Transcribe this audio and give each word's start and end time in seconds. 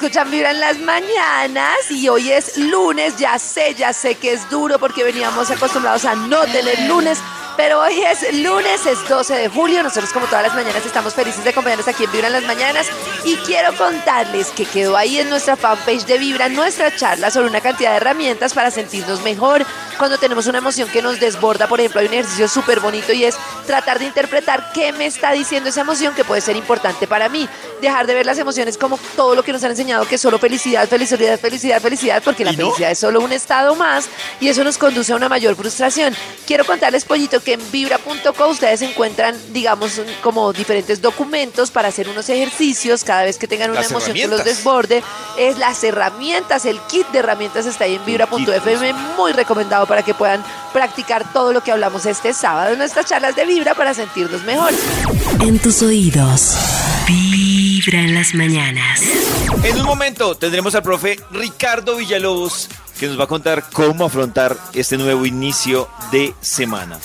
Escuchan 0.00 0.30
Vibra 0.30 0.52
en 0.52 0.60
las 0.60 0.78
mañanas 0.78 1.90
y 1.90 2.08
hoy 2.08 2.32
es 2.32 2.56
lunes, 2.56 3.18
ya 3.18 3.38
sé, 3.38 3.74
ya 3.74 3.92
sé 3.92 4.14
que 4.14 4.32
es 4.32 4.48
duro 4.48 4.78
porque 4.78 5.04
veníamos 5.04 5.50
acostumbrados 5.50 6.06
a 6.06 6.14
no 6.14 6.40
tener 6.46 6.88
lunes, 6.88 7.18
pero 7.54 7.82
hoy 7.82 8.00
es 8.00 8.34
lunes, 8.42 8.86
es 8.86 9.06
12 9.06 9.34
de 9.34 9.48
julio, 9.50 9.82
nosotros 9.82 10.10
como 10.10 10.24
todas 10.24 10.44
las 10.44 10.54
mañanas 10.54 10.86
estamos 10.86 11.12
felices 11.12 11.44
de 11.44 11.50
acompañarnos 11.50 11.86
aquí 11.86 12.04
en 12.04 12.12
Vibra 12.12 12.28
en 12.28 12.32
las 12.32 12.44
mañanas 12.44 12.86
y 13.26 13.36
quiero 13.36 13.76
contarles 13.76 14.48
que 14.52 14.64
quedó 14.64 14.96
ahí 14.96 15.18
en 15.18 15.28
nuestra 15.28 15.54
fanpage 15.54 16.06
de 16.06 16.16
Vibra 16.16 16.48
nuestra 16.48 16.96
charla 16.96 17.30
sobre 17.30 17.48
una 17.48 17.60
cantidad 17.60 17.90
de 17.90 17.98
herramientas 17.98 18.54
para 18.54 18.70
sentirnos 18.70 19.20
mejor 19.20 19.66
cuando 20.00 20.16
tenemos 20.16 20.46
una 20.46 20.56
emoción 20.56 20.88
que 20.88 21.02
nos 21.02 21.20
desborda, 21.20 21.68
por 21.68 21.78
ejemplo, 21.78 22.00
hay 22.00 22.06
un 22.06 22.14
ejercicio 22.14 22.48
súper 22.48 22.80
bonito 22.80 23.12
y 23.12 23.24
es 23.24 23.36
tratar 23.66 23.98
de 23.98 24.06
interpretar 24.06 24.72
qué 24.72 24.94
me 24.94 25.04
está 25.04 25.30
diciendo 25.32 25.68
esa 25.68 25.82
emoción 25.82 26.14
que 26.14 26.24
puede 26.24 26.40
ser 26.40 26.56
importante 26.56 27.06
para 27.06 27.28
mí. 27.28 27.46
Dejar 27.82 28.06
de 28.06 28.14
ver 28.14 28.24
las 28.24 28.38
emociones 28.38 28.78
como 28.78 28.98
todo 29.14 29.34
lo 29.34 29.42
que 29.42 29.52
nos 29.52 29.62
han 29.62 29.72
enseñado, 29.72 30.06
que 30.06 30.14
es 30.14 30.20
solo 30.22 30.38
felicidad, 30.38 30.88
felicidad, 30.88 31.38
felicidad, 31.38 31.82
felicidad, 31.82 32.22
porque 32.24 32.46
la 32.46 32.54
felicidad 32.54 32.90
es 32.90 32.98
solo 32.98 33.20
un 33.20 33.30
estado 33.30 33.74
más 33.74 34.06
y 34.40 34.48
eso 34.48 34.64
nos 34.64 34.78
conduce 34.78 35.12
a 35.12 35.16
una 35.16 35.28
mayor 35.28 35.54
frustración. 35.54 36.16
Quiero 36.46 36.64
contarles, 36.64 37.04
Pollito, 37.04 37.42
que 37.42 37.52
en 37.52 37.70
vibra.co 37.70 38.48
ustedes 38.48 38.80
encuentran, 38.80 39.36
digamos, 39.52 40.00
como 40.22 40.50
diferentes 40.54 41.02
documentos 41.02 41.70
para 41.70 41.88
hacer 41.88 42.08
unos 42.08 42.26
ejercicios 42.30 43.04
cada 43.04 43.24
vez 43.24 43.36
que 43.36 43.46
tengan 43.46 43.70
una 43.70 43.80
Las 43.80 43.90
emoción 43.90 44.16
que 44.16 44.28
los 44.28 44.44
desborde. 44.44 45.02
Es 45.36 45.58
las 45.58 45.84
herramientas, 45.84 46.64
el 46.64 46.80
kit 46.88 47.06
de 47.08 47.18
herramientas 47.18 47.66
está 47.66 47.84
ahí 47.84 47.96
en 47.96 48.04
vibra.fm, 48.06 48.94
muy 49.18 49.32
recomendado 49.32 49.89
para 49.90 50.04
que 50.04 50.14
puedan 50.14 50.42
practicar 50.72 51.32
todo 51.32 51.52
lo 51.52 51.64
que 51.64 51.72
hablamos 51.72 52.06
este 52.06 52.32
sábado 52.32 52.72
en 52.72 52.78
nuestras 52.78 53.06
charlas 53.06 53.34
de 53.34 53.44
Vibra 53.44 53.74
para 53.74 53.92
sentirnos 53.92 54.44
mejor. 54.44 54.72
En 55.40 55.58
tus 55.58 55.82
oídos, 55.82 56.56
Vibra 57.08 57.98
en 57.98 58.14
las 58.14 58.32
mañanas. 58.32 59.02
En 59.64 59.80
un 59.80 59.84
momento 59.84 60.36
tendremos 60.36 60.76
al 60.76 60.84
profe 60.84 61.18
Ricardo 61.32 61.96
Villalobos 61.96 62.68
que 63.00 63.08
nos 63.08 63.18
va 63.18 63.24
a 63.24 63.26
contar 63.26 63.64
cómo 63.72 64.04
afrontar 64.04 64.56
este 64.74 64.96
nuevo 64.96 65.26
inicio 65.26 65.88
de 66.12 66.34
semana. 66.40 67.00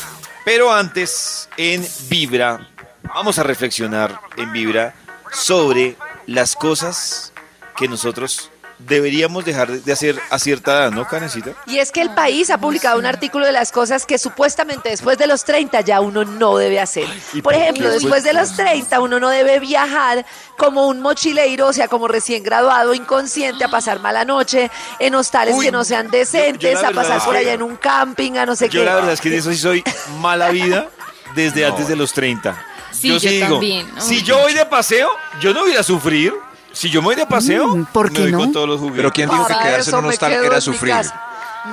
Pero 0.45 0.72
antes, 0.72 1.50
en 1.58 1.83
Vibra, 2.08 2.69
vamos 3.16 3.39
a 3.39 3.44
reflexionar 3.44 4.19
en 4.38 4.52
Vibra 4.52 4.94
sobre 5.33 5.95
las 6.28 6.56
cosas 6.56 7.33
que 7.75 7.88
nosotros 7.88 8.52
deberíamos 8.78 9.46
dejar 9.46 9.69
de 9.72 9.91
hacer 9.94 10.19
a 10.30 10.38
cierta 10.38 10.72
edad, 10.74 10.91
¿no, 10.91 11.08
Canecita? 11.08 11.52
Y 11.66 11.80
es 11.80 11.91
que 11.91 12.02
el 12.02 12.09
país 12.12 12.50
ha 12.50 12.58
publicado 12.58 13.00
un 13.00 13.06
artículo 13.06 13.46
de 13.46 13.52
las 13.52 13.72
cosas 13.72 14.06
que 14.06 14.18
supuestamente 14.18 14.90
después 14.90 15.18
de 15.18 15.28
los 15.28 15.44
30 15.46 15.81
ya 15.81 16.02
uno 16.02 16.25
no 16.25 16.58
debe 16.58 16.80
hacer. 16.80 17.08
¿Y 17.34 17.41
Por 17.41 17.53
ejemplo, 17.53 17.90
después- 17.90 18.24
de 18.24 18.34
los 18.34 18.56
30 18.56 19.00
uno 19.00 19.19
no 19.19 19.30
debe 19.30 19.59
viajar 19.59 20.25
como 20.58 20.88
un 20.88 21.00
mochileiro, 21.02 21.68
o 21.68 21.74
sea, 21.74 21.88
como 21.88 22.08
recién 22.08 22.44
graduado, 22.44 22.94
inconsciente, 22.94 23.64
a 23.64 23.69
pasar 23.69 24.00
mala 24.00 24.25
noche 24.25 24.69
en 25.00 25.16
hostales 25.16 25.56
Uy, 25.56 25.66
que 25.66 25.72
no 25.72 25.84
sean 25.84 26.08
yo- 26.08 26.12
yo 26.14 26.18
decentes, 26.19 26.81
la 26.81 26.90
a 26.90 26.91
pasar 26.91 27.24
por 27.24 27.34
que- 27.34 27.40
allá 27.40 27.53
en 27.53 27.62
un 27.62 27.78
camping, 27.78 28.34
a 28.38 28.46
no 28.46 28.56
sé 28.56 28.69
Yo 28.69 28.81
qué. 28.81 28.85
la 28.85 28.96
verdad 28.96 29.14
es 29.14 29.22
que 29.22 29.30
en 29.30 29.35
eso 29.35 29.52
sí 29.52 29.58
soy 29.58 29.84
mala 30.19 30.50
vida 30.50 30.90
desde 31.35 31.66
antes 31.66 31.88
de 31.88 31.96
los 31.96 32.12
30. 32.14 32.56
Sí, 32.91 33.09
yo 33.19 33.30
digo, 33.30 33.47
también. 33.47 33.88
si 34.00 34.24
yo 34.24 34.38
voy 34.40 34.53
de 34.53 34.66
paseo, 34.66 35.09
yo 35.41 35.53
no 35.53 35.62
voy 35.62 35.75
a 35.75 35.84
sufrir. 35.84 36.34
Si 36.75 36.90
yo 36.90 37.02
me 37.02 37.06
voy 37.08 37.16
de 37.16 37.25
paseo, 37.25 37.68
Mm, 37.75 37.86
¿por 37.86 38.12
me 38.12 38.16
qué 38.18 38.22
voy 38.24 38.31
no? 38.34 38.40
con 38.40 38.52
todos 38.52 38.68
los 38.68 38.80
juguetes. 38.80 38.97
Pero 38.97 39.12
¿quién 39.12 39.30
dijo 39.30 39.47
que 39.47 39.53
Para 39.53 39.63
quedarse 39.66 39.90
en 39.90 39.96
eso 39.96 39.97
un 39.97 40.03
me 40.03 40.09
hostal 40.09 40.31
quedo 40.31 40.44
era 40.44 40.50
en 40.50 40.56
mi 40.58 40.62
sufrir? 40.62 40.94
casa. 40.94 41.22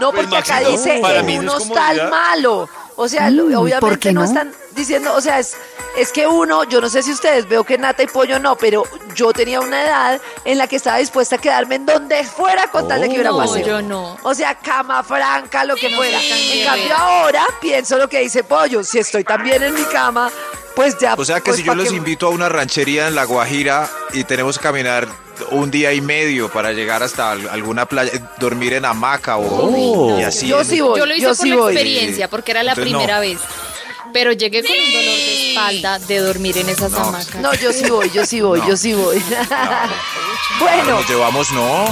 No, 0.00 0.10
Pues, 0.12 0.22
porque 0.26 0.36
acá 0.38 0.54
Maxito, 0.54 0.70
dice 0.70 0.98
para 1.02 1.18
en 1.20 1.26
mí 1.26 1.38
un 1.38 1.44
es 1.46 1.50
hostal 1.52 1.68
comodidad. 1.76 2.10
malo. 2.10 2.68
O 2.96 3.08
sea, 3.08 3.28
lo- 3.30 3.44
Mm, 3.44 3.50
¿por 3.52 3.58
obviamente 3.58 3.98
qué 3.98 4.12
no? 4.12 4.20
no? 4.20 4.26
están 4.26 4.52
diciendo, 4.74 5.14
o 5.14 5.20
sea, 5.20 5.38
es, 5.38 5.54
es 5.96 6.10
que 6.12 6.26
uno, 6.26 6.64
yo 6.64 6.80
no 6.80 6.88
sé 6.88 7.02
si 7.02 7.12
ustedes 7.12 7.48
veo 7.48 7.64
que 7.64 7.78
Nata 7.78 8.02
y 8.02 8.06
Pollo 8.06 8.38
no, 8.38 8.56
pero 8.56 8.84
yo 9.14 9.32
tenía 9.32 9.60
una 9.60 9.82
edad 9.84 10.20
en 10.44 10.58
la 10.58 10.66
que 10.66 10.76
estaba 10.76 10.98
dispuesta 10.98 11.36
a 11.36 11.38
quedarme 11.38 11.76
en 11.76 11.86
donde 11.86 12.24
fuera 12.24 12.68
con 12.68 12.88
tal 12.88 13.00
de 13.00 13.08
que 13.08 13.14
hubiera 13.14 13.30
No, 13.30 13.38
paseo. 13.38 13.66
yo 13.66 13.82
no. 13.82 14.16
O 14.22 14.34
sea, 14.34 14.54
cama 14.56 15.02
franca, 15.02 15.64
lo 15.64 15.76
que 15.76 15.90
no 15.90 15.96
fuera. 15.98 16.18
En 16.22 16.64
cambio 16.64 16.96
ahora 16.96 17.44
pienso 17.60 17.98
lo 17.98 18.08
que 18.08 18.20
dice 18.20 18.44
Pollo, 18.44 18.82
si 18.84 18.98
estoy 18.98 19.24
también 19.24 19.62
en 19.62 19.74
mi 19.74 19.84
cama, 19.84 20.30
pues 20.74 20.98
ya. 20.98 21.14
O 21.18 21.24
sea 21.24 21.36
que 21.36 21.50
pues, 21.50 21.56
si 21.58 21.62
yo 21.62 21.72
¿pa' 21.72 21.76
los 21.76 21.92
invito 21.92 22.26
a 22.26 22.30
una 22.30 22.48
ranchería 22.48 23.08
en 23.08 23.14
La 23.14 23.24
Guajira 23.24 23.88
y 24.14 24.24
tenemos 24.24 24.58
que 24.58 24.62
caminar 24.62 25.06
un 25.50 25.70
día 25.70 25.92
y 25.92 26.00
medio 26.00 26.50
para 26.50 26.72
llegar 26.72 27.02
hasta 27.02 27.32
al- 27.32 27.48
alguna 27.48 27.84
playa, 27.86 28.12
dormir 28.38 28.74
en 28.74 28.84
hamaca 28.84 29.36
o 29.38 30.18
y 30.18 30.22
así. 30.22 30.46
Yo 30.46 30.62
sí 30.64 30.80
voy, 30.80 30.98
Yo 30.98 31.06
lo 31.06 31.12
hice 31.14 31.22
yo 31.22 31.28
por 31.28 31.36
sí 31.36 31.48
la 31.50 31.56
voy. 31.56 31.72
experiencia, 31.74 32.28
porque 32.28 32.52
era 32.52 32.62
la 32.62 32.72
Entonces, 32.72 32.92
no. 32.92 32.98
primera 33.00 33.20
vez. 33.20 33.38
Pero 34.12 34.32
llegué 34.32 34.62
con 34.62 34.70
un 34.72 34.92
dolor 34.92 35.04
de 35.04 35.48
espalda 35.50 35.98
de 35.98 36.18
dormir 36.18 36.58
en 36.58 36.68
esas 36.68 36.92
hamacas. 36.94 37.34
No, 37.36 37.54
yo 37.54 37.72
sí 37.72 37.88
voy, 37.88 38.10
yo 38.10 38.24
sí 38.26 38.40
voy, 38.40 38.60
No. 38.60 38.68
yo 38.68 38.76
sí 38.76 38.92
voy. 38.94 39.22
Ahora 39.50 39.88
bueno, 40.60 40.90
nos 41.00 41.08
llevamos, 41.08 41.50
no. 41.52 41.84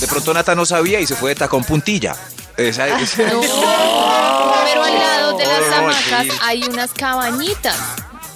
De 0.00 0.06
pronto 0.06 0.32
Nata 0.34 0.54
no 0.54 0.64
sabía 0.66 1.00
y 1.00 1.06
se 1.06 1.16
fue 1.16 1.30
de 1.30 1.36
tacón 1.36 1.64
puntilla. 1.64 2.14
Esa, 2.56 2.86
esa- 3.00 3.22
No. 3.32 3.40
Pero 3.40 4.82
al 4.84 4.98
lado 4.98 5.36
de 5.38 5.46
las 5.46 5.60
No, 5.70 5.76
hamacas 5.76 6.22
sí. 6.24 6.30
hay 6.42 6.62
unas 6.64 6.92
cabañitas. 6.92 7.76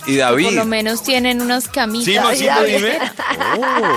y 0.06 0.12
Por 0.16 0.19
David. 0.19 0.50
lo 0.53 0.65
menos 0.65 1.03
tienen 1.03 1.41
unas 1.43 1.69
camitas. 1.69 2.04
Sí, 2.12 2.19
Maxito, 2.19 2.50
David. 2.54 2.77
dime. 2.77 2.99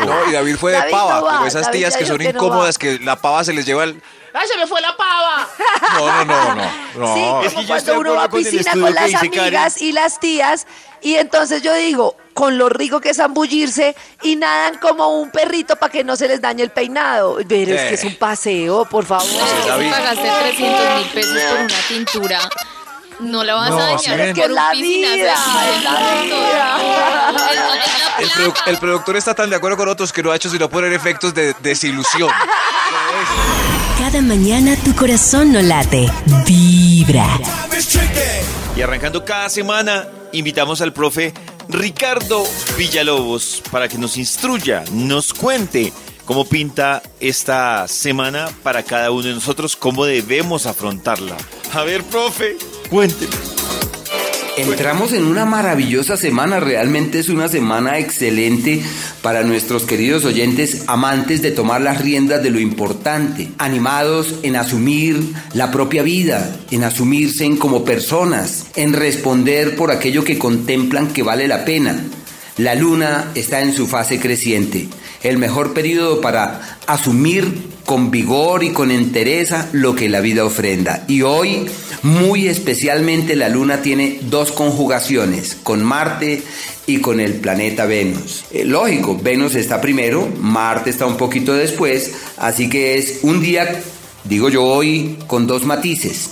No, 0.06 0.30
y 0.30 0.31
David 0.34 0.56
fue 0.57 0.72
de 0.72 0.78
David 0.80 0.92
pava, 0.92 1.16
no 1.19 1.25
va, 1.25 1.31
como 1.38 1.46
esas 1.47 1.66
David 1.66 1.78
tías 1.80 1.94
ya 1.94 1.97
que 2.00 2.03
dijo 2.06 2.13
son 2.13 2.18
que 2.19 2.34
no 2.34 2.40
incómodas, 2.40 2.78
que 2.78 3.00
la 3.00 3.16
pava 3.16 3.44
se 3.44 3.53
les 3.53 3.66
lleva 3.66 3.84
el... 3.86 4.02
¡Ay, 4.38 4.47
se 4.47 4.57
me 4.57 4.68
fue 4.68 4.81
la 4.81 4.96
pava! 4.97 5.47
No, 5.94 6.25
no, 6.25 6.25
no, 6.25 6.56
no. 6.56 6.72
no. 6.96 7.13
Sí, 7.41 7.47
Es 7.47 7.53
como 7.53 7.62
que 7.62 7.68
cuando 7.68 8.00
uno 8.00 8.13
va 8.16 8.23
a 8.25 8.29
con 8.29 8.44
piscina 8.44 8.72
con 8.73 8.94
las 8.94 9.12
Karen. 9.12 9.40
amigas 9.40 9.81
y 9.81 9.91
las 9.94 10.19
tías, 10.19 10.68
y 11.01 11.16
entonces 11.16 11.62
yo 11.62 11.73
digo, 11.73 12.18
con 12.34 12.57
lo 12.57 12.68
rico 12.68 13.00
que 13.00 13.12
es 13.12 13.18
zambullirse, 13.18 13.95
y 14.24 14.35
nadan 14.35 14.78
como 14.79 15.19
un 15.22 15.31
perrito 15.31 15.78
para 15.78 15.91
que 15.91 16.03
no 16.03 16.16
se 16.18 16.28
les 16.28 16.41
dañe 16.41 16.63
el 16.63 16.69
peinado. 16.72 17.38
Pero 17.47 17.75
es 17.75 17.81
Eh. 17.81 17.88
que 17.90 17.94
es 17.95 18.03
un 18.03 18.16
paseo, 18.18 18.84
por 18.85 19.06
favor. 19.06 19.25
Si 19.25 19.68
David. 19.69 19.90
pagaste 19.91 20.29
300 20.41 20.97
mil 21.00 21.07
pesos 21.13 21.41
por 21.50 21.59
una 21.62 21.75
tintura, 21.88 22.40
no 23.19 23.44
la 23.45 23.56
vas 23.56 23.69
No, 23.69 23.78
a 23.78 23.84
dañar 23.85 24.18
ven. 24.18 24.34
que 24.35 24.41
por 24.41 24.50
es 24.50 24.56
la 24.56 24.72
vida, 24.72 25.13
es 25.16 25.24
la 25.24 25.35
500. 25.35 26.25
vida. 26.25 26.78
Es 27.40 27.45
es 27.47 27.57
El, 28.19 28.29
produ- 28.31 28.62
el 28.68 28.78
productor 28.79 29.16
está 29.16 29.34
tan 29.34 29.50
de 29.50 29.56
acuerdo 29.56 29.78
con 29.78 29.88
otros 29.88 30.12
que 30.12 30.22
no 30.24 30.31
ha 30.31 30.35
hecho 30.35 30.50
sino 30.50 30.69
poner 30.69 30.91
efectos 30.91 31.34
de 31.34 31.53
desilusión. 31.62 32.29
Cada 33.97 34.22
mañana 34.22 34.75
tu 34.83 34.94
corazón 34.94 35.53
no 35.53 35.61
late. 35.61 36.11
Vibra. 36.45 37.39
Y 38.75 38.81
arrancando 38.81 39.23
cada 39.23 39.50
semana, 39.50 40.07
invitamos 40.33 40.81
al 40.81 40.92
profe 40.92 41.33
Ricardo 41.69 42.44
Villalobos 42.77 43.63
para 43.71 43.88
que 43.88 43.97
nos 43.97 44.18
instruya, 44.18 44.83
nos 44.92 45.33
cuente 45.33 45.94
cómo 46.25 46.45
pinta 46.45 47.01
esta 47.19 47.88
semana 47.88 48.50
para 48.63 48.83
cada 48.83 49.12
uno 49.12 49.24
de 49.24 49.33
nosotros, 49.33 49.75
cómo 49.75 50.06
debemos 50.06 50.65
afrontarla. 50.65 51.38
A 51.74 51.83
ver, 51.83 52.03
profe, 52.03 52.57
cuéntenos. 52.89 53.56
Entramos 54.57 55.12
en 55.12 55.25
una 55.25 55.44
maravillosa 55.45 56.15
semana, 56.15 56.62
realmente 56.62 57.19
es 57.19 57.27
una 57.27 57.50
semana 57.50 58.00
excelente 58.00 58.81
para 59.25 59.42
nuestros 59.42 59.86
queridos 59.86 60.24
oyentes 60.24 60.83
amantes 60.86 61.42
de 61.42 61.50
tomar 61.50 61.81
las 61.81 62.00
riendas 62.00 62.44
de 62.44 62.51
lo 62.51 62.60
importante, 62.60 63.50
animados 63.57 64.36
en 64.44 64.56
asumir 64.56 65.19
la 65.56 65.72
propia 65.72 66.04
vida, 66.04 66.56
en 66.69 66.83
asumirse 66.83 67.50
como 67.57 67.83
personas, 67.83 68.68
en 68.75 68.94
responder 68.94 69.75
por 69.75 69.89
aquello 69.89 70.24
que 70.24 70.38
contemplan 70.38 71.07
que 71.07 71.24
vale 71.24 71.48
la 71.48 71.66
pena. 71.66 72.06
La 72.57 72.75
luna 72.75 73.31
está 73.33 73.62
en 73.62 73.74
su 73.74 73.88
fase 73.88 74.19
creciente, 74.19 74.89
el 75.30 75.38
mejor 75.38 75.74
periodo 75.74 76.22
para 76.22 76.77
asumir 76.88 77.75
con 77.86 78.12
vigor 78.12 78.63
y 78.63 78.72
con 78.72 78.92
entereza 78.92 79.69
lo 79.72 79.95
que 79.95 80.10
la 80.10 80.22
vida 80.22 80.44
ofrenda. 80.44 81.04
Y 81.07 81.22
hoy, 81.22 81.66
muy 82.04 82.48
especialmente, 82.48 83.36
la 83.36 83.50
luna 83.50 83.81
tiene 83.81 84.19
dos 84.22 84.51
conjugaciones, 84.51 85.57
con 85.62 85.83
Marte 85.83 86.44
y 86.88 86.98
con 86.98 87.19
el 87.19 87.33
planeta 87.36 87.86
Venus. 87.86 88.45
Eh, 88.51 88.66
lógico, 88.66 89.18
Venus 89.22 89.56
está 89.56 89.81
primero, 89.81 90.27
Marte 90.39 90.89
está 90.89 91.06
un 91.06 91.18
poquito 91.18 91.54
después, 91.54 92.13
así 92.38 92.69
que 92.69 92.98
es 92.98 93.19
un 93.22 93.42
día, 93.42 93.81
digo 94.24 94.50
yo 94.50 94.63
hoy, 94.63 95.18
con 95.27 95.48
dos 95.48 95.66
matices. 95.66 96.31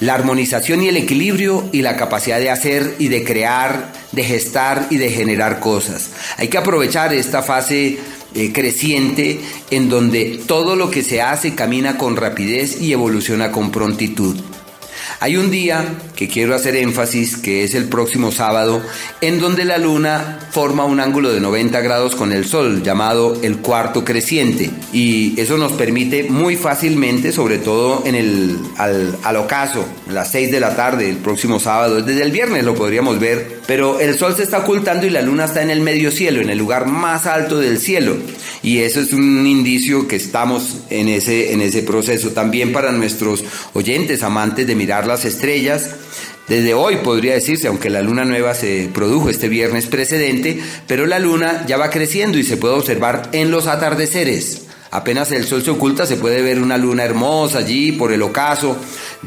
La 0.00 0.14
armonización 0.14 0.82
y 0.82 0.88
el 0.88 0.96
equilibrio 0.96 1.68
y 1.72 1.82
la 1.82 1.96
capacidad 1.96 2.38
de 2.38 2.48
hacer 2.48 2.94
y 2.98 3.08
de 3.08 3.22
crear, 3.22 3.92
de 4.12 4.24
gestar 4.24 4.86
y 4.88 4.96
de 4.96 5.10
generar 5.10 5.60
cosas. 5.60 6.08
Hay 6.38 6.48
que 6.48 6.56
aprovechar 6.56 7.12
esta 7.12 7.42
fase 7.42 7.98
eh, 8.34 8.52
creciente 8.52 9.40
en 9.70 9.88
donde 9.88 10.40
todo 10.46 10.76
lo 10.76 10.90
que 10.90 11.02
se 11.02 11.20
hace 11.20 11.54
camina 11.54 11.98
con 11.98 12.16
rapidez 12.16 12.80
y 12.80 12.92
evoluciona 12.92 13.50
con 13.50 13.70
prontitud. 13.70 14.36
Hay 15.22 15.36
un 15.36 15.50
día 15.50 15.84
que 16.16 16.28
quiero 16.28 16.54
hacer 16.54 16.76
énfasis, 16.76 17.36
que 17.36 17.62
es 17.62 17.74
el 17.74 17.90
próximo 17.90 18.32
sábado, 18.32 18.80
en 19.20 19.38
donde 19.38 19.66
la 19.66 19.76
luna 19.76 20.38
forma 20.50 20.86
un 20.86 20.98
ángulo 20.98 21.30
de 21.30 21.40
90 21.40 21.78
grados 21.82 22.16
con 22.16 22.32
el 22.32 22.46
sol, 22.46 22.82
llamado 22.82 23.38
el 23.42 23.58
cuarto 23.58 24.02
creciente. 24.02 24.70
Y 24.94 25.38
eso 25.38 25.58
nos 25.58 25.72
permite 25.72 26.22
muy 26.22 26.56
fácilmente, 26.56 27.32
sobre 27.32 27.58
todo 27.58 28.02
en 28.06 28.14
el, 28.14 28.56
al, 28.78 29.18
al 29.22 29.36
ocaso, 29.36 29.84
a 30.08 30.12
las 30.12 30.30
6 30.30 30.52
de 30.52 30.60
la 30.60 30.74
tarde, 30.74 31.10
el 31.10 31.18
próximo 31.18 31.60
sábado, 31.60 32.00
desde 32.00 32.22
el 32.22 32.32
viernes 32.32 32.64
lo 32.64 32.74
podríamos 32.74 33.20
ver, 33.20 33.60
pero 33.66 34.00
el 34.00 34.16
sol 34.16 34.34
se 34.34 34.42
está 34.42 34.60
ocultando 34.60 35.06
y 35.06 35.10
la 35.10 35.20
luna 35.20 35.44
está 35.44 35.60
en 35.60 35.68
el 35.68 35.82
medio 35.82 36.10
cielo, 36.10 36.40
en 36.40 36.48
el 36.48 36.56
lugar 36.56 36.86
más 36.86 37.26
alto 37.26 37.58
del 37.58 37.78
cielo. 37.78 38.16
Y 38.62 38.78
eso 38.78 39.00
es 39.00 39.12
un 39.12 39.46
indicio 39.46 40.08
que 40.08 40.16
estamos 40.16 40.78
en 40.90 41.08
ese, 41.08 41.52
en 41.52 41.60
ese 41.62 41.82
proceso. 41.82 42.30
También 42.30 42.72
para 42.72 42.92
nuestros 42.92 43.44
oyentes, 43.72 44.22
amantes 44.22 44.66
de 44.66 44.74
mirar 44.74 45.06
las 45.10 45.24
estrellas, 45.24 45.90
desde 46.48 46.74
hoy 46.74 46.96
podría 46.96 47.34
decirse, 47.34 47.68
aunque 47.68 47.90
la 47.90 48.02
luna 48.02 48.24
nueva 48.24 48.54
se 48.54 48.90
produjo 48.92 49.30
este 49.30 49.48
viernes 49.48 49.86
precedente, 49.86 50.60
pero 50.86 51.06
la 51.06 51.18
luna 51.18 51.64
ya 51.66 51.76
va 51.76 51.90
creciendo 51.90 52.38
y 52.38 52.42
se 52.42 52.56
puede 52.56 52.74
observar 52.74 53.28
en 53.32 53.50
los 53.50 53.66
atardeceres. 53.66 54.62
Apenas 54.92 55.30
el 55.30 55.46
sol 55.46 55.62
se 55.62 55.70
oculta, 55.70 56.06
se 56.06 56.16
puede 56.16 56.42
ver 56.42 56.60
una 56.60 56.76
luna 56.76 57.04
hermosa 57.04 57.58
allí 57.58 57.92
por 57.92 58.12
el 58.12 58.22
ocaso, 58.22 58.76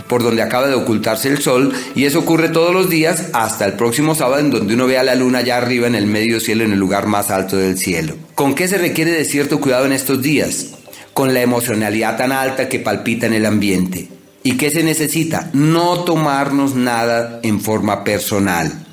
por 0.09 0.21
donde 0.21 0.41
acaba 0.41 0.67
de 0.67 0.73
ocultarse 0.73 1.29
el 1.29 1.37
sol, 1.37 1.71
y 1.95 2.03
eso 2.03 2.19
ocurre 2.19 2.49
todos 2.49 2.73
los 2.73 2.89
días 2.89 3.27
hasta 3.31 3.65
el 3.65 3.73
próximo 3.73 4.15
sábado, 4.15 4.39
en 4.39 4.51
donde 4.51 4.73
uno 4.73 4.87
ve 4.87 4.97
a 4.97 5.03
la 5.03 5.15
luna 5.15 5.39
allá 5.39 5.55
arriba 5.55 5.87
en 5.87 5.95
el 5.95 6.05
medio 6.05 6.41
cielo, 6.41 6.65
en 6.65 6.73
el 6.73 6.79
lugar 6.79 7.07
más 7.07 7.31
alto 7.31 7.55
del 7.55 7.77
cielo. 7.77 8.15
¿Con 8.35 8.55
qué 8.55 8.67
se 8.67 8.77
requiere 8.77 9.11
de 9.11 9.23
cierto 9.23 9.61
cuidado 9.61 9.85
en 9.85 9.93
estos 9.93 10.21
días? 10.21 10.71
Con 11.13 11.33
la 11.33 11.41
emocionalidad 11.41 12.17
tan 12.17 12.33
alta 12.33 12.67
que 12.67 12.79
palpita 12.79 13.27
en 13.27 13.33
el 13.33 13.45
ambiente. 13.45 14.09
¿Y 14.43 14.57
qué 14.57 14.69
se 14.69 14.83
necesita? 14.83 15.49
No 15.53 16.03
tomarnos 16.03 16.75
nada 16.75 17.39
en 17.43 17.61
forma 17.61 18.03
personal. 18.03 18.85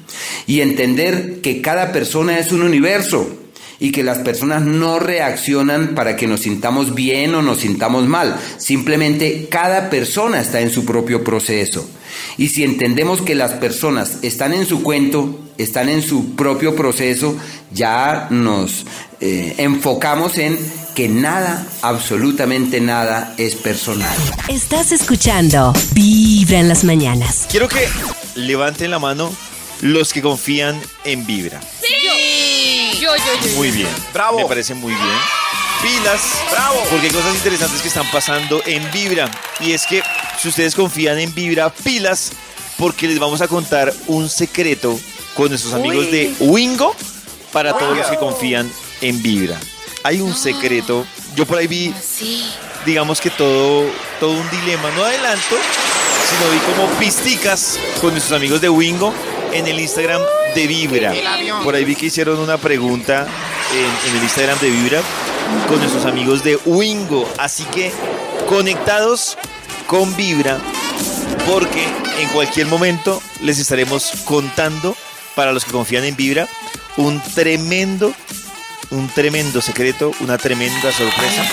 Y 0.47 0.61
entender 0.61 1.41
que 1.41 1.61
cada 1.61 1.93
persona 1.93 2.39
es 2.39 2.53
un 2.53 2.63
universo 2.63 3.40
y 3.81 3.93
que 3.93 4.05
las 4.05 4.19
personas 4.19 4.63
no 4.63 4.99
reaccionan 4.99 5.95
para 5.95 6.15
que 6.15 6.27
nos 6.27 6.41
sintamos 6.41 6.95
bien 6.95 7.35
o 7.35 7.43
nos 7.43 7.61
sintamos 7.61 8.07
mal. 8.07 8.39
Simplemente 8.59 9.49
cada 9.51 9.91
persona 9.91 10.41
está 10.41 10.61
en 10.61 10.71
su 10.71 10.85
propio 10.85 11.25
proceso. 11.25 11.89
Y 12.37 12.49
si 12.49 12.63
entendemos 12.63 13.23
que 13.23 13.35
las 13.35 13.53
personas 13.53 14.19
están 14.23 14.53
en 14.53 14.67
su 14.67 14.83
cuento, 14.83 15.41
están 15.59 15.89
en 15.89 16.03
su 16.03 16.35
propio 16.37 16.77
proceso, 16.77 17.37
ya 17.73 18.29
nos 18.31 18.85
eh, 19.21 19.55
enfocamos 19.59 20.39
en 20.39 20.59
que 20.95 21.09
nada, 21.09 21.67
absolutamente 21.83 22.81
nada 22.81 23.35
es 23.39 23.55
personal. 23.55 24.17
Estás 24.49 24.93
escuchando 24.93 25.73
Vibra 25.93 26.59
en 26.59 26.69
las 26.69 26.85
mañanas. 26.85 27.47
Quiero 27.51 27.69
que 27.69 27.87
levanten 28.35 28.91
la 28.91 28.99
mano 28.99 29.31
los 29.81 30.13
que 30.13 30.21
confían 30.21 30.79
en 31.05 31.27
Vibra. 31.27 31.61
Yo. 31.81 32.80
Muy 33.57 33.71
bien. 33.71 33.89
Bravo. 34.13 34.39
Me 34.39 34.45
parece 34.47 34.75
muy 34.75 34.93
bien. 34.95 35.17
Pilas. 35.83 36.21
Bravo. 36.51 36.83
Porque 36.91 37.07
hay 37.07 37.13
cosas 37.13 37.35
interesantes 37.35 37.81
que 37.83 37.89
están 37.89 38.11
pasando 38.11 38.63
en 38.67 38.89
Vibra. 38.93 39.31
Y 39.61 39.73
es 39.73 39.87
que 39.87 40.03
si 40.41 40.49
ustedes 40.49 40.75
confían 40.75 41.19
en 41.19 41.35
Vibra, 41.35 41.71
pilas, 41.71 42.33
porque 42.79 43.07
les 43.09 43.19
vamos 43.19 43.41
a 43.41 43.49
contar 43.49 43.93
un 44.07 44.29
secreto 44.29 44.99
con 45.35 45.49
nuestros 45.49 45.73
amigos 45.75 46.11
de 46.11 46.35
Wingo 46.41 46.95
para 47.53 47.77
todos 47.77 47.97
los 47.97 48.07
que 48.07 48.17
confían 48.17 48.71
en 49.01 49.23
Vibra. 49.23 49.59
Hay 50.03 50.21
un 50.21 50.35
secreto. 50.37 51.07
Yo 51.35 51.47
por 51.47 51.59
ahí 51.59 51.67
vi, 51.67 51.95
Sí. 52.03 52.45
digamos 52.87 53.21
que 53.21 53.31
todo, 53.31 53.87
todo 54.19 54.33
un 54.33 54.51
dilema. 54.51 54.91
No 54.97 55.05
adelanto, 55.05 55.57
sino 56.29 56.51
vi 56.51 56.59
como 56.73 56.87
pisticas 56.99 57.79
con 58.01 58.11
nuestros 58.13 58.37
amigos 58.37 58.61
de 58.61 58.69
Wingo 58.69 59.15
en 59.53 59.67
el 59.67 59.81
Instagram 59.81 60.23
de 60.55 60.67
Vibra. 60.67 61.13
Por 61.65 61.75
ahí 61.75 61.85
vi 61.85 61.97
que 61.97 62.07
hicieron 62.07 62.39
una 62.39 62.59
pregunta 62.59 63.27
en, 63.73 64.17
el 64.17 64.23
Instagram 64.23 64.59
de 64.59 64.71
Vibra 64.71 65.01
con 65.69 65.79
nuestros 65.79 66.05
amigos 66.05 66.43
de 66.45 66.57
Wingo. 66.65 67.29
Así 67.39 67.65
que 67.65 67.93
conectados 68.49 69.37
con 69.87 70.15
Vibra, 70.17 70.59
porque 71.47 71.85
en 72.21 72.29
cualquier 72.31 72.67
momento 72.67 73.23
les 73.41 73.59
estaremos 73.59 74.13
contando, 74.25 74.97
para 75.35 75.53
los 75.53 75.65
que 75.65 75.73
confían 75.73 76.05
en 76.05 76.17
Vibra, 76.17 76.49
un 76.97 77.21
tremendo, 77.35 78.13
un 78.91 79.09
tremendo 79.09 79.61
secreto, 79.61 80.13
una 80.21 80.39
tremenda 80.39 80.93
sorpresa 80.93 81.45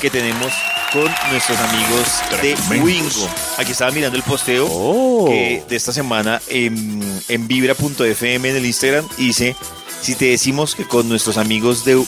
que 0.00 0.10
tenemos 0.10 0.52
con 0.92 1.10
nuestros 1.30 1.58
amigos 1.58 2.22
de 2.42 2.54
Wingo. 2.80 3.28
Aquí 3.56 3.72
estaba 3.72 3.90
mirando 3.90 4.16
el 4.16 4.22
posteo 4.22 4.66
que 5.26 5.64
de 5.66 5.76
esta 5.76 5.92
semana 5.92 6.42
en, 6.48 7.00
en 7.28 7.48
vibra.fm 7.48 8.48
en 8.48 8.56
el 8.56 8.66
Instagram 8.66 9.08
y 9.16 9.28
dice, 9.28 9.56
si 10.02 10.14
te 10.14 10.26
decimos 10.26 10.74
que 10.74 10.86
con 10.86 11.08
nuestros 11.08 11.38
amigos 11.38 11.84
de 11.84 12.04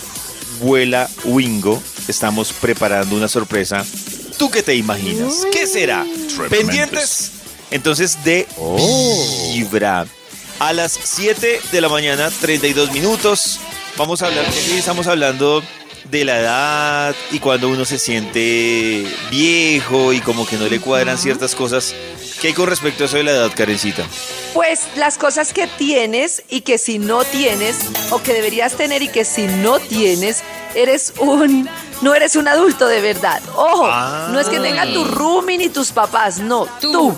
Vuela 0.61 1.09
Wingo 1.25 1.83
estamos 2.09 2.53
preparando 2.53 3.17
una 3.17 3.29
sorpresa, 3.29 3.85
¿tú 4.39 4.51
qué 4.51 4.63
te 4.63 4.75
imaginas? 4.75 5.47
¿Qué 5.51 5.67
será? 5.67 6.05
¿Pendientes? 6.51 7.33
Entonces 7.71 8.23
de 8.23 8.47
Vibra. 9.55 10.07
A 10.61 10.73
las 10.73 10.99
7 11.03 11.61
de 11.73 11.81
la 11.81 11.89
mañana, 11.89 12.31
32 12.31 12.93
minutos, 12.93 13.59
vamos 13.97 14.23
a 14.23 14.27
hablar, 14.27 14.47
aquí 14.47 14.77
estamos 14.79 15.07
hablando 15.07 15.63
de 16.11 16.25
la 16.25 16.39
edad 16.39 17.15
y 17.33 17.39
cuando 17.39 17.69
uno 17.69 17.85
se 17.85 17.99
siente 17.99 19.07
viejo 19.31 20.13
y 20.13 20.21
como 20.21 20.47
que 20.47 20.57
no 20.57 20.67
le 20.69 20.81
cuadran 20.81 21.19
ciertas 21.19 21.55
cosas. 21.55 21.95
¿Qué 22.41 22.49
hay 22.49 22.55
con 22.55 22.67
respecto 22.69 23.05
a 23.05 23.07
eso 23.07 23.17
de 23.17 23.25
la 23.25 23.31
edad, 23.31 23.51
Karencita? 23.55 24.05
Pues 24.53 24.81
las 24.97 25.17
cosas 25.19 25.53
que 25.53 25.67
tienes 25.67 26.43
y 26.51 26.61
que 26.61 26.77
si 26.79 26.99
no 26.99 27.25
tienes, 27.25 27.77
o 28.11 28.23
que 28.23 28.33
deberías 28.35 28.75
tener 28.75 29.03
y 29.03 29.09
que 29.09 29.25
si 29.25 29.47
no 29.47 29.79
tienes, 29.81 30.43
eres 30.75 31.15
un. 31.19 31.69
No 32.03 32.15
eres 32.15 32.37
un 32.37 32.47
adulto 32.49 32.87
de 32.87 33.01
verdad. 33.01 33.41
Ojo, 33.57 33.87
Ah. 33.91 34.29
no 34.31 34.39
es 34.41 34.49
que 34.49 34.61
tenga 34.61 34.85
tu 34.93 35.05
roomie 35.05 35.57
ni 35.57 35.69
tus 35.71 35.91
papás, 35.91 36.39
no, 36.39 36.67
tú. 36.81 36.93
Tú. 36.93 37.15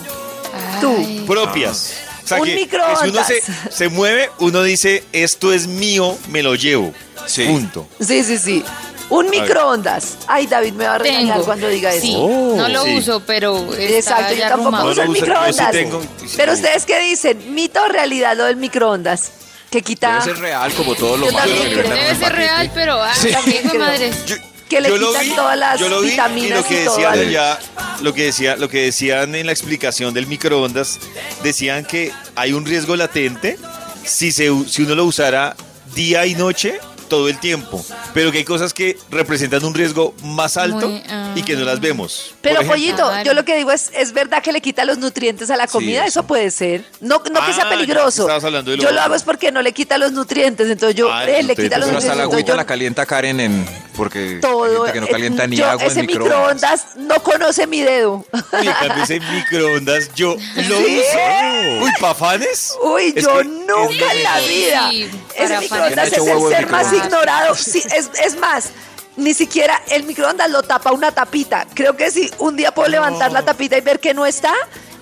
Tú. 0.79 0.95
Ay. 0.97 1.23
Propias. 1.27 1.93
Sea 2.27 2.41
Un 2.41 2.53
microondas. 2.55 2.99
si 3.01 3.09
uno 3.09 3.23
se, 3.23 3.41
se 3.71 3.89
mueve, 3.89 4.29
uno 4.39 4.63
dice, 4.63 5.03
esto 5.13 5.53
es 5.53 5.67
mío, 5.67 6.17
me 6.29 6.43
lo 6.43 6.55
llevo. 6.55 6.93
Sí. 7.25 7.45
Punto. 7.45 7.87
Sí, 7.99 8.23
sí, 8.23 8.37
sí. 8.37 8.63
Un 9.09 9.29
microondas. 9.29 10.17
Ay, 10.27 10.47
David 10.47 10.73
me 10.73 10.85
va 10.85 10.95
a 10.95 10.97
regañar 10.97 11.35
Tengo. 11.35 11.45
cuando 11.45 11.69
diga 11.69 11.93
eso. 11.93 12.01
Sí, 12.01 12.13
Oh, 12.17 12.55
no 12.57 12.67
lo 12.67 12.83
sí. 12.83 12.97
uso, 12.97 13.21
pero 13.25 13.73
Exacto, 13.73 14.33
yo 14.33 14.39
ya 14.39 14.49
tampoco 14.49 14.75
uso 14.87 14.89
el 14.89 14.95
No 14.97 15.03
lo 15.05 15.11
uso, 15.11 15.11
yo 15.11 15.13
sí 15.13 15.21
microondas. 15.21 15.71
tengo, 15.71 16.01
Pero 16.35 16.53
ustedes 16.53 16.85
qué 16.85 16.99
dicen, 16.99 17.53
mito 17.55 17.81
o 17.81 17.87
realidad 17.87 18.35
lo 18.35 18.43
del 18.45 18.57
microondas, 18.57 19.31
que 19.69 19.81
quita, 19.81 20.11
Debe 20.19 20.23
ser 20.25 20.39
real 20.39 20.73
como 20.73 20.93
todo 20.95 21.15
lo 21.15 21.25
Yo 21.27 21.31
malo 21.31 21.53
también 21.55 21.77
Debe 21.89 22.15
ser 22.15 22.33
real, 22.35 22.71
pero 22.73 23.01
ah, 23.01 23.13
Sí. 23.15 23.31
también, 23.31 23.65
madre. 23.79 24.11
Yo- 24.25 24.35
que 24.69 24.81
le 24.81 24.89
yo 24.89 24.97
lo 24.97 25.07
quitan 25.09 25.23
vi, 25.29 25.35
todas 25.35 25.57
las 25.57 25.79
yo 25.79 25.89
lo 25.89 26.01
vi, 26.01 26.07
y 26.07 26.11
vitaminas 26.11 26.59
lo 26.61 26.65
que 26.67 26.81
y 26.81 26.85
todo. 26.85 26.95
decían 26.95 27.13
al- 27.13 27.29
ya, 27.31 27.59
lo 28.01 28.13
que 28.13 28.23
decía, 28.25 28.55
lo 28.57 28.69
que 28.69 28.81
decían 28.83 29.33
en 29.35 29.45
la 29.45 29.51
explicación 29.51 30.13
del 30.13 30.27
microondas, 30.27 30.99
decían 31.43 31.85
que 31.85 32.11
hay 32.35 32.53
un 32.53 32.65
riesgo 32.65 32.95
latente 32.95 33.57
si 34.03 34.31
se 34.31 34.49
si 34.67 34.81
uno 34.83 34.95
lo 34.95 35.05
usara 35.05 35.55
día 35.95 36.25
y 36.25 36.35
noche 36.35 36.79
todo 37.07 37.27
el 37.29 37.39
tiempo, 37.39 37.83
pero 38.13 38.31
que 38.31 38.39
hay 38.39 38.43
cosas 38.43 38.73
que 38.73 38.97
representan 39.09 39.63
un 39.65 39.73
riesgo 39.73 40.13
más 40.23 40.57
alto 40.57 40.87
Muy, 40.89 41.03
ah. 41.09 41.31
y 41.35 41.43
que 41.43 41.55
no 41.55 41.65
las 41.65 41.79
vemos. 41.79 42.35
Pero 42.41 42.61
pollito, 42.63 42.97
Claro. 42.97 43.23
yo 43.23 43.33
lo 43.33 43.45
que 43.45 43.55
digo 43.55 43.71
es, 43.71 43.91
¿es 43.95 44.13
verdad 44.13 44.41
que 44.43 44.51
le 44.51 44.61
quita 44.61 44.85
los 44.85 44.97
nutrientes 44.97 45.49
a 45.49 45.57
la 45.57 45.67
comida? 45.67 46.01
eso. 46.05 46.19
eso. 46.21 46.27
puede 46.27 46.51
ser. 46.51 46.83
No, 46.99 47.17
no 47.17 47.21
que 47.23 47.31
Ah, 47.51 47.53
sea 47.53 47.63
ya, 47.65 47.69
peligroso. 47.69 48.23
estabas 48.23 48.43
hablando 48.43 48.71
de 48.71 48.77
lo 48.77 48.83
yo 48.83 48.91
lo 48.91 49.01
hago 49.01 49.15
es 49.15 49.23
porque 49.23 49.51
no 49.51 49.61
le 49.61 49.71
quita 49.71 49.97
los 49.97 50.11
nutrientes, 50.11 50.69
entonces 50.69 50.95
yo 50.95 51.11
Ah, 51.11 51.23
eh, 51.23 51.27
le 51.27 51.31
nutrientes, 51.49 51.65
quita 51.65 51.77
los 51.77 51.87
Pero 51.87 51.97
hasta 51.99 52.09
nutrientes. 52.09 52.17
la 52.17 52.23
agüita 52.23 52.51
yo- 52.51 52.55
la 52.57 52.65
calienta 52.65 53.05
Karen 53.05 53.39
en 53.39 53.65
porque 53.95 54.39
todo. 54.41 54.85
que 54.91 54.99
no 54.99 55.07
eh, 55.07 55.09
calienta 55.11 55.47
ni 55.47 55.55
yo- 55.57 55.65
agua 55.69 55.85
ese 55.85 55.99
en 56.01 56.05
microondas. 56.07 56.85
microondas 56.85 56.85
no 56.97 57.23
conoce 57.23 57.67
mi 57.67 57.81
dedo. 57.81 58.25
Cambio 58.31 59.03
ese 59.03 59.19
microondas 59.19 60.13
yo 60.15 60.35
lo 60.55 60.77
¿Sí? 60.77 60.99
uso. 61.01 61.85
Uy, 61.85 61.91
¿pafanes? 61.99 62.73
Uy, 62.83 63.13
Es 63.15 63.23
yo 63.23 63.43
nunca 63.43 64.13
en 64.13 64.23
la 64.23 64.39
vida. 64.41 64.87
Sí, 64.89 65.09
ese 65.35 65.57
microondas 65.59 66.07
es 66.11 66.17
el 66.27 66.39
ser 66.49 66.69
más. 66.69 66.91
Ignorado. 66.97 67.55
Sí, 67.55 67.83
es, 67.95 68.09
es 68.23 68.37
más, 68.37 68.69
ni 69.15 69.33
siquiera 69.33 69.81
el 69.91 70.03
microondas 70.03 70.49
lo 70.49 70.63
tapa 70.63 70.91
una 70.91 71.11
tapita. 71.11 71.65
Creo 71.73 71.95
que 71.97 72.11
si 72.11 72.29
un 72.39 72.55
día 72.55 72.73
puedo 72.73 72.89
levantar 72.89 73.31
la 73.31 73.43
tapita 73.43 73.77
y 73.77 73.81
ver 73.81 73.99
que 73.99 74.13
no 74.13 74.25
está 74.25 74.53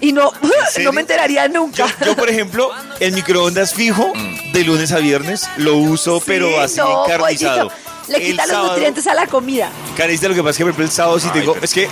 y 0.02 0.12
no, 0.14 0.32
no 0.84 0.92
me 0.92 1.02
enteraría 1.02 1.48
Yo, 1.48 1.54
nunca. 1.54 1.88
yo, 2.06 2.16
por 2.16 2.30
ejemplo, 2.30 2.72
el 3.00 3.14
microondas 3.14 3.74
fijo 3.74 4.12
de 4.54 4.64
lunes 4.64 4.92
a 4.92 4.98
viernes 5.00 5.48
lo 5.58 5.76
uso, 5.78 6.22
pero 6.26 6.48
Sí, 6.50 6.56
así 6.56 6.78
no, 6.80 7.06
encarnizado. 7.06 7.70
pollito, 7.70 7.86
Le 8.08 8.18
El 8.18 8.24
quita 8.24 8.44
los 8.46 8.52
sábado- 8.52 8.72
nutrientes 8.74 9.08
a 9.08 9.14
la 9.16 9.28
comida. 9.28 9.70
Karencita, 9.98 10.28
lo 10.30 10.36
que 10.36 10.42
pasa 10.44 10.52
es 10.52 10.58
que, 10.58 10.64
por 10.64 10.70
ejemplo, 10.72 10.86
el 10.86 10.92
sábado 10.92 11.20
si 11.20 11.30
tengo... 11.30 11.54
pero- 11.54 11.66
Es 11.66 11.74
que 11.74 11.90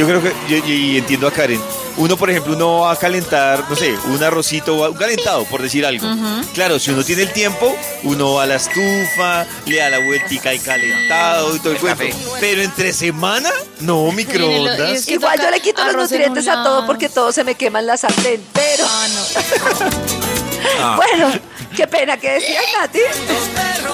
yo 0.00 0.06
creo 0.06 0.22
que... 0.22 0.32
yo- 0.48 0.64
y 0.66 0.98
entiendo 0.98 1.26
a 1.28 1.32
Karen. 1.32 1.60
Uno, 1.96 2.16
por 2.16 2.30
ejemplo, 2.30 2.54
uno 2.54 2.78
va 2.80 2.92
a 2.92 2.96
calentar, 2.96 3.64
no 3.68 3.76
sé, 3.76 3.94
un 4.06 4.22
arrocito, 4.22 4.74
o 4.76 4.90
un 4.90 4.96
calentado, 4.96 5.44
por 5.44 5.60
decir 5.60 5.84
algo. 5.84 6.06
Claro, 6.54 6.78
si 6.78 6.90
uno 6.92 7.04
tiene 7.04 7.22
el 7.22 7.32
tiempo, 7.32 7.76
uno 8.04 8.34
va 8.34 8.44
a 8.44 8.46
la 8.46 8.54
estufa, 8.56 9.44
le 9.66 9.76
da 9.76 9.90
la 9.90 9.98
vueltica 9.98 10.54
y 10.54 10.58
calentado 10.60 11.54
y 11.54 11.58
todo 11.58 11.70
el, 11.72 11.76
El 11.76 11.80
cuento. 11.96 12.16
Pero 12.40 12.62
entre 12.62 12.92
semana, 12.94 13.50
no, 13.80 14.10
microondas. 14.12 14.92
es 14.92 15.06
que 15.06 15.14
Igual 15.14 15.38
yo 15.42 15.50
le 15.50 15.60
quito 15.60 15.84
los 15.84 15.94
nutrientes 15.96 16.48
a 16.48 16.62
todo 16.62 16.86
porque 16.86 17.08
todo 17.10 17.32
se 17.32 17.44
me 17.44 17.54
quema 17.56 17.80
en 17.80 17.86
la 17.88 17.96
sartén. 17.98 18.40
Pero 18.54 18.84
Ah, 18.88 19.06
no. 19.08 19.90
Ah. 20.82 20.96
bueno, 20.96 21.32
qué 21.76 21.86
pena 21.86 22.16
que 22.16 22.30
decías, 22.32 22.64
Nati. 22.80 22.98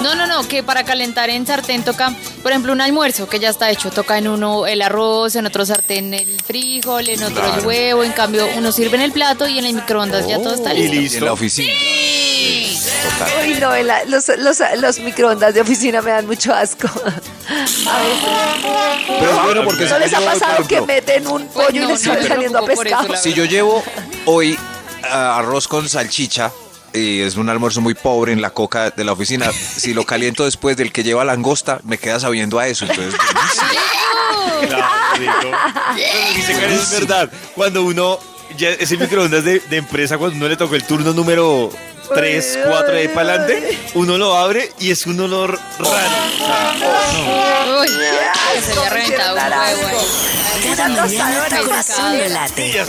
No, 0.01 0.15
no, 0.15 0.27
no, 0.27 0.47
que 0.47 0.63
para 0.63 0.83
calentar 0.83 1.29
en 1.29 1.45
sartén 1.45 1.83
toca, 1.83 2.13
por 2.43 2.51
ejemplo, 2.51 2.71
un 2.73 2.81
almuerzo 2.81 3.27
que 3.27 3.39
ya 3.39 3.49
está 3.49 3.69
hecho, 3.71 3.89
toca 3.91 4.17
en 4.17 4.27
uno 4.27 4.67
el 4.67 4.81
arroz, 4.81 5.35
en 5.35 5.45
otro 5.45 5.65
sartén 5.65 6.13
el 6.13 6.39
frijol, 6.41 7.07
en 7.09 7.23
otro 7.23 7.55
el 7.55 7.65
huevo, 7.65 8.03
en 8.03 8.11
cambio 8.11 8.47
uno 8.55 8.71
sirve 8.71 8.97
en 8.97 9.03
el 9.03 9.11
plato 9.11 9.47
y 9.47 9.57
en 9.59 9.65
el 9.65 9.73
microondas 9.73 10.27
ya 10.27 10.37
todo 10.37 10.53
está 10.53 10.73
y 10.73 10.77
listo. 10.87 10.95
Y 10.95 10.99
listo. 10.99 11.17
en 11.19 11.25
la 11.25 11.33
oficina. 11.33 11.73
Total. 13.19 13.31
Uy, 13.47 13.53
no, 13.55 13.75
la- 13.83 14.05
los, 14.05 14.27
los, 14.37 14.57
los 14.79 14.99
microondas 14.99 15.53
de 15.53 15.61
oficina 15.61 16.01
me 16.01 16.11
dan 16.11 16.25
mucho 16.27 16.53
asco. 16.53 16.87
A 16.87 17.03
veces. 17.09 19.07
Pero 19.19 19.31
es 19.31 19.43
bueno 19.43 19.63
porque 19.63 19.85
¿No 19.85 19.99
les 19.99 20.13
ha 20.13 20.19
pasado 20.21 20.67
que 20.67 20.81
meten 20.81 21.27
un 21.27 21.47
Pues 21.47 21.67
pollo 21.67 21.81
no, 21.81 21.89
y 21.89 21.93
les 21.93 22.03
no 22.05 22.13
sale 22.13 22.27
saliendo 22.27 22.59
a 22.59 22.65
pescado? 22.65 23.15
si 23.15 23.33
yo 23.33 23.45
llevo 23.45 23.83
hoy 24.25 24.57
ah, 25.03 25.37
arroz 25.39 25.67
con 25.67 25.87
salchicha 25.87 26.51
y 26.93 27.21
es 27.21 27.35
un 27.35 27.49
almuerzo 27.49 27.81
muy 27.81 27.93
pobre 27.93 28.31
en 28.33 28.41
la 28.41 28.49
coca 28.51 28.89
de 28.91 29.03
la 29.03 29.11
oficina, 29.13 29.51
si 29.51 29.93
lo 29.93 30.05
caliento 30.05 30.45
después 30.45 30.77
del 30.77 30.91
que 30.91 31.03
lleva 31.03 31.25
langosta, 31.25 31.79
me 31.83 31.97
queda 31.97 32.19
sabiendo 32.19 32.59
a 32.59 32.67
eso. 32.67 32.85
Entonces, 32.85 33.15
Claro. 34.67 34.85
Pero 35.95 36.71
es 36.73 36.91
verdad. 36.91 37.29
Cuando 37.55 37.83
uno, 37.83 38.19
ya 38.55 38.69
ese 38.69 38.97
microondas 38.97 39.43
de, 39.43 39.59
de 39.59 39.77
empresa, 39.77 40.17
cuando 40.17 40.37
uno 40.37 40.47
le 40.47 40.55
tocó 40.55 40.75
el 40.75 40.83
turno 40.83 41.13
número 41.13 41.71
3, 42.13 42.59
4 42.67 42.93
de 42.93 42.99
ahí 42.99 43.07
para 43.09 43.33
adelante, 43.33 43.77
uno 43.95 44.17
lo 44.17 44.35
abre 44.35 44.71
y 44.79 44.91
es 44.91 45.05
un 45.05 45.19
olor 45.19 45.59
raro. 45.79 47.81
Uy, 47.81 47.87
que 47.87 48.61
se 48.61 48.75
le 48.75 48.81
ha 48.85 48.89
reventado 48.89 49.35
un 49.35 49.41
huevo 49.41 49.87
ahí. 49.87 49.97
Cada 50.75 50.89
mañana 50.89 51.43
tu 51.43 51.49
pescado. 51.49 51.67
corazón 51.67 52.33
late. 52.33 52.85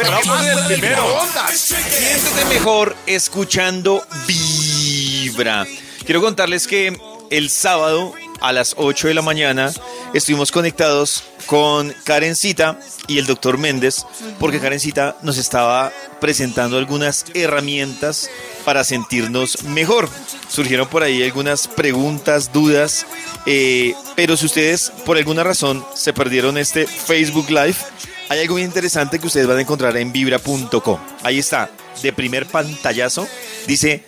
Primero. 0.66 1.20
Siéntete 1.52 2.44
mejor 2.48 2.96
escuchando 3.06 4.04
Vibra. 4.26 5.66
Quiero 6.04 6.20
contarles 6.20 6.66
que 6.66 6.98
el 7.30 7.50
sábado 7.50 8.14
a 8.40 8.52
las 8.52 8.74
8 8.78 9.08
de 9.08 9.14
la 9.14 9.22
mañana 9.22 9.72
estuvimos 10.14 10.50
conectados 10.50 11.24
con 11.46 11.94
Karencita 12.04 12.78
y 13.06 13.18
el 13.18 13.26
doctor 13.26 13.58
Méndez 13.58 14.04
porque 14.38 14.60
Karencita 14.60 15.16
nos 15.22 15.38
estaba 15.38 15.92
presentando 16.20 16.76
algunas 16.78 17.24
herramientas 17.34 18.30
para 18.64 18.84
sentirnos 18.84 19.64
mejor. 19.64 20.08
Surgieron 20.48 20.88
por 20.88 21.02
ahí 21.02 21.22
algunas 21.22 21.68
preguntas, 21.68 22.52
dudas, 22.52 23.06
eh, 23.46 23.94
pero 24.16 24.36
si 24.36 24.46
ustedes 24.46 24.92
por 25.04 25.16
alguna 25.16 25.44
razón 25.44 25.84
se 25.94 26.12
perdieron 26.12 26.58
este 26.58 26.86
Facebook 26.86 27.48
Live, 27.50 27.76
hay 28.28 28.40
algo 28.40 28.56
bien 28.56 28.68
interesante 28.68 29.18
que 29.18 29.26
ustedes 29.26 29.46
van 29.46 29.58
a 29.58 29.62
encontrar 29.62 29.96
en 29.96 30.12
vibra.com. 30.12 30.98
Ahí 31.22 31.38
está, 31.38 31.70
de 32.02 32.12
primer 32.12 32.46
pantallazo, 32.46 33.26
dice 33.66 34.04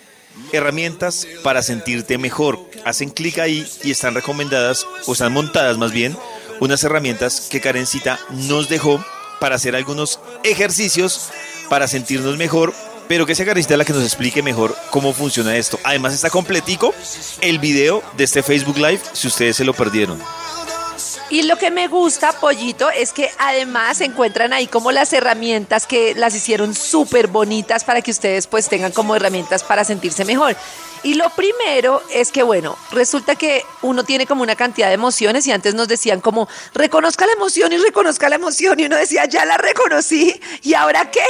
herramientas 0.53 1.27
para 1.43 1.63
sentirte 1.63 2.19
mejor. 2.19 2.59
Hacen 2.85 3.11
clic 3.11 3.39
ahí 3.39 3.67
y 3.83 3.91
están 3.91 4.15
recomendadas, 4.15 4.87
o 5.07 5.13
están 5.13 5.33
montadas 5.33 5.79
más 5.79 5.93
bien, 5.93 6.17
unas 6.61 6.83
herramientas 6.85 7.49
que 7.51 7.61
Karencita 7.61 8.19
nos 8.31 8.69
dejó 8.69 9.05
para 9.41 9.57
hacer 9.57 9.75
algunos 9.75 10.21
ejercicios 10.45 11.31
para 11.69 11.89
sentirnos 11.89 12.37
mejor, 12.37 12.75
pero 13.09 13.27
que 13.27 13.35
sea 13.35 13.47
Karencita 13.47 13.77
la 13.77 13.85
que 13.85 13.93
nos 13.93 14.05
explique 14.05 14.43
mejor 14.43 14.77
cómo 14.91 15.13
funciona 15.13 15.57
esto. 15.57 15.79
Además 15.85 16.15
está 16.15 16.31
completico 16.31 16.95
el 17.41 17.59
video 17.59 18.03
de 18.17 18.25
este 18.25 18.43
Facebook 18.43 18.77
Live 18.77 19.01
si 19.13 19.29
ustedes 19.29 19.57
se 19.57 19.65
lo 19.65 19.73
perdieron. 19.73 20.21
Y 21.31 21.43
lo 21.43 21.57
que 21.57 21.71
me 21.71 21.87
gusta, 21.87 22.33
Pollito, 22.33 22.91
es 22.91 23.13
que 23.13 23.31
además 23.39 23.99
se 23.99 24.07
encuentran 24.07 24.53
ahí 24.53 24.67
como 24.67 24.91
las 24.91 25.13
herramientas 25.13 25.87
que 25.87 26.15
las 26.17 26.35
hicieron 26.35 26.75
súper 26.75 27.29
bonitas 27.29 27.85
para 27.85 28.03
que 28.03 28.11
ustedes 28.11 28.49
pues 28.49 28.69
tengan 28.69 28.91
como 28.91 29.15
herramientas 29.15 29.63
para 29.63 29.85
sentirse 29.85 30.25
mejor. 30.25 30.57
Y 31.03 31.15
lo 31.15 31.31
primero 31.31 32.03
es 32.13 32.31
que, 32.31 32.43
bueno, 32.43 32.77
resulta 32.93 33.35
que 33.37 33.65
uno 33.83 34.05
tiene 34.05 34.27
como 34.27 34.43
una 34.43 34.55
cantidad 34.57 34.89
de 34.89 34.95
emociones 34.95 35.47
y 35.47 35.53
antes 35.53 35.75
nos 35.75 35.89
decían 35.89 36.21
como, 36.21 36.49
reconozca 36.75 37.27
la 37.27 37.33
emoción 37.33 37.73
y 37.73 37.79
reconozca 37.79 38.29
la 38.29 38.35
emoción. 38.37 38.79
Y 38.81 38.85
uno 38.85 38.97
decía, 38.97 39.25
ya 39.25 39.45
la 39.45 39.57
reconocí. 39.57 40.41
¿Y 40.63 40.75
ahora 40.75 41.11
qué? 41.11 41.21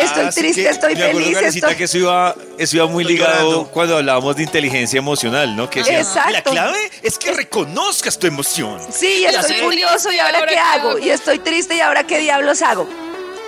Estoy 0.00 0.26
Ah, 0.26 0.30
triste, 0.32 0.62
que 0.62 0.68
estoy 0.68 0.94
me 0.94 1.00
feliz, 1.02 1.34
Karencita, 1.34 1.66
estoy... 1.68 1.76
que 1.78 1.84
eso 1.84 1.98
iba, 1.98 2.34
eso 2.58 2.76
iba 2.76 2.86
muy 2.86 3.02
Estoy 3.02 3.16
ligado 3.16 3.40
llorando. 3.50 3.70
cuando 3.72 3.96
hablábamos 3.96 4.36
de 4.36 4.42
inteligencia 4.44 4.98
emocional, 4.98 5.56
¿no? 5.56 5.68
Que 5.68 5.80
decía, 5.80 5.98
Exacto. 6.00 6.30
la 6.32 6.42
clave 6.42 6.90
es 7.02 7.18
que 7.18 7.32
reconozcas 7.32 8.18
tu 8.18 8.26
emoción. 8.26 8.78
Sí, 8.92 9.24
estoy 9.24 9.54
furioso 9.56 10.12
y 10.12 10.18
ahora 10.18 10.46
qué 10.46 10.58
hago. 10.58 10.98
Y 10.98 11.10
estoy 11.10 11.38
triste 11.40 11.74
y 11.76 11.80
ahora 11.80 12.04
qué 12.06 12.18
diablos 12.20 12.62
hago. 12.62 12.88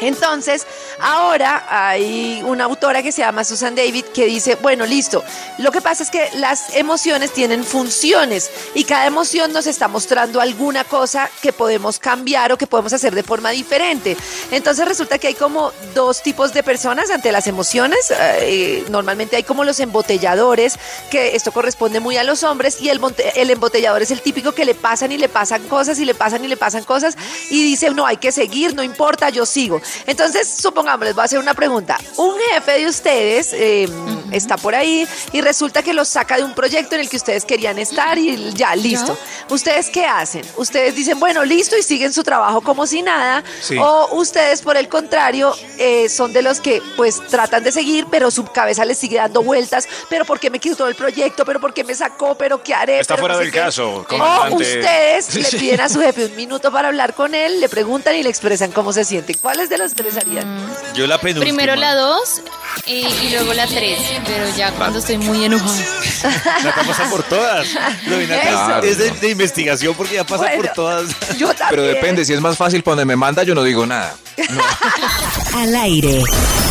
Entonces, 0.01 0.67
ahora 1.01 1.67
hay 1.69 2.43
una 2.45 2.65
autora 2.65 3.03
que 3.03 3.13
se 3.13 3.23
llama 3.23 3.45
Susan 3.45 3.75
David 3.75 4.05
que 4.15 4.27
dice, 4.27 4.57
bueno, 4.57 4.87
listo, 4.87 5.25
lo 5.59 5.73
que 5.73 5.81
pasa 5.81 6.03
es 6.03 6.11
que 6.11 6.29
las 6.35 6.75
emociones 6.77 7.33
tienen 7.33 7.65
funciones 7.65 8.51
y 8.75 8.85
cada 8.85 9.07
emoción 9.07 9.53
nos 9.53 9.67
está 9.67 9.89
mostrando 9.89 10.41
alguna 10.41 10.85
cosa 10.85 11.31
que 11.43 11.53
podemos 11.53 11.99
cambiar 11.99 12.53
o 12.53 12.59
que 12.59 12.67
podemos 12.67 12.93
hacer 12.93 13.15
de 13.15 13.23
forma 13.23 13.51
diferente. 13.51 14.17
Entonces 14.51 14.87
resulta 14.87 15.19
que 15.19 15.29
hay 15.29 15.35
como 15.35 15.73
dos 15.95 16.23
tipos 16.23 16.53
de 16.53 16.63
personas 16.63 17.11
ante 17.11 17.33
las 17.33 17.47
emociones. 17.47 18.13
Eh, 18.41 18.85
normalmente 18.91 19.37
hay 19.37 19.43
como 19.43 19.65
los 19.65 19.81
embotelladores, 19.81 20.79
que 21.11 21.35
esto 21.35 21.53
corresponde 21.53 22.01
muy 22.01 22.17
a 22.17 22.25
los 22.25 22.43
hombres, 22.43 22.81
y 22.81 22.89
el, 22.89 23.01
el 23.35 23.51
embotellador 23.51 24.03
es 24.03 24.11
el 24.11 24.21
típico 24.21 24.53
que 24.53 24.65
le 24.65 24.75
pasan 24.75 25.13
y 25.13 25.19
le 25.19 25.29
pasan 25.29 25.63
cosas 25.69 25.99
y 25.99 26.05
le 26.05 26.15
pasan 26.15 26.45
y 26.45 26.49
le 26.49 26.57
pasan 26.57 26.85
cosas 26.85 27.17
y 27.51 27.63
dice, 27.63 27.91
no, 27.91 28.07
hay 28.07 28.19
que 28.19 28.33
seguir, 28.33 28.75
no 28.75 28.83
importa, 28.83 29.31
yo 29.31 29.47
sigo. 29.47 29.81
Entonces, 30.07 30.49
supongamos, 30.49 31.07
les 31.07 31.15
voy 31.15 31.23
a 31.23 31.25
hacer 31.25 31.39
una 31.39 31.55
pregunta. 31.55 31.99
Un 32.17 32.35
jefe 32.53 32.79
de 32.81 32.87
ustedes 32.87 33.53
eh, 33.53 33.89
está 34.33 34.57
por 34.57 34.75
ahí 34.75 35.07
y 35.33 35.41
resulta 35.41 35.83
que 35.83 35.93
los 35.93 36.09
saca 36.09 36.37
de 36.37 36.45
un 36.45 36.55
proyecto 36.55 36.95
en 36.95 37.03
el 37.03 37.09
que 37.09 37.17
ustedes 37.17 37.45
querían 37.45 37.79
estar 37.79 38.19
y 38.19 38.53
ya, 38.55 38.75
listo. 38.77 39.17
¿Ustedes 39.51 39.91
qué 39.91 40.05
hacen? 40.07 40.43
Ustedes 40.57 40.95
dicen, 40.95 41.19
bueno, 41.19 41.45
listo 41.45 41.77
y 41.77 41.83
siguen 41.83 42.13
su 42.13 42.23
trabajo 42.23 42.61
como 42.61 42.87
si 42.87 43.03
nada. 43.03 43.43
Sí. 43.61 43.77
O 43.79 44.17
ustedes, 44.17 44.63
por 44.63 44.77
el 44.77 44.89
contrario, 44.89 45.55
eh, 45.79 46.09
son 46.09 46.33
de 46.33 46.43
los 46.43 46.61
que 46.61 46.83
pues 46.97 47.21
tratan 47.29 47.63
de 47.65 47.73
seguir, 47.73 48.07
pero 48.11 48.31
su 48.31 48.45
cabeza 48.45 48.85
les 48.85 48.99
sigue 48.99 49.17
dando 49.17 49.43
vueltas. 49.43 49.89
Pero 50.09 50.25
¿por 50.25 50.39
qué 50.41 50.51
me 50.51 50.59
quitó 50.59 50.87
el 50.87 50.95
proyecto? 50.95 51.45
¿Pero 51.45 51.61
por 51.61 51.73
qué 51.73 51.85
me 51.85 51.95
sacó? 51.95 52.35
¿Pero 52.37 52.63
qué 52.63 52.75
haré? 52.75 53.01
Está 53.01 53.15
Pero 53.15 53.23
fuera 53.23 53.35
no 53.35 53.39
sé 53.41 53.45
del 53.45 53.53
qué. 53.53 53.59
caso, 53.61 54.07
O 54.51 54.55
ustedes 54.57 55.35
le 55.35 55.59
piden 55.59 55.81
a 55.81 55.89
su 55.89 56.01
jefe 56.01 56.27
un 56.27 56.37
minuto 56.37 56.71
para 56.71 56.89
hablar 56.89 57.15
con 57.15 57.35
él, 57.35 57.61
le 57.61 57.69
preguntan 57.69 58.15
y 58.17 58.23
le 58.23 58.31
expresan 58.31 58.71
cómo 58.73 58.93
se 58.93 59.05
sienten. 59.05 59.37
¿Cuáles 59.41 59.69
de 59.69 59.78
los 59.79 59.95
tres 59.95 60.17
harían? 60.17 60.47
Yo 60.95 61.07
la 61.07 61.19
penúltima. 61.21 61.45
Primero 61.45 61.77
la 61.77 61.95
dos 61.95 62.41
y, 62.87 63.07
y 63.07 63.31
luego 63.33 63.55
la 63.55 63.67
tres, 63.67 63.99
pero 64.27 64.45
ya 64.57 64.71
cuando 64.73 64.99
estoy 64.99 65.19
muy 65.19 65.45
enojada. 65.45 65.83
Nata 66.65 66.83
pasa 66.85 67.09
por 67.11 67.23
todas. 67.23 67.67
Nata 67.75 68.41
Claro, 68.43 68.87
es 68.87 68.99
de, 68.99 69.11
no. 69.11 69.17
de 69.17 69.31
investigación 69.31 69.95
porque 69.95 70.15
ya 70.17 70.25
pasa 70.25 70.45
Bueno, 70.45 70.63
por 70.63 70.73
todas. 70.75 71.09
Yo 71.39 71.49
también. 71.49 71.69
Pero 71.71 71.83
depende, 71.85 72.25
si 72.25 72.33
es 72.33 72.41
más 72.41 72.57
fácil 72.57 72.83
cuando 72.83 73.05
me 73.07 73.17
manda, 73.17 73.43
yo 73.43 73.55
no 73.55 73.63
digo 73.63 73.87
nada. 73.87 74.15
Al 75.55 75.75
aire. 75.77 76.23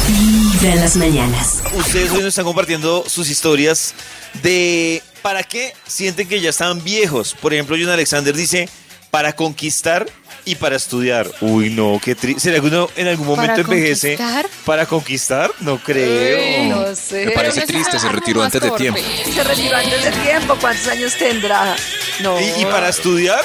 Vibra 0.07 0.73
en 0.73 0.81
las 0.81 0.95
mañanas. 0.95 1.63
Ustedes 1.73 2.11
hoy 2.11 2.19
nos 2.19 2.27
están 2.29 2.45
compartiendo 2.45 3.03
sus 3.07 3.29
historias 3.29 3.93
de 4.41 5.03
para 5.21 5.43
qué 5.43 5.73
sienten 5.85 6.27
que 6.27 6.39
ya 6.39 6.49
están 6.49 6.83
viejos. 6.83 7.35
Por 7.39 7.53
ejemplo, 7.53 7.75
John 7.79 7.89
Alexander 7.89 8.33
dice 8.35 8.69
para 9.11 9.33
conquistar 9.33 10.05
y 10.47 10.55
para 10.55 10.75
estudiar. 10.75 11.29
Uy, 11.41 11.69
no, 11.69 11.99
qué 12.03 12.15
triste. 12.15 12.41
¿Será 12.41 12.59
que 12.59 12.67
uno 12.67 12.89
en 12.95 13.07
algún 13.07 13.27
momento 13.27 13.53
¿Para 13.53 13.61
envejece 13.61 14.15
conquistar? 14.17 14.49
para 14.65 14.85
conquistar? 14.85 15.51
No 15.59 15.77
creo. 15.77 16.63
No 16.75 16.95
sé. 16.95 17.25
Me 17.25 17.31
parece 17.31 17.61
Pero 17.61 17.67
triste, 17.67 17.99
se 17.99 18.09
retiró 18.09 18.41
antes 18.43 18.61
de 18.61 18.71
tiempo. 18.71 18.99
Se 19.33 19.43
retiró 19.43 19.77
antes 19.77 20.03
de 20.03 20.11
tiempo. 20.11 20.55
¿Cuántos 20.59 20.87
años 20.87 21.13
tendrá? 21.17 21.75
No. 22.21 22.39
Y, 22.39 22.61
y 22.61 22.65
para 22.65 22.89
estudiar, 22.89 23.41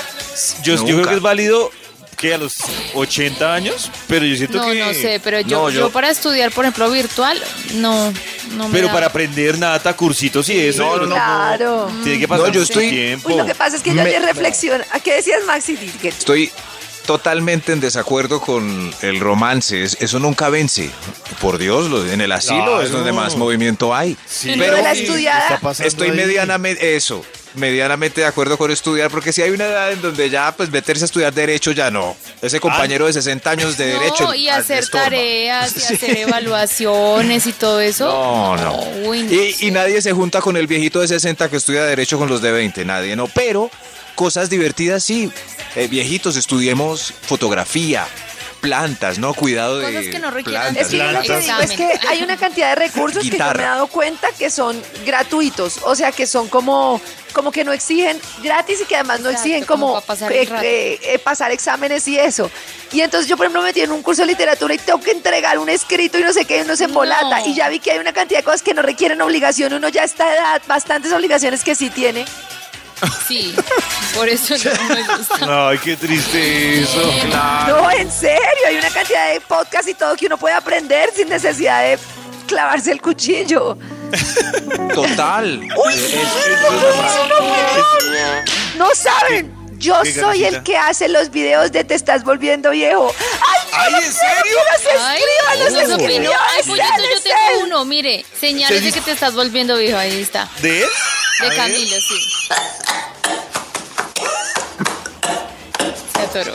yo, 0.63 0.77
yo 0.87 0.97
creo 0.97 1.09
que 1.09 1.15
es 1.15 1.21
válido 1.21 1.71
que 2.17 2.35
a 2.35 2.39
los 2.39 2.53
80 2.95 3.53
años, 3.53 3.91
pero 4.07 4.25
yo 4.25 4.37
siento 4.37 4.59
No, 4.59 4.71
que... 4.71 4.79
no 4.79 4.95
sé, 4.95 5.21
pero 5.25 5.41
yo, 5.41 5.63
No, 5.63 5.71
yo 5.71 5.91
para 5.91 6.09
estudiar, 6.09 6.53
por 6.53 6.65
ejemplo, 6.65 6.89
virtual, 6.89 7.37
no, 7.75 8.13
no 8.53 8.69
me 8.69 8.75
Pero 8.75 8.87
da. 8.87 8.93
para 8.93 9.07
aprender 9.07 9.59
nada, 9.59 9.93
cursitos 9.97 10.49
y 10.49 10.57
eso. 10.61 10.85
No, 10.85 10.97
no, 10.99 11.07
no. 11.07 11.15
Claro. 11.17 11.91
Tiene 12.05 12.21
que 12.21 12.29
pasar 12.29 12.47
No, 12.47 12.53
yo 12.53 12.63
estoy- 12.63 12.91
tiempo. 12.91 13.29
Uy, 13.29 13.37
lo 13.39 13.45
que 13.45 13.57
pasa 13.57 13.75
es 13.77 13.83
que 13.83 13.91
yo 13.91 13.97
Me- 13.97 14.03
ayer 14.03 14.23
reflexiono. 14.23 14.85
¿A 14.93 15.01
qué 15.01 15.15
decías, 15.17 15.43
Maxi? 15.47 15.75
Que 16.01 16.09
Estoy 16.11 16.53
totalmente 17.07 17.73
en 17.73 17.81
desacuerdo 17.81 18.41
con 18.41 18.91
el 19.03 19.21
romance. 19.21 19.83
Es- 19.83 19.97
eso 20.01 20.19
nunca 20.19 20.49
vence. 20.49 20.91
Por 21.41 21.59
Dios, 21.59 21.89
en 22.13 22.21
el 22.21 22.33
asilo 22.33 22.65
Claro. 22.65 22.83
es 22.83 22.91
donde 22.93 23.13
más 23.13 23.37
movimiento 23.37 23.95
hay. 23.95 24.17
Sí, 24.27 24.51
de 24.51 24.57
la 24.57 24.93
estudiada, 24.93 25.61
Estoy 25.81 26.13
medianamente, 26.13 26.97
eso, 26.97 27.25
medianamente 27.55 28.21
de 28.21 28.27
acuerdo 28.27 28.57
con 28.57 28.71
estudiar, 28.71 29.11
porque 29.11 29.33
si 29.33 29.43
hay 29.43 29.51
una 29.51 29.67
edad 29.67 29.93
en 29.93 30.01
donde 30.01 30.31
ya, 30.31 30.55
pues, 30.57 30.71
meterse 30.71 31.05
a 31.05 31.07
estudiar 31.07 31.33
derecho 31.33 31.73
ya 31.73 31.91
no. 31.91 32.17
Ese 32.41 32.61
compañero 32.61 33.07
de 33.07 33.13
60 33.13 33.51
años 33.51 33.77
de 33.77 33.93
no, 33.93 34.01
derecho. 34.01 34.35
y 34.35 34.49
ah, 34.49 34.57
hacer 34.57 34.89
tareas, 34.89 35.75
y 35.77 35.95
hacer 35.95 36.19
evaluaciones 36.19 37.47
y 37.47 37.53
todo 37.53 37.81
eso. 37.81 38.07
No, 38.07 38.57
no. 38.57 39.09
Uy, 39.09 39.23
no 39.23 39.33
Y, 39.33 39.57
y 39.61 39.71
nadie 39.71 40.01
se 40.03 40.13
junta 40.13 40.41
con 40.41 40.57
el 40.57 40.67
viejito 40.67 41.01
de 41.01 41.09
60 41.09 41.49
que 41.49 41.57
estudia 41.57 41.85
derecho 41.85 42.19
con 42.19 42.29
los 42.29 42.43
de 42.43 42.53
20, 42.53 42.85
nadie, 42.85 43.17
no. 43.17 43.29
Pero 43.29 43.71
cosas 44.15 44.51
divertidas 44.51 45.05
sí. 45.05 45.31
Eh, 45.75 45.89
viejitos, 45.89 46.37
estudiemos 46.37 47.15
fotografía, 47.23 48.07
plantas, 48.63 49.19
¿no? 49.19 49.35
Cuidado 49.35 49.79
de 49.79 49.87
Cosas 49.87 50.07
que 50.07 50.19
no 50.21 50.31
requieran 50.31 50.73
plantas. 50.73 50.87
Es 50.87 50.91
que 50.91 50.97
yo 50.97 51.13
lo 51.13 51.21
que 51.21 51.27
Plantas. 51.27 51.45
digo 51.45 51.61
es 51.61 51.99
que 52.01 52.09
hay 52.09 52.23
una 52.23 52.37
cantidad 52.37 52.69
de 52.71 52.75
recursos 52.77 53.23
que 53.29 53.37
yo 53.37 53.45
me 53.45 53.63
he 53.63 53.67
dado 53.67 53.89
cuenta 53.89 54.29
que 54.39 54.49
son 54.51 54.81
gratuitos, 55.05 55.81
o 55.83 55.95
sea, 55.97 56.13
que 56.13 56.27
son 56.29 56.49
como, 56.49 57.01
como 57.33 57.51
que 57.51 57.65
no 57.65 57.73
exigen 57.73 58.19
gratis 58.43 58.81
y 58.81 58.85
que 58.85 58.95
además 58.95 59.21
no 59.21 59.31
Exacto, 59.31 59.49
exigen 59.49 59.67
como 59.67 60.01
pasar 60.03 60.33
eh, 60.33 60.49
eh, 60.63 61.01
eh, 61.03 61.19
pasar 61.19 61.51
exámenes 61.51 62.07
y 62.07 62.19
eso. 62.19 62.51
Y 62.93 63.01
entonces 63.01 63.29
yo, 63.29 63.37
por 63.37 63.47
ejemplo, 63.47 63.63
me 63.63 63.69
metí 63.69 63.81
en 63.81 63.91
un 63.91 64.01
curso 64.01 64.23
de 64.23 64.29
literatura 64.29 64.73
y 64.75 64.79
tengo 64.79 65.01
que 65.01 65.11
entregar 65.11 65.59
un 65.59 65.69
escrito 65.69 66.19
y 66.19 66.23
no 66.23 66.33
sé 66.33 66.45
qué, 66.45 66.59
y 66.59 66.61
uno 66.61 66.77
se 66.77 66.85
embolata. 66.85 67.41
No. 67.41 67.47
Y 67.47 67.55
ya 67.55 67.69
vi 67.69 67.81
que 67.81 67.91
hay 67.91 67.99
una 67.99 68.13
cantidad 68.13 68.39
de 68.39 68.45
cosas 68.45 68.63
que 68.63 68.75
no 68.75 68.83
requieren 68.83 69.21
obligación, 69.23 69.73
uno 69.73 69.89
ya 69.89 70.03
a 70.03 70.05
esta 70.05 70.33
edad, 70.33 70.63
bastantes 70.69 71.13
obligaciones 71.13 71.65
que 71.65 71.75
sí 71.75 71.91
tiene. 71.91 72.25
Sí, 73.27 73.55
por 74.15 74.29
eso 74.29 74.55
no 74.57 74.95
me 74.95 75.17
gusta. 75.17 75.69
Ay, 75.69 75.79
qué 75.79 75.97
triste 75.97 76.83
eso. 76.83 77.13
Claro. 77.27 77.83
No, 77.83 77.91
en 77.91 78.11
serio, 78.11 78.67
hay 78.67 78.77
una 78.77 78.91
cantidad 78.91 79.33
de 79.33 79.41
podcasts 79.41 79.89
y 79.89 79.95
todo 79.95 80.17
que 80.17 80.27
uno 80.27 80.37
puede 80.39 80.55
aprender 80.55 81.11
sin 81.15 81.29
necesidad 81.29 81.83
de 81.83 81.99
clavarse 82.47 82.93
el 82.93 83.01
cuchillo. 83.01 83.77
Total. 84.95 85.61
No 88.77 88.95
saben. 88.95 89.62
Yo 89.83 90.01
¿Qué, 90.05 90.15
soy 90.15 90.45
el 90.45 90.63
que 90.63 90.77
hace 90.77 91.09
los 91.09 91.31
videos 91.31 91.73
de 91.73 91.83
Te 91.83 91.95
estás 91.97 92.23
volviendo 92.23 92.71
viejo. 92.71 93.13
¡Ay, 93.19 93.95
Ay, 93.95 94.05
¿en 94.05 94.13
serio? 94.13 94.59
Ay, 95.01 95.23
escríbanos, 95.23 95.83
eso 95.83 95.97
escribió. 95.97 96.31
Ay, 96.31 96.63
pollito, 96.63 97.03
yo 97.15 97.21
tengo 97.23 97.37
él. 97.51 97.65
uno, 97.65 97.85
mire, 97.85 98.25
señales 98.41 98.79
¿Se 98.79 98.85
de 98.87 98.93
que 98.93 99.01
te 99.01 99.11
estás 99.11 99.35
volviendo 99.35 99.77
viejo, 99.77 99.99
ahí 99.99 100.21
está. 100.21 100.49
¿De 100.61 100.83
él? 100.85 100.89
A 101.41 101.43
De 101.43 101.49
ver. 101.49 101.59
Camilo, 101.59 101.97
sí. 102.01 102.49
Se 106.15 106.23
atoró. 106.23 106.55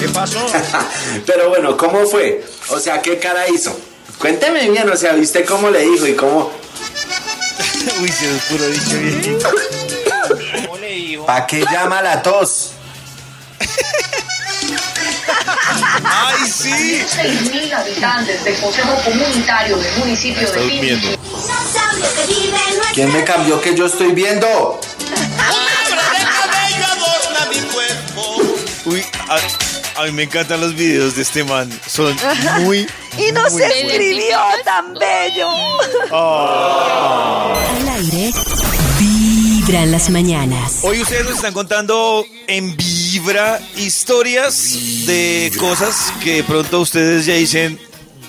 ¿Qué 0.00 0.08
pasó? 0.08 0.44
Pero 1.26 1.48
bueno, 1.48 1.76
¿cómo 1.76 2.06
fue? 2.06 2.44
O 2.70 2.80
sea, 2.80 3.00
¿qué 3.00 3.18
cara 3.20 3.48
hizo? 3.48 3.78
Cuénteme 4.18 4.68
bien, 4.68 4.90
o 4.90 4.96
sea, 4.96 5.12
¿viste 5.12 5.44
cómo 5.44 5.70
le 5.70 5.80
dijo 5.82 6.06
y 6.08 6.14
cómo? 6.14 6.50
Uy, 8.00 8.08
se 8.08 8.34
es 8.36 8.42
puro 8.44 8.66
dicho 8.66 8.98
viejito. 8.98 9.48
¿Pa' 11.26 11.46
qué 11.46 11.64
llama 11.72 12.02
la 12.02 12.22
tos? 12.22 12.72
¡Ay, 16.04 16.50
sí! 16.50 17.02
6.000 17.02 17.72
habitantes 17.72 18.44
del 18.44 18.58
Consejo 18.60 18.94
Comunitario 19.04 19.76
del 19.78 19.98
municipio 19.98 20.42
Está 20.42 20.58
de 20.58 20.62
durmiendo. 20.64 21.08
Pini. 21.08 21.18
¿Quién 22.92 23.12
me 23.12 23.24
cambió 23.24 23.60
que 23.60 23.74
yo 23.74 23.86
estoy 23.86 24.12
viendo? 24.12 24.80
Uy, 28.86 29.02
a, 29.28 30.02
a 30.02 30.04
mí 30.04 30.12
me 30.12 30.24
encantan 30.24 30.60
los 30.60 30.74
videos 30.74 31.16
de 31.16 31.22
este 31.22 31.42
man. 31.42 31.70
Son 31.86 32.14
muy. 32.60 32.86
Y 33.16 33.32
no 33.32 33.42
muy 33.42 33.62
buenos. 33.62 33.72
escribió 33.72 34.38
tan 34.64 34.92
bello. 34.94 35.48
Al 36.12 37.88
aire, 37.88 38.32
vibra 39.66 39.82
en 39.82 39.92
las 39.92 40.10
mañanas. 40.10 40.80
Hoy 40.82 41.00
ustedes 41.00 41.24
nos 41.24 41.36
están 41.36 41.54
contando 41.54 42.24
en 42.46 42.76
Vibra 42.76 43.60
historias 43.76 45.06
de 45.06 45.50
cosas 45.58 46.12
que 46.22 46.36
de 46.36 46.44
pronto 46.44 46.80
ustedes 46.80 47.24
ya 47.26 47.34
dicen, 47.34 47.78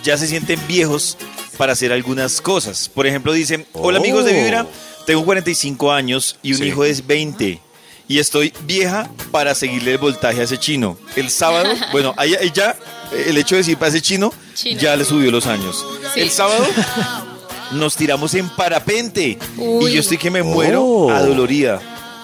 ya 0.03 0.17
se 0.17 0.27
sienten 0.27 0.59
viejos 0.67 1.17
para 1.57 1.73
hacer 1.73 1.91
algunas 1.91 2.39
cosas. 2.41 2.87
Por 2.89 3.05
ejemplo, 3.07 3.33
dicen, 3.33 3.65
hola 3.73 3.99
amigos 3.99 4.23
de 4.25 4.33
Vibra, 4.33 4.65
tengo 5.05 5.25
45 5.25 5.91
años 5.91 6.37
y 6.41 6.53
un 6.53 6.59
Sí. 6.59 6.65
hijo 6.65 6.83
de 6.83 7.01
20. 7.05 7.59
Y 8.07 8.19
estoy 8.19 8.53
vieja 8.65 9.09
para 9.31 9.55
seguirle 9.55 9.93
el 9.93 9.97
voltaje 9.97 10.39
a 10.39 10.43
ese 10.43 10.57
chino. 10.57 10.97
El 11.15 11.29
sábado, 11.29 11.69
bueno, 11.91 12.13
ya, 12.53 12.77
el 13.25 13.37
hecho 13.37 13.55
de 13.55 13.59
decir 13.61 13.77
para 13.77 13.89
ese 13.89 14.01
chino, 14.01 14.31
Chino. 14.53 14.79
ya 14.79 14.95
le 14.95 15.03
subió 15.05 15.31
los 15.31 15.47
años. 15.47 15.85
Sí. 16.13 16.21
El 16.21 16.29
sábado 16.29 16.65
nos 17.71 17.95
tiramos 17.95 18.34
en 18.36 18.49
parapente. 18.49 19.38
Uy. 19.58 19.91
Y 19.91 19.93
yo 19.95 19.99
estoy 20.01 20.17
que 20.17 20.30
me 20.32 20.43
muero 20.43 20.84
Oh. 20.84 21.12
adolorida 21.12 21.80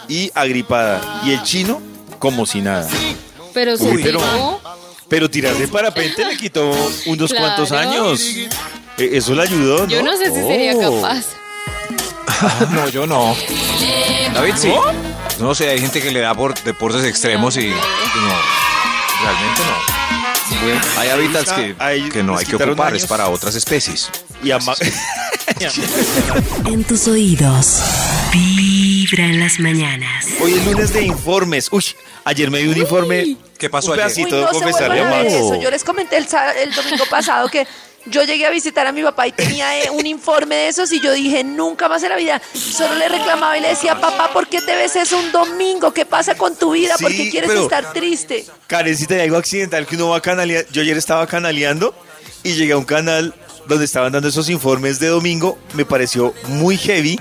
y 0.08 0.32
agripada. 0.36 1.22
Y 1.26 1.32
el 1.32 1.44
chino, 1.44 1.82
como 2.20 2.46
si 2.46 2.62
nada. 2.62 2.88
Pero 3.54 3.78
se 3.78 3.84
Uy, 3.86 4.02
pero- 4.04 4.20
tiró. 4.20 4.62
Pero 5.10 5.30
tirarse 5.30 5.64
en 5.66 5.70
parapente 5.70 6.24
le 6.24 6.38
quitó 6.38 6.72
unos 7.06 7.32
Claro. 7.32 7.46
cuantos 7.48 7.72
años. 7.74 8.22
E- 8.98 9.18
Eso 9.18 9.36
le 9.36 9.42
ayudó, 9.44 9.80
¿no? 9.80 9.88
Yo 9.88 10.02
no 10.04 10.16
sé 10.16 10.28
si 10.30 10.36
sería 10.42 10.74
Oh. 10.78 11.02
capaz. 11.02 11.26
No, 12.72 12.88
yo 12.90 13.06
no. 13.06 13.36
David, 14.34 14.54
sí. 14.58 14.72
No 15.40 15.54
sé, 15.54 15.70
hay 15.70 15.80
gente 15.80 16.02
que 16.02 16.12
le 16.12 16.20
da 16.22 16.34
por 16.34 16.54
deportes 16.64 17.04
extremos 17.04 17.58
y, 17.58 17.68
y 17.68 17.70
no. 17.70 18.36
Realmente 19.22 19.62
no. 19.68 21.00
hay 21.00 21.10
hábitats 21.10 21.52
que, 21.54 22.24
no 22.24 22.38
hay 22.38 22.46
que 22.46 22.56
ocupar, 22.56 22.90
años. 22.90 23.04
es 23.04 23.08
para 23.08 23.28
otras 23.30 23.56
especies. 23.56 24.10
Y 24.44 24.52
ama- 24.52 24.76
En 26.68 26.84
tus 26.84 27.08
oídos, 27.08 27.82
vibra 28.32 29.26
en 29.26 29.40
las 29.40 29.60
mañanas. 29.60 30.26
Hoy 30.42 30.54
es 30.54 30.66
lunes 30.66 30.94
de 30.94 31.04
informes. 31.04 31.68
Uy, 31.72 31.84
ayer 32.24 32.50
me 32.50 32.60
dio 32.60 32.72
un 32.72 32.78
informe. 32.78 33.38
¿Qué 33.58 33.70
pasó 33.70 33.88
un 33.92 33.94
ayer? 34.00 34.06
pedacito 34.06 34.36
Uy, 34.36 34.40
de 34.40 34.42
no 34.42 34.48
se 34.48 34.54
confesarle 34.54 35.02
a 35.02 35.10
a 35.10 35.22
eso. 35.24 35.62
Yo 35.62 35.70
les 35.70 35.84
comenté 35.84 36.18
el, 36.18 36.26
domingo 36.74 37.04
pasado 37.10 37.50
que 37.50 37.68
yo 38.06 38.24
llegué 38.24 38.46
a 38.48 38.50
visitar 38.50 38.88
a 38.88 38.92
mi 38.92 39.04
papá 39.04 39.28
y 39.28 39.32
tenía 39.34 39.84
eh, 39.84 39.90
un 39.92 40.06
informe 40.08 40.56
de 40.56 40.68
esos 40.70 40.92
y 40.92 41.02
yo 41.02 41.12
dije, 41.12 41.44
nunca 41.44 41.88
más 41.90 42.02
en 42.04 42.10
la 42.10 42.16
vida. 42.16 42.42
Solo 42.54 42.96
le 42.96 43.10
reclamaba 43.10 43.58
y 43.58 43.62
le 43.62 43.70
decía, 43.70 44.00
papá, 44.00 44.32
¿por 44.34 44.48
qué 44.48 44.62
te 44.62 44.76
ves 44.76 44.96
eso 44.96 45.20
un 45.20 45.32
domingo? 45.32 45.94
¿Qué 45.94 46.06
pasa 46.06 46.36
con 46.36 46.56
tu 46.56 46.72
vida? 46.72 46.96
¿Por 47.00 47.12
Sí, 47.12 47.18
qué 47.18 47.30
quieres 47.30 47.50
pero- 47.50 47.64
estar 47.64 47.94
triste? 47.94 48.46
Karencita, 48.68 49.16
hay 49.16 49.22
algo 49.22 49.38
accidental 49.38 49.86
que 49.86 49.96
uno 49.96 50.10
va 50.10 50.22
canaleando. 50.22 50.72
Yo 50.72 50.82
ayer 50.82 50.98
estaba 50.98 51.28
canaleando 51.28 51.94
y 52.44 52.54
llegué 52.54 52.74
a 52.74 52.78
un 52.78 52.86
canal 52.86 53.36
donde 53.72 53.86
estaban 53.86 54.12
dando 54.12 54.28
esos 54.30 54.50
informes 54.50 55.00
de 55.00 55.08
domingo. 55.08 55.58
Me 55.74 55.86
pareció 55.86 56.34
muy 56.48 56.78
heavy 56.78 57.20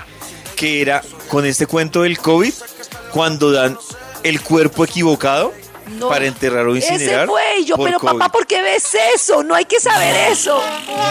que 0.57 0.83
era 0.83 1.03
con 1.29 1.47
este 1.47 1.67
cuento 1.67 2.03
del 2.03 2.19
COVID 2.19 2.53
cuando 3.13 3.51
dan 3.53 3.79
el 4.23 4.41
cuerpo 4.43 4.85
equivocado 4.85 5.53
No. 5.99 6.09
para 6.09 6.27
enterrar 6.27 6.67
o 6.67 6.77
incinerar. 6.77 7.21
Ese 7.21 7.27
fue 7.27 7.43
y 7.61 7.65
yo, 7.65 7.77
por 7.77 7.87
pero 7.87 7.99
COVID. 7.99 8.13
papá, 8.19 8.31
¿por 8.31 8.47
qué 8.47 8.63
ves 8.63 8.85
eso? 9.15 9.43
No 9.43 9.55
hay 9.55 9.65
que 9.65 9.81
saber 9.81 10.15
eso. 10.31 10.63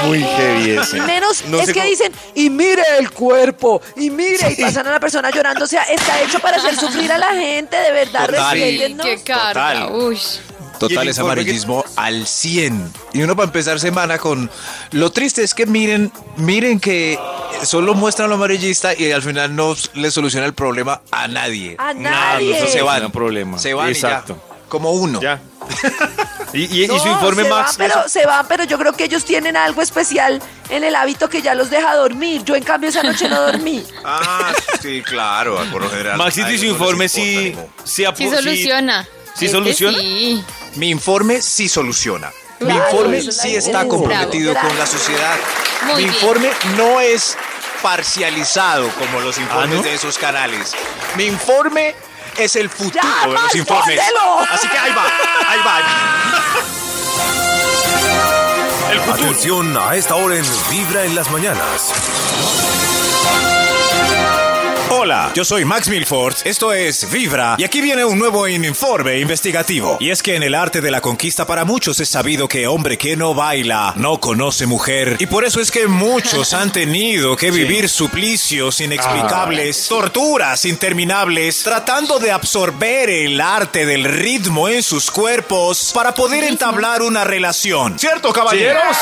Muy 0.06 0.22
heavy 0.24 0.78
ese. 0.78 1.02
Menos 1.02 1.44
No 1.48 1.60
es 1.60 1.68
que 1.68 1.74
cómo- 1.74 1.86
dicen, 1.86 2.14
y 2.36 2.50
mire 2.50 2.84
el 3.00 3.12
cuerpo, 3.12 3.82
y 3.98 4.10
mire, 4.10 4.52
y 4.58 4.62
pasan 4.62 4.88
a 4.88 4.92
la 4.92 5.00
persona 5.00 5.32
llorando. 5.32 5.66
O 5.66 5.68
sea, 5.68 5.84
está 5.84 6.22
hecho 6.22 6.40
para 6.40 6.58
hacer 6.58 6.76
sufrir 6.78 7.12
a 7.12 7.18
la 7.18 7.34
gente, 7.34 7.76
de 7.76 7.92
verdad, 7.92 8.28
respétennos. 8.30 9.06
Qué 9.06 9.22
carga. 9.24 9.88
Total. 9.88 9.92
Uy. 9.96 10.20
Total 10.80 11.08
es 11.08 11.16
que- 11.16 11.22
amarillismo 11.22 11.84
al 11.96 12.26
100. 12.26 12.94
Y 13.14 13.22
uno 13.22 13.36
para 13.36 13.46
empezar 13.48 13.80
semana 13.80 14.18
con... 14.18 14.50
Lo 14.92 15.12
triste 15.12 15.44
es 15.44 15.54
que 15.54 15.66
miren, 15.66 16.12
miren 16.38 16.80
que 16.80 17.20
solo 17.64 17.94
muestran 17.94 18.30
lo 18.30 18.36
amarillista 18.36 18.94
y 18.98 19.12
al 19.12 19.22
final 19.22 19.56
no 19.56 19.76
le 19.94 20.12
soluciona 20.12 20.46
el 20.46 20.54
problema 20.54 21.02
a 21.12 21.28
nadie. 21.28 21.76
A 21.78 21.94
nadie. 21.94 22.60
no 22.60 22.66
se 22.66 22.72
se 22.72 22.82
van. 22.82 23.02
van. 23.04 23.12
problema. 23.12 23.60
Se 23.60 23.74
van 23.74 23.90
Exacto. 23.90 24.34
y 24.34 24.36
ya. 24.50 24.50
Como 24.70 24.92
uno. 24.92 25.20
Ya. 25.20 25.42
y, 26.54 26.62
y- 26.82 26.84
y 26.86 26.88
No, 26.88 27.00
su 27.00 27.08
informe 27.08 27.44
se 27.44 27.50
Max. 27.50 27.78
Van, 27.78 27.90
pero, 27.90 28.10
se 28.10 28.26
van, 28.26 28.48
pero 28.48 28.64
yo 28.66 28.78
creo 28.78 28.94
que 28.94 29.04
ellos 29.06 29.26
tienen 29.26 29.58
algo 29.58 29.82
especial 29.82 30.42
en 30.70 30.84
el 30.84 30.96
hábito 30.96 31.28
que 31.30 31.42
ya 31.42 31.56
los 31.56 31.70
deja 31.70 31.96
dormir. 31.96 32.44
Yo, 32.44 32.56
en 32.56 32.64
cambio, 32.64 32.90
esa 32.90 33.02
noche 33.04 33.28
no 33.30 33.42
dormí. 33.42 33.84
Ah, 34.06 34.52
sí, 34.82 35.02
claro. 35.04 35.58
Por 35.72 35.82
lo 35.84 35.90
general. 35.90 36.18
Maxito 36.18 36.50
y 36.52 36.58
su 36.58 36.66
no 36.66 36.72
informe 36.72 37.10
sí, 37.10 37.56
Sí 37.84 38.06
sí- 38.16 38.30
soluciona. 38.30 39.08
¿Sí 39.36 39.46
Este 39.46 39.58
soluciona? 39.58 39.98
Sí. 40.00 40.44
Mi 40.76 40.90
informe 40.90 41.42
sí 41.42 41.70
soluciona. 41.70 42.32
Mi 42.60 42.74
informe 42.74 43.22
sí 43.22 43.56
está 43.56 43.88
comprometido 43.88 44.52
Bravo. 44.52 44.68
con 44.68 44.78
la 44.78 44.86
sociedad. 44.86 45.38
Muy 45.86 45.96
Mi 45.96 46.04
bien. 46.04 46.14
informe 46.14 46.52
no 46.76 47.00
es 47.00 47.38
parcializado 47.82 48.90
como 49.00 49.22
los 49.22 49.38
informes 49.38 49.72
¿Ah, 49.72 49.76
no? 49.78 49.82
de 49.82 49.94
esos 49.94 50.18
canales. 50.18 50.74
Mi 51.16 51.26
informe 51.26 51.96
es 52.38 52.56
el 52.58 52.70
futuro 52.70 53.02
¡Ya, 53.02 53.28
de 53.28 53.34
los 53.34 53.56
informes. 53.56 54.00
Así 54.52 54.68
que 54.68 54.78
ahí 54.78 54.92
va, 54.92 55.06
ahí 55.48 55.60
va. 55.66 55.82
El 58.92 59.00
futuro. 59.02 59.14
Atención 59.30 59.78
a 59.78 59.96
esta 59.96 60.16
hora 60.16 60.36
en 60.36 60.46
Vibra 60.70 61.06
en 61.06 61.16
las 61.16 61.30
mañanas. 61.32 61.94
Hola, 64.92 65.32
yo 65.36 65.46
soy 65.46 65.66
Max 65.66 65.88
Milford, 65.88 66.36
esto 66.46 66.74
es 66.74 67.12
Vibra 67.12 67.56
y 67.60 67.64
aquí 67.64 67.80
viene 67.80 68.04
un 68.04 68.18
nuevo 68.18 68.48
informe 68.48 69.20
investigativo. 69.20 69.98
Y 70.00 70.10
es 70.10 70.24
que 70.24 70.36
en 70.36 70.42
el 70.42 70.56
arte 70.56 70.82
de 70.82 70.90
la 70.90 71.00
conquista 71.00 71.46
para 71.46 71.64
muchos 71.64 72.00
es 72.00 72.10
sabido 72.10 72.48
que 72.48 72.66
hombre 72.66 72.98
que 72.98 73.16
no 73.16 73.36
baila 73.36 73.94
no 73.98 74.20
conoce 74.20 74.66
mujer 74.66 75.18
y 75.20 75.28
por 75.28 75.46
eso 75.46 75.62
es 75.62 75.70
que 75.70 75.88
muchos 75.88 76.54
han 76.54 76.72
tenido 76.72 77.36
que 77.36 77.52
vivir 77.60 77.88
suplicios 77.88 78.82
inexplicables, 78.82 79.88
torturas 79.88 80.66
interminables, 80.66 81.62
tratando 81.62 82.18
de 82.18 82.32
absorber 82.32 83.12
el 83.12 83.40
arte 83.40 83.86
del 83.86 84.06
ritmo 84.06 84.70
en 84.70 84.82
sus 84.82 85.12
cuerpos 85.12 85.92
para 85.94 86.16
poder 86.16 86.44
entablar 86.46 87.04
una 87.04 87.24
relación. 87.24 88.00
¿Cierto, 88.00 88.34
caballeros? 88.34 88.98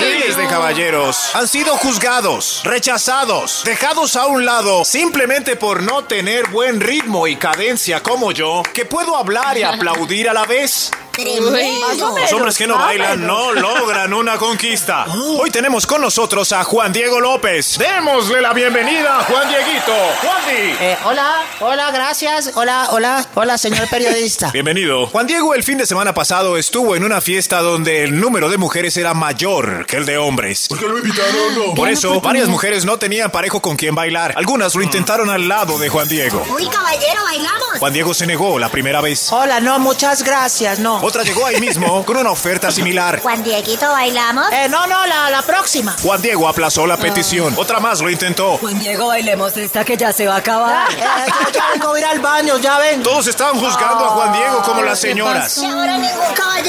Miles 0.00 0.36
de 0.36 0.46
caballeros 0.46 1.34
han 1.34 1.48
sido 1.48 1.76
juzgados, 1.76 2.62
rechazados, 2.64 3.62
dejados 3.64 4.16
a 4.16 4.26
un 4.26 4.44
lado 4.44 4.84
simplemente 4.84 5.56
por 5.56 5.82
no 5.82 6.04
tener 6.04 6.48
buen 6.48 6.80
ritmo 6.80 7.26
y 7.26 7.36
cadencia 7.36 8.02
como 8.02 8.32
yo, 8.32 8.62
que 8.74 8.84
puedo 8.84 9.16
hablar 9.16 9.56
y 9.56 9.62
aplaudir 9.62 10.28
a 10.28 10.34
la 10.34 10.44
vez. 10.44 10.90
Los 11.18 12.32
hombres 12.34 12.58
que 12.58 12.66
no 12.66 12.76
bailan 12.76 13.26
no 13.26 13.52
logran 13.52 14.12
una 14.12 14.36
conquista. 14.36 15.06
Hoy 15.40 15.50
tenemos 15.50 15.86
con 15.86 16.02
nosotros 16.02 16.52
a 16.52 16.62
Juan 16.62 16.92
Diego 16.92 17.20
López. 17.20 17.78
Démosle 17.78 18.42
la 18.42 18.52
bienvenida 18.52 19.20
a 19.20 19.24
Juan 19.24 19.48
Dieguito. 19.48 19.94
Juan 20.20 20.42
Di. 20.46 20.84
Eh, 20.84 20.98
hola, 21.04 21.42
hola, 21.60 21.90
gracias. 21.90 22.52
Hola, 22.54 22.88
hola, 22.90 23.26
hola, 23.34 23.56
señor 23.56 23.88
periodista. 23.88 24.50
Bienvenido. 24.52 25.06
Juan 25.06 25.26
Diego 25.26 25.54
el 25.54 25.62
fin 25.62 25.78
de 25.78 25.86
semana 25.86 26.12
pasado 26.12 26.58
estuvo 26.58 26.94
en 26.96 27.02
una 27.02 27.22
fiesta 27.22 27.62
donde 27.62 28.04
el 28.04 28.20
número 28.20 28.50
de 28.50 28.58
mujeres 28.58 28.94
era 28.98 29.14
mayor 29.14 29.86
que 29.86 29.96
el 29.96 30.04
de 30.04 30.18
hombres. 30.18 30.68
¿Por 30.68 30.78
qué 30.78 30.86
lo 30.86 30.98
invitaron? 30.98 31.74
Por 31.74 31.88
eso, 31.88 32.20
varias 32.20 32.48
mujeres 32.48 32.84
no 32.84 32.98
tenían 32.98 33.30
parejo 33.30 33.62
con 33.62 33.76
quien 33.76 33.94
bailar. 33.94 34.34
Algunas 34.36 34.74
lo 34.74 34.82
intentaron 34.82 35.30
al 35.30 35.48
lado 35.48 35.78
de 35.78 35.88
Juan 35.88 36.08
Diego. 36.08 36.44
Uy, 36.50 36.68
caballero, 36.68 37.24
bailamos. 37.24 37.78
Juan 37.78 37.92
Diego 37.94 38.12
se 38.12 38.26
negó 38.26 38.58
la 38.58 38.68
primera 38.68 39.00
vez. 39.00 39.32
Hola, 39.32 39.60
no, 39.60 39.78
muchas 39.78 40.22
gracias, 40.22 40.78
no. 40.78 41.05
Otra 41.06 41.22
llegó 41.22 41.46
ahí 41.46 41.60
mismo 41.60 42.04
con 42.04 42.16
una 42.16 42.32
oferta 42.32 42.72
similar. 42.72 43.20
Juan 43.20 43.44
Dieguito, 43.44 43.88
bailamos. 43.88 44.50
Eh, 44.50 44.68
no, 44.68 44.88
no, 44.88 45.06
la, 45.06 45.30
la 45.30 45.42
próxima. 45.42 45.94
Juan 46.02 46.20
Diego 46.20 46.48
aplazó 46.48 46.84
la 46.84 46.96
petición. 46.96 47.54
Otra 47.56 47.78
más 47.78 48.00
lo 48.00 48.10
intentó. 48.10 48.58
Juan 48.58 48.76
Diego, 48.80 49.06
bailemos 49.06 49.56
esta 49.56 49.84
que 49.84 49.96
ya 49.96 50.12
se 50.12 50.26
va 50.26 50.34
a 50.34 50.38
acabar. 50.38 50.90
Eh, 50.90 50.96
yo 50.98 51.52
ya 51.52 51.70
vengo 51.74 51.94
a 51.94 51.98
ir 52.00 52.04
al 52.06 52.18
baño, 52.18 52.58
ya 52.58 52.78
ven. 52.78 53.04
Todos 53.04 53.28
estaban 53.28 53.54
juzgando 53.60 54.04
a 54.04 54.08
Juan 54.08 54.32
Diego 54.32 54.62
como 54.62 54.82
las 54.82 54.98
señoras. 54.98 55.56
Y 55.58 55.66
ahora 55.66 55.96
ningún 55.96 56.34
caballero. 56.34 56.65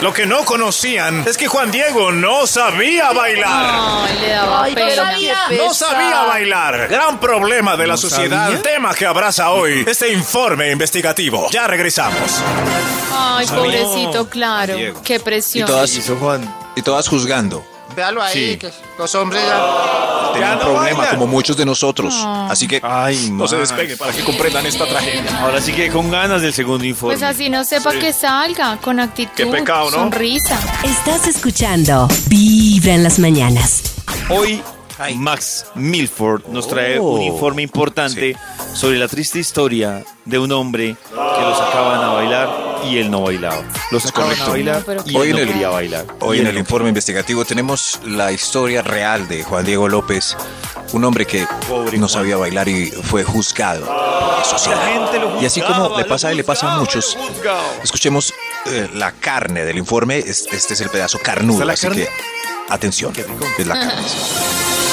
Lo 0.00 0.12
que 0.12 0.26
no 0.26 0.44
conocían 0.44 1.24
es 1.26 1.36
que 1.36 1.48
Juan 1.48 1.72
Diego 1.72 2.12
no 2.12 2.46
sabía 2.46 3.10
bailar. 3.12 4.06
Ay, 4.06 4.18
le 4.20 4.28
daba 4.28 4.62
Ay, 4.62 4.72
pero 4.74 5.02
pena. 5.02 5.46
qué 5.48 5.56
No 5.56 5.74
sabía 5.74 6.22
bailar. 6.22 6.86
Gran 6.88 7.18
problema 7.18 7.76
de 7.76 7.86
la 7.88 7.96
sociedad. 7.96 8.60
Tema 8.60 8.94
que 8.94 9.06
abraza 9.06 9.50
hoy 9.50 9.84
este 9.88 10.12
informe 10.12 10.70
investigativo. 10.70 11.48
Ya 11.50 11.66
regresamos. 11.66 12.40
Ay, 13.12 13.46
pobrecito, 13.48 14.28
claro. 14.30 14.76
Qué 15.04 15.18
presión. 15.18 15.66
todas- 15.66 15.92
Hizo 15.96 16.16
Juan. 16.16 16.54
Y 16.76 16.82
todas 16.82 17.08
juzgando. 17.08 17.66
Véalo 17.98 18.22
ahí, 18.22 18.52
Sí. 18.52 18.58
que 18.58 18.70
los 18.96 19.12
hombres 19.16 19.42
ya... 19.44 20.30
Tienen 20.32 20.50
un 20.52 20.58
no 20.58 20.64
problema 20.66 20.98
bailan. 20.98 21.16
como 21.16 21.26
muchos 21.26 21.56
de 21.56 21.64
nosotros. 21.64 22.14
Así 22.48 22.68
que 22.68 22.80
Ay, 22.84 23.28
no 23.32 23.48
se 23.48 23.56
Max. 23.56 23.70
despegue 23.70 23.96
para 23.96 24.12
que 24.12 24.22
comprendan 24.22 24.64
esta 24.66 24.86
tragedia. 24.86 25.40
Ahora 25.40 25.60
sí 25.60 25.72
que 25.72 25.88
con 25.90 26.08
ganas 26.12 26.42
del 26.42 26.52
segundo 26.52 26.84
informe. 26.84 27.16
Pues 27.16 27.24
así 27.28 27.48
no 27.50 27.64
sepa 27.64 27.90
que 27.92 28.12
salga, 28.12 28.76
con 28.76 29.00
actitud, 29.00 29.32
Qué 29.34 29.46
pecado, 29.46 29.90
¿no? 29.90 29.96
sonrisa. 29.96 30.56
Estás 30.84 31.26
escuchando 31.26 32.06
Vibra 32.28 32.94
en 32.94 33.02
las 33.02 33.18
mañanas. 33.18 33.82
Hoy 34.28 34.62
Max 35.16 35.66
Milford 35.74 36.46
nos 36.48 36.68
trae 36.68 36.98
Oh. 37.00 37.14
un 37.14 37.22
informe 37.22 37.62
importante 37.62 38.36
sobre 38.74 38.98
la 38.98 39.08
triste 39.08 39.40
historia 39.40 40.04
de 40.28 40.38
un 40.38 40.52
hombre 40.52 40.96
que 41.10 41.40
lo 41.42 41.56
sacaban 41.56 42.00
a 42.02 42.08
bailar 42.12 42.48
y 42.84 42.98
él 42.98 43.10
no 43.10 43.22
bailaba. 43.22 43.62
Lo 43.90 43.98
sacaban 43.98 44.30
a 44.30 44.34
correcto. 44.34 44.50
bailar 44.52 44.76
No, 44.78 44.84
pero 44.84 45.02
y 45.06 45.16
Hoy 45.16 45.28
él 45.30 45.36
no 45.36 45.42
el- 45.42 45.48
quería 45.48 45.68
bailar. 45.70 46.06
Hoy 46.20 46.40
en 46.40 46.46
el 46.46 46.54
no 46.54 46.60
informe 46.60 46.88
investigativo 46.88 47.44
tenemos 47.44 47.98
la 48.04 48.30
historia 48.30 48.82
real 48.82 49.26
de 49.26 49.42
Juan 49.42 49.64
Diego 49.64 49.88
López, 49.88 50.36
un 50.92 51.04
hombre 51.04 51.24
que 51.26 51.46
Pobre 51.68 51.96
no 51.98 52.08
sabía 52.08 52.36
bailar 52.36 52.68
y 52.68 52.86
fue 52.90 53.24
juzgado 53.24 53.86
por 53.86 54.38
la 54.38 54.44
sociedad. 54.44 54.78
La 55.36 55.42
Y 55.42 55.46
así 55.46 55.60
como 55.62 55.96
le 55.96 56.04
pasa 56.04 56.28
a 56.28 56.30
él, 56.30 56.36
le 56.36 56.44
pasa 56.44 56.72
a 56.74 56.78
muchos. 56.78 57.16
Escuchemos 57.82 58.32
eh, 58.66 58.88
la 58.94 59.12
carne 59.12 59.64
del 59.64 59.78
informe. 59.78 60.18
Es- 60.18 60.46
Este 60.52 60.74
es 60.74 60.80
el 60.82 60.90
pedazo 60.90 61.18
carnudo, 61.22 61.56
¿Está 61.60 61.64
la 61.64 61.72
así 61.72 61.86
carne? 61.86 62.04
que 62.04 62.72
atención. 62.72 63.12
Es 63.58 63.66
la 63.66 63.74
carne. 63.80 64.02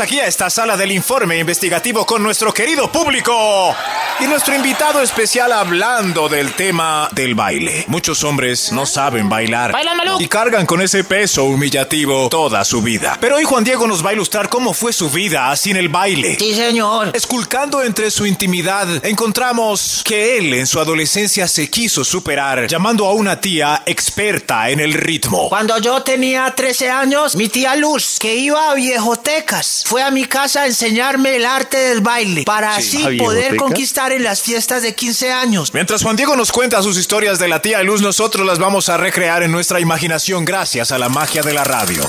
Aquí 0.00 0.18
a 0.18 0.26
esta 0.26 0.50
sala 0.50 0.76
del 0.76 0.90
informe 0.90 1.38
investigativo 1.38 2.04
con 2.04 2.20
nuestro 2.22 2.52
querido 2.52 2.90
público 2.90 3.76
y 4.20 4.24
nuestro 4.26 4.54
invitado 4.54 5.02
especial 5.02 5.52
hablando 5.52 6.28
del 6.28 6.52
tema 6.54 7.08
del 7.12 7.34
baile. 7.34 7.84
Muchos 7.88 8.22
hombres 8.24 8.72
no 8.72 8.86
saben 8.86 9.28
bailar 9.28 9.74
y 10.18 10.28
cargan 10.28 10.66
con 10.66 10.80
ese 10.80 11.04
peso 11.04 11.44
humillativo 11.44 12.28
toda 12.28 12.64
su 12.64 12.80
vida. 12.82 13.18
Pero 13.20 13.36
hoy 13.36 13.44
Juan 13.44 13.64
Diego 13.64 13.86
nos 13.86 14.04
va 14.04 14.10
a 14.10 14.12
ilustrar 14.12 14.48
cómo 14.48 14.72
fue 14.72 14.92
su 14.92 15.10
vida 15.10 15.54
sin 15.56 15.76
el 15.76 15.88
baile. 15.88 16.36
Sí, 16.38 16.54
señor. 16.54 17.10
Esculcando 17.14 17.82
entre 17.82 18.10
su 18.10 18.26
intimidad, 18.26 19.04
encontramos 19.04 20.02
que 20.04 20.38
él 20.38 20.54
en 20.54 20.66
su 20.66 20.78
adolescencia 20.80 21.48
se 21.48 21.68
quiso 21.68 22.04
superar, 22.04 22.66
llamando 22.68 23.06
a 23.06 23.12
una 23.12 23.40
tía 23.40 23.82
experta 23.86 24.70
en 24.70 24.80
el 24.80 24.92
ritmo. 24.94 25.48
Cuando 25.48 25.78
yo 25.78 26.02
tenía 26.02 26.52
13 26.54 26.90
años, 26.90 27.34
mi 27.36 27.48
tía 27.48 27.74
Luz, 27.76 28.18
que 28.20 28.34
iba 28.36 28.70
a 28.70 28.74
viejotecas, 28.74 29.84
fue 29.86 30.02
a 30.02 30.10
mi 30.10 30.24
casa 30.24 30.62
a 30.62 30.66
enseñarme 30.66 31.36
el 31.36 31.44
arte 31.46 31.76
del 31.78 32.00
baile, 32.00 32.44
para 32.44 32.80
Sí. 32.80 32.98
así 32.98 33.18
¿A 33.20 33.22
poder 33.22 33.52
viejotecas? 33.52 33.64
En 34.12 34.22
las 34.22 34.42
fiestas 34.42 34.82
de 34.82 34.94
15 34.94 35.32
años. 35.32 35.72
Mientras 35.74 36.02
Juan 36.02 36.16
Diego 36.16 36.36
nos 36.36 36.52
cuenta 36.52 36.82
sus 36.82 36.96
historias 36.96 37.38
de 37.38 37.48
la 37.48 37.62
tía 37.62 37.82
Luz, 37.82 38.02
nosotros 38.02 38.46
las 38.46 38.58
vamos 38.58 38.88
a 38.88 38.96
recrear 38.96 39.42
en 39.42 39.52
nuestra 39.52 39.80
imaginación 39.80 40.44
gracias 40.44 40.92
a 40.92 40.98
la 40.98 41.08
magia 41.08 41.42
de 41.42 41.54
la 41.54 41.64
radio. 41.64 42.06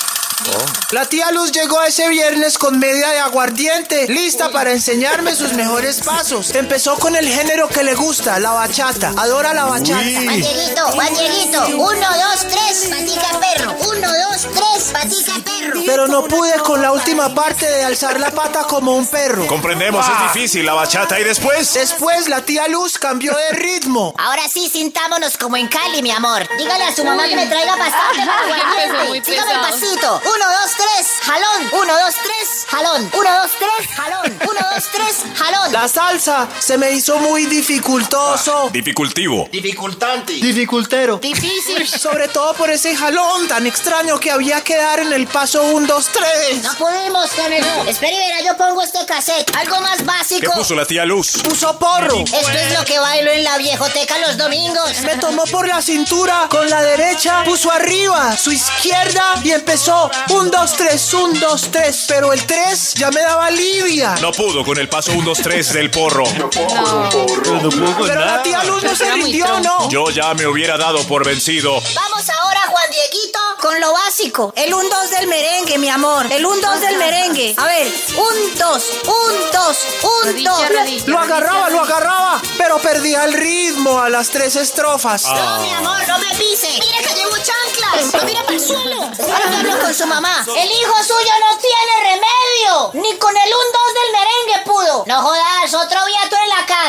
La 0.92 1.06
tía 1.06 1.32
Luz 1.32 1.52
llegó 1.52 1.82
ese 1.84 2.10
viernes 2.10 2.58
con 2.58 2.78
media 2.78 3.10
de 3.10 3.20
aguardiente, 3.20 4.08
lista 4.08 4.50
para 4.50 4.74
enseñarme 4.74 5.34
sus 5.34 5.54
mejores 5.54 6.02
pasos. 6.02 6.54
Empezó 6.54 6.96
con 6.98 7.16
el 7.16 7.28
género 7.28 7.70
que 7.70 7.84
le 7.84 7.96
gusta, 7.96 8.38
la 8.40 8.52
bachata. 8.52 9.14
Adora 9.18 9.54
la 9.54 9.66
bachata. 9.66 10.04
Juan 10.04 10.42
Dieguito, 10.42 10.86
Juan 10.92 11.14
Dieguito. 11.14 11.66
Uno, 11.78 12.08
dos, 12.10 12.48
tres, 12.50 12.90
patica 12.90 13.40
perro. 13.40 13.76
Uno, 13.80 14.08
dos, 14.08 14.48
tres, 14.54 14.92
patica 14.92 15.34
perro. 15.44 15.82
Pero 15.86 16.08
no 16.08 16.26
pude 16.26 16.54
con 16.60 16.82
la 16.82 16.92
última 16.92 17.34
parte 17.34 17.66
de 17.66 17.84
alzar 17.84 18.20
la 18.20 18.32
pata 18.32 18.64
como 18.68 18.96
un 18.96 19.08
perro. 19.08 19.48
Comprendemos, 19.48 20.06
es 20.06 20.34
difícil 20.34 20.66
la 20.66 20.74
bachata 20.74 21.20
y 21.20 21.24
después... 21.24 21.76
Después 21.86 22.28
la 22.30 22.42
tía 22.42 22.68
Luz 22.68 22.98
cambió 22.98 23.32
de 23.32 23.58
ritmo. 23.58 24.16
Ahora 24.18 24.48
sí, 24.52 24.68
sintámonos 24.70 25.38
como 25.38 25.56
en 25.56 25.68
Cali, 25.68 26.02
mi 26.02 26.10
amor. 26.10 26.42
Dígale 26.58 26.84
a 26.84 26.96
su 26.96 27.06
mamá 27.06 27.28
que 27.28 27.36
me 27.36 27.46
traiga 27.46 27.76
bastante 27.76 28.22
aguardiente. 28.22 29.32
Sígame 29.32 29.52
el 29.54 29.60
pasito. 29.60 30.20
Uno, 30.26 30.46
dos, 30.50 30.72
tres, 30.76 31.08
jalón. 31.22 31.70
Uno, 31.84 31.94
dos, 31.94 32.16
tres, 32.24 32.66
jalón. 32.68 33.12
Uno, 33.14 33.30
dos, 33.40 33.52
tres, 33.60 33.88
jalón. 33.96 34.40
Uno, 34.50 34.60
dos, 34.74 34.84
tres, 34.92 35.16
jalón. 35.36 35.72
La 35.74 35.88
salsa 35.88 36.48
se 36.58 36.76
me 36.80 36.92
hizo 36.92 37.20
muy 37.20 37.46
dificultoso. 37.46 38.72
Dificultivo. 38.74 39.48
Dificultante. 39.52 40.34
Dificultero. 40.34 41.18
Difícil. 41.18 41.88
Sobre 42.00 42.30
todo 42.30 42.56
por 42.56 42.72
ese 42.72 42.96
jalón 42.96 43.48
tan 43.48 43.68
extraño 43.68 44.20
que 44.20 44.32
había 44.32 44.64
que 44.64 44.76
dar 44.76 45.02
en 45.02 45.14
el 45.14 45.28
paso 45.28 45.62
1, 45.64 45.86
2, 45.86 46.10
3. 46.48 46.64
No 46.64 46.74
podemos 46.80 47.30
con 47.30 47.54
el... 47.54 47.64
Espera 47.88 48.12
y 48.12 48.18
verá, 48.18 48.42
yo 48.42 48.58
pongo 48.58 48.82
este 48.82 49.06
cassette. 49.06 49.56
Algo 49.56 49.80
más 49.82 49.98
¿Qué 50.00 50.04
básico. 50.04 50.52
puso 50.56 50.74
la 50.74 50.86
tía 50.88 51.06
Luz? 51.06 51.44
Puso 51.44 51.75
porro. 51.78 52.20
Esto 52.20 52.52
es 52.52 52.74
lo 52.78 52.86
que 52.86 53.00
bailo 53.00 53.32
en 53.32 53.44
la 53.44 53.58
viejoteca 53.58 54.18
los 54.20 54.38
domingos. 54.38 55.02
Me 55.04 55.18
tomó 55.18 55.44
por 55.46 55.68
la 55.68 55.82
cintura, 55.82 56.48
con 56.50 56.70
la 56.70 56.82
derecha 56.82 57.44
puso 57.44 57.72
arriba, 57.72 58.36
su 58.38 58.52
izquierda 58.52 59.36
y 59.44 59.52
empezó 59.52 60.10
1, 60.30 60.50
2, 60.52 60.74
3, 60.74 61.14
1, 61.14 61.40
2, 61.40 61.70
3. 61.72 62.06
Pero 62.08 62.34
el 62.34 62.46
3 62.46 62.94
ya 62.96 63.12
me 63.12 63.22
daba 63.22 63.48
alivia. 63.48 64.16
No 64.22 64.32
pudo 64.32 64.64
con 64.64 64.78
el 64.78 64.90
paso 64.90 65.12
1, 65.12 65.24
2, 65.24 65.38
3 65.42 65.74
del 65.74 65.92
porro. 65.92 66.24
Pero 66.52 67.62
no 67.62 67.70
puedo 67.70 67.98
con 67.98 68.08
Pero 68.08 68.26
la 68.26 68.44
tía 68.44 68.64
Luz 68.64 68.84
no 68.84 68.96
se 68.96 69.12
rindió. 69.12 69.60
¿no? 69.60 69.90
Yo 69.90 70.10
ya 70.10 70.34
me 70.34 70.48
hubiera 70.48 70.78
dado 70.78 71.04
por 71.08 71.26
vencido. 71.26 71.74
Vamos 71.94 72.30
ahora, 72.30 72.62
Juan 72.68 72.90
Dieguito, 72.92 73.40
con 73.62 73.80
lo 73.80 73.94
básico. 73.94 74.54
El 74.56 74.74
1, 74.74 74.90
2 74.90 75.10
del 75.12 75.28
merengue, 75.28 75.78
mi 75.78 75.90
amor. 75.90 76.28
El 76.32 76.46
1, 76.46 76.62
2 76.62 76.82
del 76.82 76.98
merengue. 76.98 77.54
A 77.58 77.66
ver, 77.66 77.88
1, 78.16 78.26
2, 78.58 78.84
1, 79.06 79.14
2, 79.54 79.78
1, 80.04 80.12
Rodilla, 80.24 80.52
2. 80.52 80.70
rodilla. 80.70 81.04
Lo 81.08 81.20
agarraba, 81.20 81.70
lo 81.70 81.82
agarraba, 81.82 82.42
pero 82.58 82.78
perdía 82.80 83.24
el 83.26 83.34
ritmo 83.34 84.00
a 84.00 84.10
las 84.10 84.30
tres 84.30 84.56
estrofas. 84.56 85.24
No, 85.26 85.60
mi 85.62 85.72
amor, 85.74 86.08
no 86.08 86.20
me 86.20 86.30
pise. 86.38 86.68
Mire 86.80 87.08
que 87.08 87.16
llevo 87.16 87.36
chanclas. 87.38 88.14
No 88.14 88.24
mire 88.24 88.42
para 88.42 88.54
el 88.54 88.60
suelo. 88.60 89.02
Ahora 89.02 89.50
que 89.50 89.56
hablo 89.56 89.80
con 89.80 89.94
su 89.94 90.06
mamá. 90.08 90.46
El 90.56 90.72
hijo 90.72 91.04
suyo 91.04 91.32
no 91.40 91.58
tiene 91.58 92.12
remedio. 92.12 92.92
Ni 92.94 93.18
con 93.18 93.36
el 93.36 93.48
1, 93.48 93.56
2 93.56 93.94
del 93.94 94.12
merengue 94.12 94.66
pudo. 94.66 95.04
No 95.08 95.22
joda. 95.22 95.44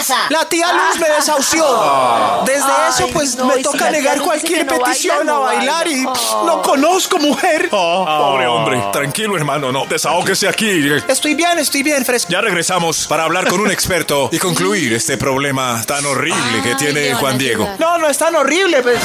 Casa. 0.07 0.27
La 0.31 0.49
tía 0.49 0.73
Luz 0.73 1.01
me 1.01 1.09
desahució. 1.09 1.65
Desde 2.47 2.63
Ay, 2.65 2.91
eso, 2.91 3.09
pues 3.13 3.37
no, 3.37 3.47
me 3.47 3.55
y 3.55 3.57
si 3.59 3.63
toca 3.65 3.79
la 3.87 3.91
tía 3.91 3.99
negar 4.01 4.17
Luz 4.19 4.25
dice 4.33 4.47
cualquier 4.47 4.67
petición 4.67 5.17
baila, 5.27 5.33
a 5.35 5.39
bailar 5.39 5.89
y 5.89 6.05
baila. 6.05 6.21
no 6.47 6.63
conozco 6.63 7.19
mujer. 7.19 7.69
Pobre 7.71 8.47
hombre. 8.47 8.83
Tranquilo, 8.93 9.37
hermano, 9.37 9.73
no. 9.73 9.87
Desahógese 9.87 10.49
aquí. 10.49 10.67
Estoy 11.09 11.35
bien, 11.35 11.59
estoy 11.59 11.83
bien, 11.83 12.05
fresco. 12.05 12.31
Ya 12.33 12.41
regresamos 12.41 13.07
para 13.07 13.25
hablar 13.25 13.49
con 13.49 13.61
un 13.61 13.71
experto 13.71 14.29
y 14.33 14.39
concluir 14.39 14.93
este 14.93 15.17
problema 15.17 15.83
tan 15.87 16.05
horrible 16.07 16.63
que 16.63 16.71
Ay, 16.71 16.77
tiene 16.77 17.15
Juan 17.15 17.39
Diego. 17.39 17.69
No, 17.79 17.99
no 17.99 18.09
es 18.09 18.19
tan 18.19 18.35
horrible, 18.35 18.83
pues. 18.83 18.99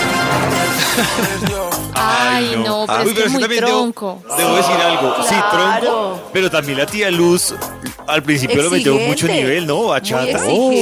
Ay, 1.93 2.55
no, 2.65 2.85
pero 2.87 3.03
Uy, 3.03 3.09
es 3.09 3.13
que 3.13 3.19
es 3.21 3.25
sí 3.27 3.31
muy 3.33 3.41
también 3.41 3.63
debo- 3.63 3.67
tronco. 3.69 4.23
Debo, 4.37 4.55
decir 4.55 4.75
algo. 4.75 5.15
Sí, 5.23 5.35
Claro. 5.35 5.79
tronco. 5.81 6.29
Pero 6.33 6.49
también 6.49 6.77
la 6.79 6.85
tía 6.85 7.11
Luz 7.11 7.53
al 8.07 8.23
principio 8.23 8.61
lo 8.63 8.71
metió 8.71 8.95
mucho 8.95 9.27
nivel, 9.27 9.67
¿no? 9.67 9.75
Muy 9.77 9.87
Bachata. 9.89 10.39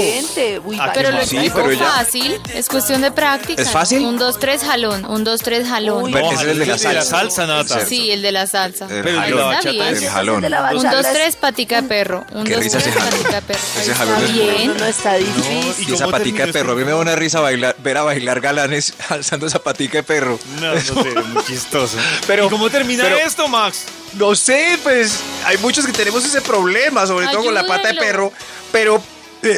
Exigente. 0.10 0.60
Uy, 0.60 0.78
Ah, 0.80 0.92
Pero 0.94 1.12
lo 1.12 1.24
Sí, 1.26 1.38
explico 1.38 1.62
pero 1.68 1.80
fácil, 1.86 2.42
es 2.54 2.68
cuestión 2.68 3.02
de 3.02 3.12
práctica. 3.12 3.62
¿Es 3.62 3.70
fácil? 3.72 4.04
Un, 4.06 4.18
dos, 4.18 4.40
tres, 4.40 4.62
jalón. 4.64 5.06
Un, 5.06 5.24
dos, 5.24 5.42
tres, 5.42 5.68
jalón. 5.68 6.04
Uy, 6.04 6.12
No, 6.12 6.32
ese 6.32 6.36
es 6.36 6.42
el 6.50 6.60
de 6.60 6.66
la 6.66 6.78
de 6.78 6.84
la 6.94 7.02
salsa. 7.02 7.10
salsa, 7.10 7.48
Nata. 7.48 7.86
Sí, 7.86 8.12
el 8.12 8.22
de 8.22 8.32
la 8.32 8.48
salsa. 8.48 8.86
El 8.90 9.04
Pero 9.04 9.52
está 9.52 9.70
bien. 9.72 9.96
es- 9.96 10.02
El 10.04 10.10
jalón. 10.10 10.42
de 10.42 10.50
la 10.50 10.62
Un, 10.72 10.78
bachata 10.78 10.96
dos, 10.96 11.06
es- 11.06 11.14
tres, 11.14 11.36
patica 11.36 11.82
de 11.82 11.88
perro. 11.88 12.26
Un, 12.32 12.44
Qué 12.46 12.54
dos, 12.56 12.64
risa 12.64 12.78
tres, 12.80 12.88
ese 12.96 13.00
jalón. 13.00 13.20
patica 13.20 13.36
de 13.36 13.42
perro. 13.42 13.60
Ese 13.82 13.96
jalón 13.96 14.16
está 14.16 14.26
es 14.28 14.34
bien. 14.34 14.68
No, 14.68 14.74
no 14.76 14.86
está 14.86 15.14
difícil. 15.16 15.76
¿Y 15.88 15.92
Y 15.92 15.94
esa 15.96 16.08
patica 16.08 16.46
de 16.46 16.54
perro, 16.54 16.72
a 16.74 16.76
mí 16.76 16.84
me 16.84 16.92
da 16.92 16.98
una 16.98 17.16
risa 17.16 17.40
bailar, 17.42 17.76
ver 17.80 17.98
a 17.98 18.04
bailar 18.04 18.40
galanes 18.42 18.94
alzando 19.10 19.48
esa 19.48 19.60
patica 19.60 19.98
de 20.00 20.04
perro. 20.04 20.40
No, 20.62 20.74
no 20.74 20.80
sé, 20.82 20.94
muy 20.94 21.44
chistoso. 21.46 21.98
Pero- 22.28 22.48
¿Y 22.48 22.50
cómo 22.50 22.70
termina 22.70 23.04
pero- 23.04 23.18
esto, 23.18 23.48
Max? 23.48 23.84
No 24.14 24.34
sé, 24.36 24.80
pues 24.82 25.20
hay 25.46 25.58
muchos 25.60 25.86
que 25.86 25.92
tenemos 25.92 26.26
ese 26.26 26.42
problema, 26.42 27.06
sobre 27.06 27.28
todo 27.28 27.44
con 27.44 27.54
la 27.54 27.62
pata 27.68 27.90
de 27.90 28.00
Ayúdenlo. 28.00 28.02
perro, 28.30 28.34
pero 28.72 29.04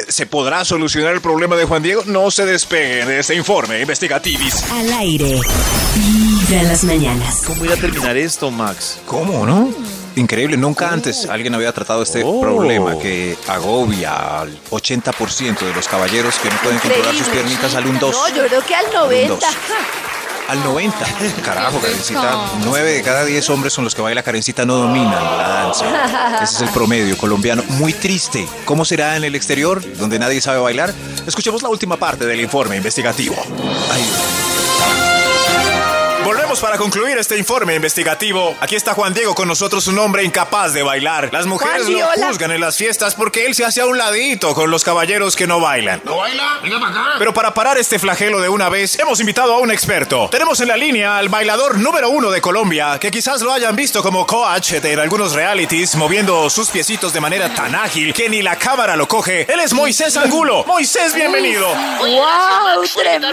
¿se 0.07 0.25
podrá 0.25 0.63
solucionar 0.65 1.13
el 1.13 1.21
problema 1.21 1.55
de 1.55 1.65
Juan 1.65 1.81
Diego? 1.83 2.03
No 2.05 2.29
se 2.31 2.45
despeguen 2.45 3.07
de 3.07 3.19
este 3.19 3.35
informe 3.35 3.81
investigativis. 3.81 4.63
Al 4.71 4.91
aire. 4.93 5.39
Vibra 5.95 6.63
las 6.63 6.83
mañanas. 6.83 7.41
¿Cómo 7.45 7.65
ir 7.65 7.71
a 7.71 7.77
terminar 7.77 8.15
esto, 8.17 8.51
Max? 8.51 8.99
¿Cómo, 9.05 9.45
no? 9.45 9.73
Increíble, 10.15 10.57
nunca 10.57 10.89
antes 10.91 11.25
alguien 11.29 11.55
había 11.55 11.71
tratado 11.71 12.03
este 12.03 12.21
Oh. 12.25 12.41
problema 12.41 12.97
que 12.99 13.37
agobia 13.47 14.41
al 14.41 14.59
80% 14.69 15.65
de 15.65 15.73
los 15.73 15.87
caballeros 15.87 16.35
que 16.39 16.49
no 16.49 16.57
pueden 16.61 16.79
controlar 16.79 17.11
sus 17.13 17.19
Increíble. 17.27 17.41
piernitas 17.49 17.75
al 17.75 17.85
un 17.87 17.97
2. 17.97 18.11
No, 18.13 18.35
yo 18.35 18.45
creo 18.47 18.65
que 18.65 18.75
al 18.75 18.85
90. 18.93 19.33
Al 19.47 19.53
90. 20.59 20.97
Carajo, 21.43 21.79
Karencita. 21.79 22.21
pecado. 22.21 22.43
9 22.65 22.91
de 22.91 23.01
cada 23.01 23.25
10 23.25 23.49
hombres 23.49 23.75
con 23.75 23.83
los 23.83 23.95
que 23.95 24.01
baila 24.01 24.23
Karencita 24.23 24.65
no 24.65 24.75
dominan 24.75 25.23
la 25.37 25.47
danza. 25.47 25.85
Ese 26.43 26.55
es 26.55 26.61
el 26.61 26.69
promedio 26.69 27.17
colombiano. 27.17 27.63
Muy 27.69 27.93
triste. 27.93 28.47
¿Cómo 28.65 28.85
será 28.85 29.15
en 29.17 29.23
el 29.23 29.35
exterior, 29.35 29.81
donde 29.97 30.19
nadie 30.19 30.41
sabe 30.41 30.59
bailar? 30.59 30.93
Escuchemos 31.25 31.61
la 31.61 31.69
última 31.69 31.97
parte 31.97 32.25
del 32.25 32.41
informe 32.41 32.77
investigativo. 32.77 33.35
Ay, 33.91 34.03
Para 36.59 36.77
concluir 36.77 37.17
este 37.17 37.37
informe 37.37 37.75
investigativo. 37.75 38.55
Aquí 38.59 38.75
está 38.75 38.93
Juan 38.93 39.13
Diego 39.13 39.33
con 39.33 39.47
nosotros, 39.47 39.87
un 39.87 39.97
hombre 39.97 40.23
incapaz 40.23 40.73
de 40.73 40.83
bailar. 40.83 41.29
Las 41.31 41.45
mujeres 41.45 41.83
Juan, 41.83 41.93
lo 41.93 42.07
hola. 42.07 42.27
juzgan 42.27 42.51
en 42.51 42.61
las 42.61 42.75
fiestas 42.77 43.15
porque 43.15 43.45
él 43.45 43.55
se 43.55 43.63
hace 43.65 43.81
a 43.81 43.85
un 43.85 43.97
ladito 43.97 44.53
con 44.53 44.69
los 44.69 44.83
caballeros 44.83 45.35
que 45.35 45.47
no 45.47 45.59
bailan. 45.59 46.01
¿No 46.03 46.17
baila? 46.17 46.59
Venga 46.61 46.79
para 46.79 46.91
acá. 46.91 47.15
Pero 47.17 47.33
para 47.33 47.53
parar 47.53 47.77
este 47.77 47.97
flagelo 47.99 48.41
de 48.41 48.49
una 48.49 48.69
vez, 48.69 48.99
hemos 48.99 49.19
invitado 49.21 49.53
a 49.53 49.59
un 49.59 49.71
experto. 49.71 50.27
Tenemos 50.29 50.59
en 50.59 50.67
la 50.67 50.77
línea 50.77 51.17
al 51.17 51.29
bailador 51.29 51.79
número 51.79 52.09
uno 52.09 52.29
de 52.29 52.41
Colombia, 52.41 52.99
que 52.99 53.09
quizás 53.11 53.41
lo 53.41 53.53
hayan 53.53 53.75
visto 53.75 54.03
como 54.03 54.27
coach 54.27 54.73
en 54.73 54.99
algunos 54.99 55.33
realities, 55.33 55.95
moviendo 55.95 56.49
sus 56.49 56.69
piecitos 56.69 57.13
de 57.13 57.21
manera 57.21 57.53
tan 57.55 57.73
ágil 57.73 58.13
que 58.13 58.29
ni 58.29 58.41
la 58.41 58.57
cámara 58.57 58.95
lo 58.95 59.07
coge. 59.07 59.51
Él 59.51 59.61
es 59.61 59.73
Moisés 59.73 60.15
Angulo. 60.17 60.63
Moisés, 60.67 61.15
bienvenido. 61.15 61.67
Oye, 62.01 62.19
¡Wow! 62.19 62.83
Tremendo. 62.93 63.29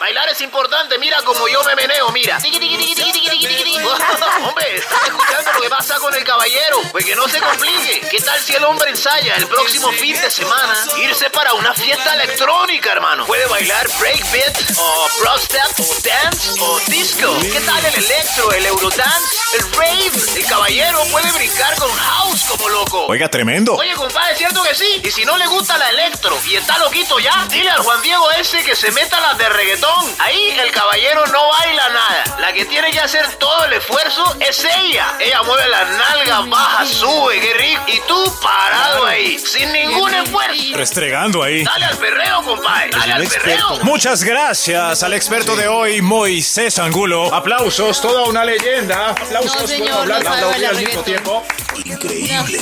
Bailar 0.00 0.28
es 0.30 0.40
importante, 0.40 0.98
mira 0.98 1.18
como 1.24 1.48
yo 1.48 1.62
me 1.64 1.76
meneo, 1.76 2.10
mira. 2.10 2.39
Hombre, 4.48 4.76
¿estás 4.76 5.04
escuchando 5.04 5.52
lo 5.52 5.60
que 5.60 5.68
pasa 5.68 5.98
con 5.98 6.14
el 6.14 6.24
caballero? 6.40 6.80
Pues 6.90 7.04
que 7.04 7.14
no 7.14 7.28
se 7.28 7.38
complique. 7.38 8.00
¿Qué 8.10 8.18
tal 8.20 8.40
si 8.40 8.54
el 8.54 8.64
hombre 8.64 8.88
ensaya 8.88 9.34
el 9.36 9.46
próximo 9.46 9.92
fin 9.92 10.18
de 10.18 10.30
semana 10.30 10.74
irse 10.96 11.28
para 11.28 11.52
una 11.52 11.74
fiesta 11.74 12.14
electrónica, 12.14 12.92
hermano? 12.92 13.26
Puede 13.26 13.44
bailar 13.46 13.86
breakbeat 13.98 14.56
o 14.78 15.08
prostep 15.18 15.80
o 15.80 15.96
dance 16.02 16.60
o 16.60 16.80
disco. 16.86 17.38
¿Qué 17.42 17.60
tal 17.60 17.84
el 17.84 17.94
electro, 17.94 18.52
el 18.52 18.66
eurodance, 18.66 19.36
el 19.58 19.72
rave? 19.72 20.10
El 20.36 20.46
caballero 20.46 21.04
puede 21.10 21.30
brincar 21.32 21.76
con 21.76 21.92
house 21.92 22.44
como 22.48 22.68
loco. 22.70 23.06
Oiga, 23.08 23.28
tremendo. 23.28 23.74
Oye, 23.74 23.94
compadre, 23.94 24.34
¿cierto 24.36 24.62
que 24.62 24.74
sí? 24.74 25.02
Y 25.04 25.10
si 25.10 25.26
no 25.26 25.36
le 25.36 25.46
gusta 25.46 25.76
la 25.76 25.90
electro 25.90 26.40
y 26.46 26.56
está 26.56 26.78
loquito 26.78 27.18
ya, 27.18 27.46
dile 27.50 27.68
al 27.68 27.82
Juan 27.82 28.00
Diego 28.00 28.30
ese 28.32 28.64
que 28.64 28.74
se 28.74 28.90
meta 28.92 29.20
las 29.20 29.36
de 29.36 29.46
reggaetón. 29.46 30.16
Ahí 30.18 30.58
el 30.58 30.70
caballero 30.70 31.26
no 31.26 31.48
baila 31.50 31.88
nada. 31.90 32.36
La 32.38 32.52
que 32.54 32.64
tiene 32.64 32.90
que 32.92 33.00
hacer 33.00 33.26
todo 33.34 33.64
el 33.66 33.74
esfuerzo 33.74 34.36
es 34.40 34.64
ella. 34.64 35.16
Ella 35.18 35.42
mueve 35.42 35.68
las 35.68 35.88
nalgas, 35.90 36.29
baja, 36.38 36.86
sube, 36.86 37.40
qué 37.40 37.54
rico. 37.54 37.82
Y 37.88 38.00
tú 38.06 38.32
parado 38.40 39.06
ahí, 39.06 39.38
sin 39.38 39.72
ningún 39.72 40.14
esfuerzo. 40.14 40.62
Restregando 40.74 41.42
ahí. 41.42 41.64
Dale 41.64 41.86
al 41.86 41.96
perreo, 41.98 42.42
compadre. 42.42 42.90
Dale 42.90 43.12
al 43.14 43.26
perreo. 43.26 43.78
Muchas 43.82 44.22
gracias 44.22 45.02
al 45.02 45.12
experto 45.14 45.56
de 45.56 45.68
hoy, 45.68 46.00
Moisés 46.00 46.78
Angulo. 46.78 47.32
Aplausos, 47.34 48.00
toda 48.00 48.24
una 48.24 48.44
leyenda. 48.44 49.10
Aplausos, 49.10 49.60
No, 49.60 49.66
señor, 49.66 49.88
puedo 49.88 50.00
hablar, 50.00 50.24
no 50.24 50.30
aplaudir 50.32 50.66
al 50.66 50.76
mismo 50.76 51.02
tiempo. 51.02 51.42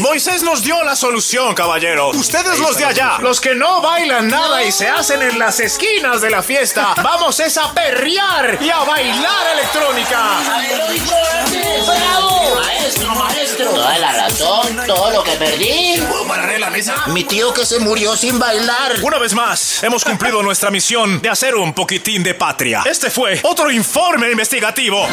Moisés 0.00 0.42
nos 0.42 0.62
dio 0.62 0.82
la 0.84 0.96
solución, 0.96 1.54
caballero. 1.54 2.10
Ustedes 2.10 2.58
los 2.58 2.76
de 2.76 2.84
allá, 2.84 3.18
los 3.20 3.40
que 3.40 3.54
no 3.54 3.80
bailan 3.80 4.28
nada 4.28 4.62
y 4.62 4.72
se 4.72 4.88
hacen 4.88 5.22
en 5.22 5.38
las 5.38 5.60
esquinas 5.60 6.20
de 6.20 6.30
la 6.30 6.42
fiesta, 6.42 6.94
vamos 7.02 7.38
es 7.40 7.56
a 7.58 7.72
perrear 7.72 8.58
y 8.60 8.70
a 8.70 8.78
bailar 8.78 9.46
electrónica. 9.54 10.18
¡Bravo! 11.86 12.56
Maestro, 12.56 13.14
maestro. 13.14 13.57
Toda 13.58 13.98
la 13.98 14.12
razón, 14.12 14.80
todo 14.86 15.10
lo 15.10 15.24
que 15.24 15.32
perdí. 15.32 16.00
¿Puedo 16.08 16.26
parar 16.28 16.52
en 16.52 16.60
la 16.60 16.70
mesa? 16.70 16.94
Mi 17.08 17.24
tío 17.24 17.52
que 17.52 17.66
se 17.66 17.80
murió 17.80 18.16
sin 18.16 18.38
bailar. 18.38 18.94
Una 19.02 19.18
vez 19.18 19.34
más, 19.34 19.82
hemos 19.82 20.04
cumplido 20.04 20.42
nuestra 20.44 20.70
misión 20.70 21.20
de 21.20 21.28
hacer 21.28 21.56
un 21.56 21.72
poquitín 21.72 22.22
de 22.22 22.34
patria. 22.34 22.82
Este 22.84 23.10
fue 23.10 23.40
otro 23.42 23.70
informe 23.72 24.30
investigativo. 24.30 25.08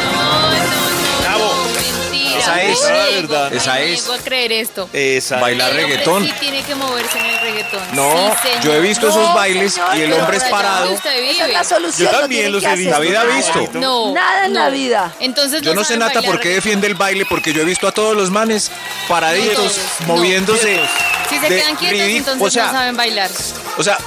Bravo. 1.22 2.15
Mentira. 2.26 2.38
Esa 2.38 2.62
es, 2.62 2.80
No 2.82 2.88
verdad. 3.28 3.50
me 3.50 3.56
Esa 3.56 3.80
es. 3.80 3.90
niego 4.02 4.12
a 4.12 4.18
creer 4.18 4.52
esto. 4.52 4.88
Esa. 4.92 5.36
Bailar 5.40 5.70
El 5.70 5.76
hombre 5.76 5.90
reggaetón. 5.92 6.24
Sí 6.24 6.32
tiene 6.40 6.62
que 6.62 6.74
moverse 6.74 7.18
en 7.18 7.24
el 7.26 7.40
reggaetón. 7.40 7.82
No, 7.92 8.34
Sí, 8.42 8.48
señor. 8.48 8.62
yo 8.64 8.74
he 8.74 8.80
visto 8.80 9.08
esos 9.08 9.28
No, 9.28 9.34
bailes 9.34 9.72
señor, 9.74 9.96
y 9.96 10.00
el 10.02 10.10
pero 10.10 10.22
hombre 10.22 10.36
es 10.36 10.42
allá 10.42 10.50
parado. 10.52 10.80
donde 10.80 10.94
usted 10.96 11.14
vive. 11.20 11.30
Esa 11.32 11.46
es 11.46 11.52
la 11.52 11.64
solución. 11.64 12.06
Yo 12.08 12.12
no 12.12 12.20
también 12.20 12.38
tienen 12.40 12.52
los 12.52 12.60
que 12.62 12.66
he 12.68 12.72
hacer 12.72 12.78
visto. 12.84 12.94
David 12.98 13.14
ha 13.14 13.24
nada. 13.24 13.36
visto. 13.36 13.68
No. 13.80 14.12
Nada 14.14 14.46
en 14.46 14.52
no. 14.52 14.60
la 14.60 14.68
vida. 14.70 15.14
Entonces 15.20 15.62
Yo 15.62 15.74
no 15.74 15.82
sé, 15.82 15.88
saben 15.94 16.00
Nata, 16.00 16.14
bailar 16.14 16.30
por 16.32 16.40
qué 16.40 16.48
reggaetón. 16.48 16.64
defiende 16.64 16.86
el 16.86 16.94
baile, 16.94 17.26
porque 17.26 17.52
yo 17.52 17.62
he 17.62 17.64
visto 17.64 17.86
a 17.88 17.92
todos 17.92 18.16
los 18.16 18.30
manes 18.30 18.70
paraditos, 19.08 19.56
todos, 19.56 19.78
no. 20.06 20.16
moviéndose. 20.16 20.80
Si 21.28 21.36
se 21.38 21.40
de 21.48 21.48
quedan 21.60 21.76
quietos, 21.76 21.98
ridículo. 22.00 22.32
entonces 22.32 22.46
o 22.46 22.50
sea, 22.50 22.66
no 22.66 22.72
saben 22.72 22.96
bailar. 22.96 23.30
O 23.78 23.82
sea, 23.82 23.98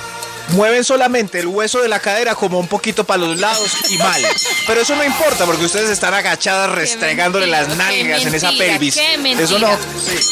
mueven 0.52 0.84
solamente 0.84 1.40
el 1.40 1.48
hueso 1.48 1.82
de 1.82 1.88
la 1.88 2.00
cadera 2.00 2.36
como 2.36 2.60
un 2.60 2.68
poquito 2.68 3.04
para 3.04 3.24
los 3.24 3.40
lados 3.40 3.72
y 3.90 3.98
mal. 3.98 4.22
Pero 4.68 4.82
eso 4.82 4.96
no 4.96 5.04
importa 5.04 5.46
porque 5.46 5.66
ustedes 5.66 5.90
están 5.90 6.14
agachadas 6.14 6.72
restregándole 6.72 7.48
las 7.48 7.68
mentira, 7.68 7.86
nalgas 7.86 8.26
en 8.26 8.36
esa 8.36 8.52
pelvis. 8.52 8.98
Eso 8.98 9.60
no. 9.60 9.70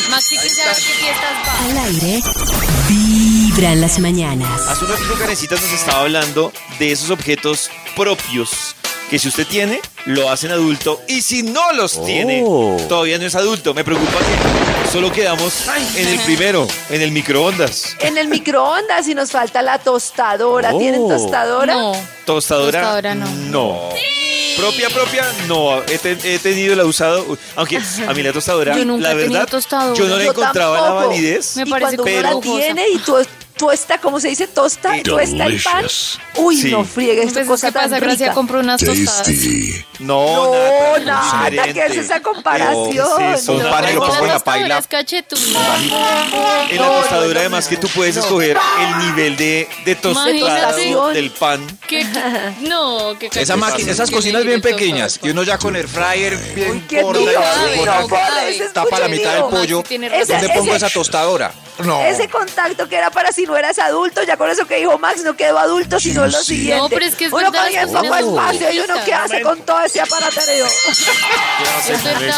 Maxi, 0.10 0.38
¿quién 0.38 0.56
sabe 0.56 0.72
a 0.72 0.76
qué 0.76 0.82
fiestas 0.82 1.32
va? 1.48 1.66
Al 1.66 1.78
aire. 1.86 2.22
Vibra 2.88 3.72
en 3.72 3.82
las 3.82 4.00
mañanas. 4.00 4.68
Hace 4.68 4.86
un 4.86 4.92
ratito 4.92 5.14
Karencita 5.18 5.56
nos 5.56 5.72
estaba 5.72 6.02
hablando 6.02 6.54
de 6.80 6.92
esos 6.92 7.10
objetos 7.10 7.70
propios 7.96 8.76
que 9.10 9.18
si 9.20 9.28
usted 9.30 9.48
tiene, 9.48 9.80
lo 10.06 10.30
hacen 10.30 10.52
adulto 10.52 11.02
y 11.08 11.22
si 11.22 11.44
no 11.44 11.72
los 11.74 12.04
tiene, 12.06 12.44
todavía 12.90 13.18
no 13.18 13.26
es 13.26 13.36
adulto. 13.36 13.74
Me 13.74 13.84
preocupa 13.84 14.18
que 14.20 14.92
solo 14.92 15.12
quedamos 15.12 15.66
en 15.96 16.08
el 16.08 16.20
primero, 16.20 16.68
en 16.90 17.02
el 17.02 17.12
microondas. 17.12 17.96
En 18.00 18.18
el 18.18 18.28
microondas 18.28 19.08
y 19.08 19.16
nos 19.16 19.32
falta 19.32 19.62
la 19.62 19.80
tostadora. 19.80 20.78
¿Tienen 20.78 21.02
Oh. 21.04 21.08
tostadora? 21.08 21.74
No. 21.74 21.92
Tostadora. 22.26 22.82
Tostadora 22.82 23.16
no. 23.16 23.28
No. 23.50 23.90
Propia, 24.58 24.90
propia, 24.90 25.24
no. 25.48 25.84
He, 25.84 26.00
te- 26.00 26.18
he 26.34 26.40
tenido, 26.40 26.76
la 26.76 26.82
he 26.82 26.86
usado. 26.86 27.38
Aunque 27.56 27.78
a 27.78 28.14
mí 28.14 28.24
la 28.24 28.34
tostadora, 28.34 28.76
Yo 28.76 28.86
nunca 28.86 29.04
la 29.04 29.12
he 29.12 29.16
verdad, 29.16 29.48
tostadora. 29.48 29.96
yo 29.96 30.08
no 30.08 30.18
le 30.18 30.26
Yo 30.26 30.32
encontraba 30.32 30.82
la 30.82 30.90
validez. 30.94 31.56
Me 31.58 31.66
parece 31.68 32.02
uno 32.02 32.22
la 32.22 32.40
tiene 32.42 32.90
y 32.90 32.98
tú 32.98 33.18
tuesta, 33.58 34.00
¿cómo 34.00 34.20
se 34.20 34.30
dice? 34.30 34.48
Tosta, 34.48 34.94
tuesta 35.04 35.46
el 35.46 35.62
pan. 35.62 35.86
Uy, 36.38 36.62
Sí. 36.62 36.72
no 36.72 36.84
friegue, 36.86 37.24
esta 37.24 37.42
Entonces, 37.42 37.48
cosa 37.48 37.68
¿qué 37.68 37.74
pasa? 37.74 37.90
tan 37.90 38.00
Gracia 38.00 38.26
rica. 38.28 38.34
compró 38.36 38.60
unas 38.60 38.82
tostadas. 38.84 39.28
No, 40.00 40.54
No, 40.54 41.00
nada, 41.00 41.50
diferente. 41.50 41.74
¿qué 41.74 41.86
es 41.86 41.98
esa 41.98 42.22
comparación? 42.22 42.92
¿Qué 43.18 43.34
es 43.34 43.42
eso? 43.42 43.54
Un 43.54 43.64
No, 43.64 43.70
pan 43.72 43.86
y 43.90 43.94
lo 43.94 44.00
no, 44.00 44.08
pongo 44.08 44.22
en 44.22 44.28
la 44.28 44.34
Las 44.34 44.44
paila. 44.44 44.84
En 46.70 46.78
la 46.82 46.88
tostadora 46.88 47.40
además 47.40 47.68
que 47.68 47.78
tú 47.78 47.88
puedes 47.90 48.16
escoger 48.18 48.58
el 48.80 49.08
nivel 49.08 49.38
de, 49.38 49.68
de 49.86 49.96
tostado 49.96 51.10
del 51.10 51.32
pan. 51.32 51.66
¿Qué? 51.88 52.06
No, 52.62 53.18
qué 53.20 53.30
Esa 53.34 53.56
máquina, 53.56 53.92
esas 53.92 54.12
cocinas 54.12 54.44
bien 54.44 54.62
pequeñas 54.62 55.20
y 55.24 55.30
uno 55.30 55.44
ya 55.44 55.58
con 55.58 55.76
el 55.76 55.88
fryer 55.88 56.38
bien 56.54 56.86
no, 56.92 58.08
tapa 58.74 59.00
la 59.00 59.08
mitad 59.08 59.34
del 59.34 59.44
pollo. 59.46 59.84
¿Dónde 60.28 60.50
pongo 60.50 60.76
esa 60.76 60.90
tostadora? 60.90 61.52
No. 61.84 62.04
Ese 62.04 62.28
contacto 62.28 62.90
que 62.90 62.96
era 62.96 63.12
para 63.12 63.32
si 63.32 63.46
no 63.46 63.56
eras 63.56 63.78
adulto, 63.78 64.24
ya 64.24 64.36
con 64.36 64.50
eso 64.50 64.66
que 64.66 64.78
dijo 64.78 64.98
Max, 64.98 65.22
no 65.24 65.36
quedó 65.36 65.60
adulto, 65.60 66.00
sino 66.00 66.26
lo 66.26 66.40
siguiente. 66.40 66.82
No, 66.82 66.90
pero 66.90 67.06
es 67.06 67.16
que 67.16 67.26
es 67.26 67.32
uno 67.32 67.52
verdad, 67.52 67.84
con 67.84 67.92
son 67.92 68.06
espacio 68.06 68.72
y 68.72 68.80
uno 68.80 68.96
qué 69.06 69.14
hace 69.14 69.42
con 69.42 69.62
todo 69.62 69.87
ese 69.88 70.02
aparaterío. 70.02 70.66
Es 71.90 72.04
verdad. 72.04 72.32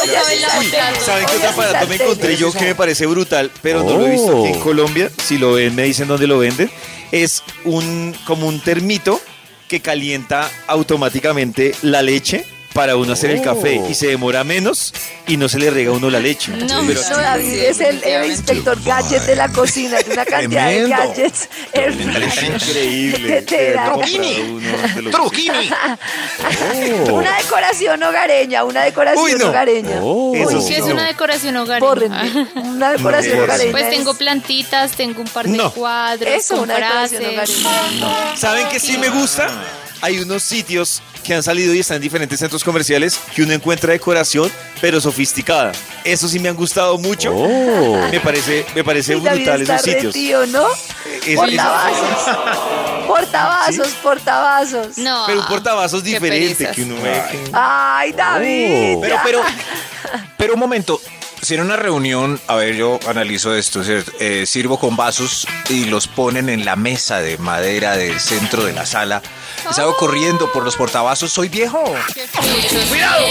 Oye, 0.00 0.12
sabe 0.12 0.40
la 0.40 0.60
sí, 0.60 0.68
plato. 0.68 1.04
¿Saben 1.04 1.26
qué 1.26 1.32
Oye, 1.32 1.46
otro 1.46 1.48
sí, 1.48 1.60
aparato 1.60 1.86
me 1.88 1.94
encontré 1.96 2.36
yo 2.36 2.52
que 2.52 2.64
me 2.64 2.74
parece 2.74 3.06
brutal? 3.06 3.50
Pero 3.62 3.82
no 3.82 3.96
lo 3.98 4.06
he 4.06 4.10
visto 4.10 4.40
aquí 4.40 4.52
en 4.52 4.60
Colombia. 4.60 5.10
Si 5.24 5.38
lo 5.38 5.52
ven, 5.52 5.74
me 5.74 5.82
dicen 5.82 6.08
dónde 6.08 6.26
lo 6.26 6.38
venden. 6.38 6.70
Es 7.12 7.42
un 7.64 8.16
como 8.24 8.46
un 8.46 8.60
termito 8.60 9.20
que 9.68 9.80
calienta 9.80 10.50
automáticamente 10.66 11.74
la 11.82 12.02
leche 12.02 12.44
para 12.76 12.94
uno 12.96 13.14
hacer 13.14 13.30
el 13.30 13.40
café 13.40 13.80
y 13.88 13.94
se 13.94 14.08
demora 14.08 14.44
menos 14.44 14.92
y 15.26 15.38
no 15.38 15.48
se 15.48 15.58
le 15.58 15.70
rega 15.70 15.90
a 15.90 15.94
uno 15.94 16.10
la 16.10 16.20
leche. 16.20 16.52
No, 16.52 16.82
Pero 16.86 17.00
No, 17.10 17.16
David 17.16 17.54
es 17.54 17.80
el, 17.80 18.04
el 18.04 18.30
inspector 18.30 18.78
gadget 18.84 19.22
de 19.22 19.34
la 19.34 19.48
cocina, 19.48 19.96
de 20.02 20.12
una 20.12 20.24
cantidad 20.26 20.68
de 20.68 20.86
gadgets. 20.88 21.48
increíble. 21.74 23.42
Te 23.48 23.72
da. 23.72 23.92
Truquini. 23.92 24.60
Truquini. 25.10 25.70
Una 27.10 27.36
decoración 27.38 28.02
hogareña, 28.02 28.64
una 28.64 28.84
decoración 28.84 29.24
Uy, 29.24 29.32
no. 29.38 29.48
hogareña. 29.48 29.96
Eso 29.96 30.58
¿Qué 30.58 30.62
sí, 30.62 30.74
es 30.74 30.80
no. 30.86 30.92
una 30.94 31.06
decoración 31.06 31.56
hogareña? 31.56 31.88
Bórrenme. 31.88 32.46
Una 32.56 32.92
decoración 32.92 33.40
hogareña. 33.40 33.70
Pues 33.72 33.84
es- 33.84 33.90
tengo 33.90 34.14
plantitas, 34.14 34.92
tengo 34.92 35.22
un 35.22 35.28
par 35.28 35.46
de 35.48 35.56
No. 35.56 35.72
cuadros 35.72 36.28
Eso, 36.28 36.56
con 36.56 36.64
una 36.64 36.74
decoración 36.74 37.22
frases. 37.34 37.64
hogareña. 37.64 38.36
¿Saben 38.36 38.68
qué 38.70 38.78
sí 38.80 38.98
me 38.98 39.08
gusta? 39.08 39.48
Hay 40.06 40.20
unos 40.20 40.44
sitios 40.44 41.02
que 41.24 41.34
han 41.34 41.42
salido 41.42 41.74
y 41.74 41.80
están 41.80 41.96
en 41.96 42.02
diferentes 42.02 42.38
centros 42.38 42.62
comerciales 42.62 43.18
que 43.34 43.42
uno 43.42 43.52
encuentra 43.52 43.90
decoración, 43.92 44.48
pero 44.80 45.00
sofisticada. 45.00 45.72
Eso 46.04 46.28
sí 46.28 46.38
me 46.38 46.48
han 46.48 46.54
gustado 46.54 46.96
mucho. 46.96 47.34
Me 48.12 48.20
parece, 48.20 48.64
me 48.76 48.84
parece 48.84 49.14
David 49.16 49.30
brutal 49.46 49.62
esos 49.62 49.82
sitios. 49.82 50.04
retido, 50.14 50.46
¿no? 50.46 50.64
Es- 51.26 51.34
Portavasos. 51.34 52.36
Portavasos, 53.08 53.88
portavasos. 54.00 54.98
No. 54.98 55.24
Pero 55.26 55.40
un 55.40 55.46
portavasos 55.46 56.04
diferente 56.04 56.70
que 56.72 56.82
uno 56.82 57.02
ve. 57.02 57.22
Ay, 57.52 58.12
David. 58.12 58.98
Pero, 59.00 59.14
ya. 59.14 59.22
pero, 59.24 59.40
pero 60.36 60.54
un 60.54 60.60
momento. 60.60 61.00
Si 61.46 61.54
en 61.54 61.60
una 61.60 61.76
reunión, 61.76 62.40
a 62.48 62.56
ver, 62.56 62.74
yo 62.74 62.98
analizo 63.06 63.54
esto, 63.54 63.84
¿cierto? 63.84 64.10
Eh, 64.18 64.46
sirvo 64.46 64.80
con 64.80 64.96
vasos 64.96 65.46
y 65.68 65.84
los 65.84 66.08
ponen 66.08 66.48
en 66.48 66.64
la 66.64 66.74
mesa 66.74 67.20
de 67.20 67.38
madera 67.38 67.96
del 67.96 68.18
centro 68.18 68.64
de 68.64 68.72
la 68.72 68.84
sala. 68.84 69.22
Y 69.70 69.72
salgo 69.72 69.96
corriendo 69.96 70.50
por 70.50 70.64
los 70.64 70.74
portavasos. 70.74 71.30
Soy 71.30 71.48
viejo. 71.48 71.84
¡Cuidado! 72.88 73.26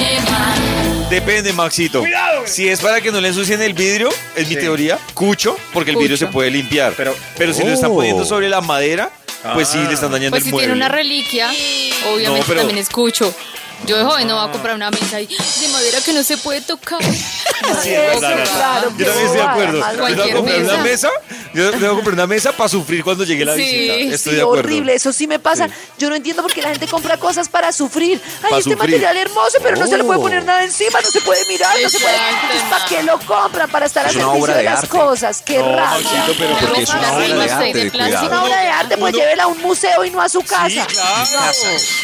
Depende, 1.10 1.51
Maxito. 1.51 2.06
Si 2.45 2.69
es 2.69 2.80
para 2.80 3.01
que 3.01 3.12
no 3.12 3.19
le 3.19 3.28
ensucien 3.28 3.62
el 3.62 3.73
vidrio, 3.73 4.08
es 4.38 4.47
mi 4.47 4.56
teoría, 4.56 4.97
cucho, 5.13 5.58
porque 5.73 5.89
el 5.91 5.97
vidrio 5.97 6.15
Cucho. 6.15 6.28
se 6.28 6.32
puede 6.32 6.51
limpiar. 6.51 6.93
Pero, 6.95 7.13
Pero- 7.38 7.54
si 7.54 7.63
lo 7.63 7.71
están 7.73 7.91
Oh. 7.91 7.95
poniendo 7.95 8.23
sobre 8.23 8.47
la 8.47 8.62
madera, 8.62 9.10
pues 9.54 9.67
sí, 9.67 9.78
le 9.78 9.93
están 9.93 10.13
dañando 10.13 10.36
Pues 10.36 10.43
el 10.43 10.45
si 10.45 10.51
mueble. 10.51 10.67
tiene 10.67 10.78
una 10.78 10.88
reliquia, 10.88 11.49
obviamente 11.49 12.39
No, 12.39 12.45
pero- 12.47 12.62
también 12.62 12.80
escucho. 12.80 13.36
Yo 13.85 13.97
de 13.97 14.03
joven 14.03 14.27
no 14.27 14.35
voy 14.39 14.49
a 14.49 14.51
comprar 14.51 14.75
una 14.75 14.89
mesa 14.89 15.17
ahí 15.17 15.27
de 15.27 15.67
madera 15.69 15.99
que 16.01 16.13
no 16.13 16.23
se 16.23 16.38
puede 16.38 16.61
tocar. 16.61 16.99
Sí, 17.03 17.91
Nata. 18.21 18.43
claro, 18.43 18.93
Yo 18.97 19.05
también 19.05 19.25
estoy 19.25 19.38
de 19.38 19.41
acuerdo. 19.43 19.77
Yo 19.79 19.83
voy 19.85 19.93
a 19.93 19.97
cualquier 19.97 20.35
comprar 20.35 20.63
una 20.63 20.77
mesa. 20.77 21.09
Yo 21.55 21.71
voy 21.71 21.85
a 21.85 21.89
comprar 21.91 22.13
una 22.13 22.27
mesa 22.27 22.51
para 22.51 22.67
sufrir 22.69 23.03
cuando 23.03 23.23
llegue 23.23 23.45
la 23.45 23.55
Sí, 23.55 23.61
visita. 23.61 23.93
Estoy 24.15 24.17
Sí, 24.17 24.35
de 24.35 24.41
acuerdo. 24.41 24.59
horrible, 24.63 24.93
eso 24.93 25.13
sí 25.13 25.25
me 25.27 25.39
pasa. 25.39 25.67
Sí. 25.67 25.73
Yo 25.99 26.09
no 26.09 26.15
entiendo 26.15 26.41
por 26.41 26.51
qué 26.53 26.61
la 26.61 26.69
gente 26.69 26.87
compra 26.87 27.17
cosas 27.17 27.47
para 27.49 27.71
sufrir. 27.71 28.21
Ay, 28.43 28.49
Pa' 28.51 28.57
este 28.59 28.71
sufrir. 28.71 28.77
material 28.77 29.17
hermoso, 29.17 29.57
pero 29.63 29.77
no 29.77 29.87
se 29.87 29.97
le 29.97 30.03
puede 30.03 30.19
Oh. 30.19 30.23
poner 30.23 30.43
nada 30.43 30.63
encima, 30.63 30.99
no 31.01 31.09
se 31.09 31.21
puede 31.21 31.39
mirar, 31.47 31.75
no 31.81 31.89
se 31.89 31.99
puede. 31.99 32.15
Entonces, 32.15 32.61
¿para 32.69 32.85
qué 32.85 33.03
lo 33.03 33.19
compran? 33.19 33.69
Para 33.69 33.85
estar 33.85 34.05
al 34.05 34.11
servicio 34.11 34.47
de, 34.47 34.53
de 34.55 34.63
las 34.63 34.75
arte. 34.79 34.87
cosas. 34.89 35.41
Qué 35.45 35.57
No. 35.59 35.75
Maxito, 35.75 36.33
pero 36.37 36.57
Porque 36.59 36.81
es 36.83 36.89
una 36.89 37.13
obra 37.13 37.27
de 37.27 37.43
arte, 37.51 37.87
Es 37.87 37.93
una 38.21 38.43
obra 38.43 38.61
de 38.61 38.67
arte, 38.67 38.97
pues 38.97 39.13
llévela 39.15 39.43
a 39.43 39.47
un 39.47 39.61
museo 39.61 40.03
y 40.05 40.11
no 40.11 40.21
a 40.21 40.27
su 40.29 40.41
casa. 40.41 40.67
Sí, 40.89 40.95
claro. 40.95 41.53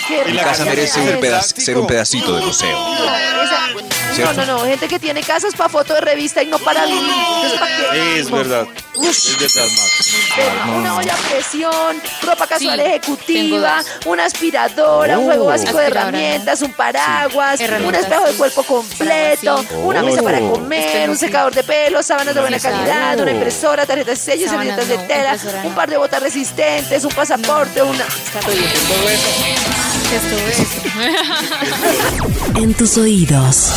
Qué 0.07 0.21
En 0.21 0.35
la 0.35 0.41
La 0.43 0.47
casa 0.49 0.65
merece 0.65 0.99
un 0.99 1.07
ser 1.61 1.77
un 1.77 1.87
pedacito 1.87 2.35
de 2.35 2.41
museo. 2.45 2.77
No, 4.17 4.33
no, 4.33 4.45
no, 4.45 4.65
gente 4.65 4.87
que 4.87 4.99
tiene 4.99 5.23
casas 5.23 5.55
para 5.55 5.69
foto 5.69 5.93
de 5.93 6.01
revista 6.01 6.43
y 6.43 6.47
no 6.47 6.59
para 6.59 6.85
vivir. 6.85 7.01
Es 8.17 8.29
verdad. 8.29 8.67
Una 10.75 10.95
olla 10.95 11.13
a 11.13 11.17
presión, 11.30 12.01
ropa 12.23 12.47
casual 12.47 12.80
Sí, 12.80 12.86
ejecutiva, 12.86 13.84
una 14.06 14.25
aspiradora, 14.25 15.17
un 15.17 15.25
juego 15.25 15.45
básico 15.45 15.77
de 15.77 15.88
herramientas, 15.88 16.62
un 16.62 16.71
paraguas, 16.73 17.60
un 17.60 17.95
espejo 17.95 18.25
de 18.25 18.34
cuerpo 18.34 18.63
completo, 18.63 19.65
una 19.84 20.04
mesa 20.04 20.21
para 20.21 20.39
Oh. 20.41 20.54
comer, 20.54 21.10
un 21.10 21.15
sí. 21.17 21.25
secador 21.25 21.54
de 21.54 21.63
pelo, 21.63 22.01
sábanas 22.04 22.34
de 22.34 22.41
buena 22.41 22.60
calidad, 22.60 23.19
una 23.19 23.32
impresora, 23.32 23.86
tarjetas 23.86 24.25
de 24.25 24.32
sello, 24.34 24.47
Sábanas 24.47 24.75
servilletas 24.75 25.08
de 25.10 25.13
tela, 25.13 25.38
un 25.63 25.75
par 25.75 25.89
de 25.89 25.97
botas 25.97 26.21
resistentes, 26.21 27.04
un 27.04 27.12
pasaporte, 27.12 27.82
una... 27.84 28.06
En 32.56 32.73
tus 32.73 32.97
oídos. 32.97 33.71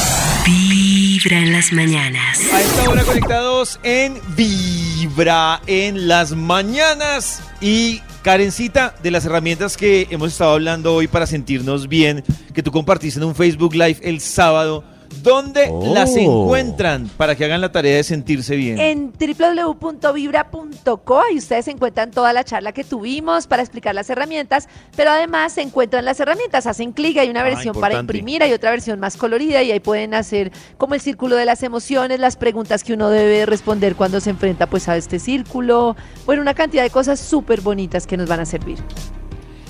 En 1.30 1.52
las 1.52 1.72
mañanas. 1.72 2.38
A 2.52 2.60
esta 2.60 2.90
hora 2.90 3.02
conectados 3.02 3.80
en 3.82 4.20
Vibra 4.36 5.62
en 5.66 6.06
las 6.06 6.32
mañanas 6.32 7.42
y 7.62 8.02
Karencita, 8.22 8.94
de 9.02 9.10
las 9.10 9.24
herramientas 9.24 9.78
que 9.78 10.06
hemos 10.10 10.32
estado 10.32 10.52
hablando 10.52 10.94
hoy 10.94 11.08
para 11.08 11.26
sentirnos 11.26 11.88
bien, 11.88 12.22
que 12.52 12.62
tú 12.62 12.70
compartiste 12.70 13.20
en 13.20 13.24
un 13.24 13.34
Facebook 13.34 13.72
Live 13.72 13.98
el 14.02 14.20
sábado, 14.20 14.84
¿dónde 15.22 15.68
Oh. 15.70 15.94
las 15.94 16.14
encuentran 16.16 17.08
para 17.16 17.34
que 17.34 17.44
hagan 17.44 17.60
la 17.60 17.72
tarea 17.72 17.96
de 17.96 18.04
sentirse 18.04 18.56
bien? 18.56 18.78
En 18.78 19.12
www.vibra.co 19.12 21.22
y 21.32 21.38
ustedes 21.38 21.68
encuentran 21.68 22.10
toda 22.10 22.32
la 22.32 22.44
charla 22.44 22.72
que 22.72 22.84
tuvimos 22.84 23.46
para 23.46 23.62
explicar 23.62 23.94
las 23.94 24.08
herramientas, 24.10 24.68
pero 24.96 25.10
además 25.10 25.52
se 25.54 25.62
encuentran 25.62 26.04
las 26.04 26.20
herramientas, 26.20 26.66
hacen 26.66 26.92
clic, 26.92 27.16
hay 27.18 27.28
una 27.30 27.40
Ah, 27.40 27.44
versión 27.44 27.74
para 27.78 27.98
imprimir, 28.00 28.42
hay 28.42 28.52
otra 28.52 28.70
versión 28.70 29.00
más 29.00 29.16
colorida 29.16 29.62
y 29.62 29.72
ahí 29.72 29.80
pueden 29.80 30.14
hacer 30.14 30.52
como 30.78 30.94
el 30.94 31.00
círculo 31.00 31.36
de 31.36 31.44
las 31.44 31.62
emociones, 31.62 32.20
las 32.20 32.36
preguntas 32.36 32.84
que 32.84 32.94
uno 32.94 33.10
debe 33.10 33.46
responder 33.46 33.96
cuando 33.96 34.20
se 34.20 34.30
enfrenta 34.30 34.66
pues 34.66 34.88
a 34.88 34.96
este 34.96 35.18
círculo, 35.18 35.96
bueno, 36.26 36.42
una 36.42 36.54
cantidad 36.54 36.82
de 36.82 36.90
cosas 36.90 37.20
súper 37.20 37.60
bonitas 37.60 38.06
que 38.06 38.16
nos 38.16 38.28
van 38.28 38.40
a 38.40 38.46
servir. 38.46 38.78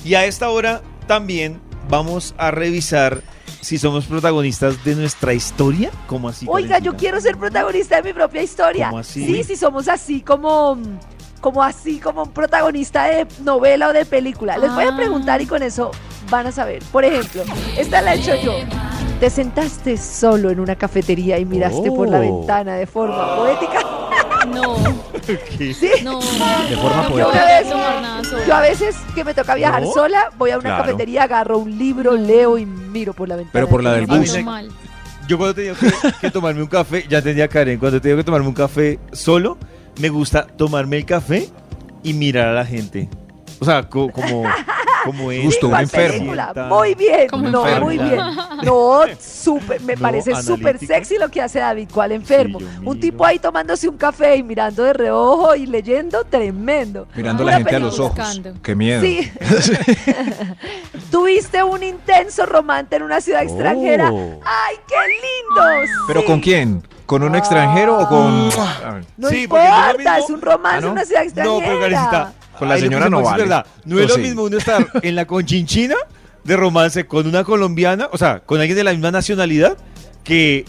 Y 0.04 0.14
a 0.14 0.24
esta 0.26 0.50
hora 0.50 0.82
también 1.06 1.60
vamos 1.88 2.34
a 2.38 2.50
revisar 2.50 3.22
si 3.64 3.78
somos 3.78 4.04
protagonistas 4.04 4.84
de 4.84 4.94
nuestra 4.94 5.32
historia, 5.32 5.90
como 6.06 6.28
así. 6.28 6.46
Oiga, 6.48 6.78
yo 6.78 6.96
quiero 6.96 7.20
ser 7.20 7.36
protagonista 7.36 7.96
de 7.96 8.02
mi 8.02 8.12
propia 8.12 8.42
historia. 8.42 8.88
¿Cómo 8.88 8.98
así? 8.98 9.24
Sí, 9.24 9.42
si 9.42 9.56
somos 9.56 9.88
así 9.88 10.20
como 10.20 10.78
como 11.44 11.62
así 11.62 12.00
como 12.00 12.22
un 12.22 12.30
protagonista 12.30 13.04
de 13.04 13.26
novela 13.42 13.88
o 13.88 13.92
de 13.92 14.06
película. 14.06 14.56
Les 14.56 14.72
voy 14.74 14.84
a 14.84 14.88
Ah. 14.94 14.96
preguntar 14.96 15.42
y 15.42 15.46
con 15.46 15.62
eso 15.62 15.90
van 16.30 16.46
a 16.46 16.52
saber. 16.52 16.82
Por 16.90 17.04
ejemplo, 17.04 17.42
esta 17.76 18.00
la 18.00 18.14
he 18.14 18.18
hecho 18.18 18.34
yo. 18.36 18.54
Te 19.20 19.28
sentaste 19.28 19.98
solo 19.98 20.48
en 20.48 20.58
una 20.58 20.74
cafetería 20.74 21.38
y 21.38 21.44
miraste 21.44 21.90
por 21.92 22.08
la 22.08 22.16
Oh. 22.20 22.38
ventana 22.38 22.76
de 22.76 22.86
forma 22.86 23.36
poética. 23.36 23.78
No, 24.54 24.76
Sí. 25.58 25.90
no. 26.02 26.18
De 26.20 26.76
forma 26.78 27.08
no 27.10 27.18
Yo 27.18 27.28
una 27.28 27.44
vez, 27.44 27.66
yo 28.46 28.54
a 28.54 28.60
veces 28.62 28.96
que 29.14 29.22
me 29.22 29.34
toca 29.34 29.54
viajar 29.54 29.82
¿No? 29.82 29.92
sola, 29.92 30.30
voy 30.38 30.50
a 30.50 30.54
una 30.56 30.70
Claro. 30.70 30.84
cafetería, 30.84 31.24
agarro 31.24 31.58
un 31.58 31.76
libro, 31.76 32.12
leo 32.16 32.56
y 32.56 32.64
miro 32.64 33.12
por 33.12 33.28
la 33.28 33.36
ventana. 33.36 33.52
Pero 33.52 33.68
por 33.68 33.82
la 33.84 33.92
del 33.92 34.06
bus. 34.06 34.34
Yo 35.28 35.36
cuando 35.36 35.54
tenía 35.54 35.74
que, 35.74 35.90
que 36.22 36.30
tomarme 36.30 36.62
un 36.62 36.68
café, 36.68 37.04
ya 37.06 37.20
tenía 37.20 37.48
Karen, 37.48 37.78
cuando 37.78 38.00
tenía 38.00 38.16
que 38.16 38.24
tomarme 38.24 38.48
un 38.48 38.54
café 38.54 38.98
solo, 39.12 39.58
me 39.98 40.08
gusta 40.08 40.46
tomarme 40.46 40.96
el 40.98 41.04
café 41.06 41.48
y 42.02 42.12
mirar 42.14 42.48
a 42.48 42.52
la 42.52 42.64
gente. 42.66 43.08
O 43.60 43.64
sea, 43.64 43.88
co- 43.88 44.10
como, 44.10 44.44
como 45.04 45.30
es. 45.30 45.44
Gusto, 45.44 45.66
un 45.66 45.72
¿Cuál 45.72 45.82
enfermo. 45.84 46.12
película? 46.18 46.52
Muy 46.68 46.94
bien, 46.94 47.28
Como 47.28 47.48
no, 47.48 47.60
enfermo. 47.66 47.86
muy 47.86 47.98
bien. 47.98 48.18
No, 48.64 49.00
súper, 49.20 49.80
me 49.82 49.94
No, 49.94 50.00
parece 50.00 50.34
súper 50.42 50.78
sexy 50.78 51.18
lo 51.18 51.28
que 51.28 51.42
hace 51.42 51.58
David, 51.58 51.88
¿cuál 51.92 52.12
enfermo? 52.12 52.58
Sí, 52.60 52.66
un 52.82 52.98
tipo 52.98 53.26
ahí 53.26 53.38
tomándose 53.38 53.86
un 53.88 53.98
café 53.98 54.36
y 54.36 54.42
mirando 54.42 54.82
de 54.84 54.94
reojo 54.94 55.54
y 55.54 55.66
leyendo, 55.66 56.24
tremendo. 56.24 57.06
Mirando 57.14 57.42
a 57.42 57.44
Una 57.46 57.52
la 57.52 57.58
gente 57.58 57.76
a 57.76 57.78
los 57.78 57.98
ojos. 58.00 58.16
Buscando. 58.16 58.54
Qué 58.62 58.74
miedo. 58.74 59.02
Sí. 59.02 59.30
Tuviste 61.10 61.62
un 61.62 61.82
intenso 61.82 62.46
romance 62.46 62.96
en 62.96 63.02
una 63.02 63.20
ciudad 63.20 63.42
extranjera. 63.42 64.10
Oh. 64.12 64.40
¡Ay, 64.44 64.76
qué 64.88 64.96
lindo! 64.96 65.94
¿Pero 66.06 66.20
Sí. 66.20 66.26
con 66.26 66.40
quién? 66.40 66.82
¿Con 67.06 67.22
un 67.22 67.34
extranjero 67.34 67.98
o 67.98 68.08
con.? 68.08 68.48
Ah. 68.58 68.80
A 68.86 68.90
ver, 68.94 69.04
No 69.16 69.28
Sí, 69.28 69.46
porque 69.46 69.64
no 69.64 69.70
es 69.70 69.80
lo 69.82 69.90
importa, 69.90 69.96
mismo- 70.16 70.24
es 70.24 70.30
un 70.30 70.40
romance 70.40 70.76
¿Ah, 70.78 70.80
no? 70.80 70.86
en 70.86 70.92
una 70.92 71.04
ciudad 71.04 71.20
No, 71.20 71.26
extranjera. 71.26 71.66
pero 71.66 71.80
Karencita. 71.80 72.32
Con 72.58 72.68
la 72.68 72.78
señora 72.78 73.04
se 73.04 73.10
no 73.10 73.22
vale. 73.22 73.42
es 73.42 73.48
verdad. 73.48 73.66
No 73.84 73.96
es 73.98 74.02
Yo 74.02 74.08
lo 74.08 74.14
sí. 74.14 74.20
mismo 74.20 74.42
uno 74.44 74.56
estar 74.58 74.86
en 75.02 75.14
la 75.16 75.26
conchinchina 75.26 75.96
de 76.44 76.56
romance 76.56 77.06
con 77.06 77.26
una 77.26 77.42
colombiana, 77.44 78.08
o 78.12 78.16
sea, 78.18 78.40
con 78.40 78.58
alguien 78.60 78.76
de 78.76 78.84
la 78.84 78.92
misma 78.92 79.10
nacionalidad, 79.10 79.76
que, 80.22 80.64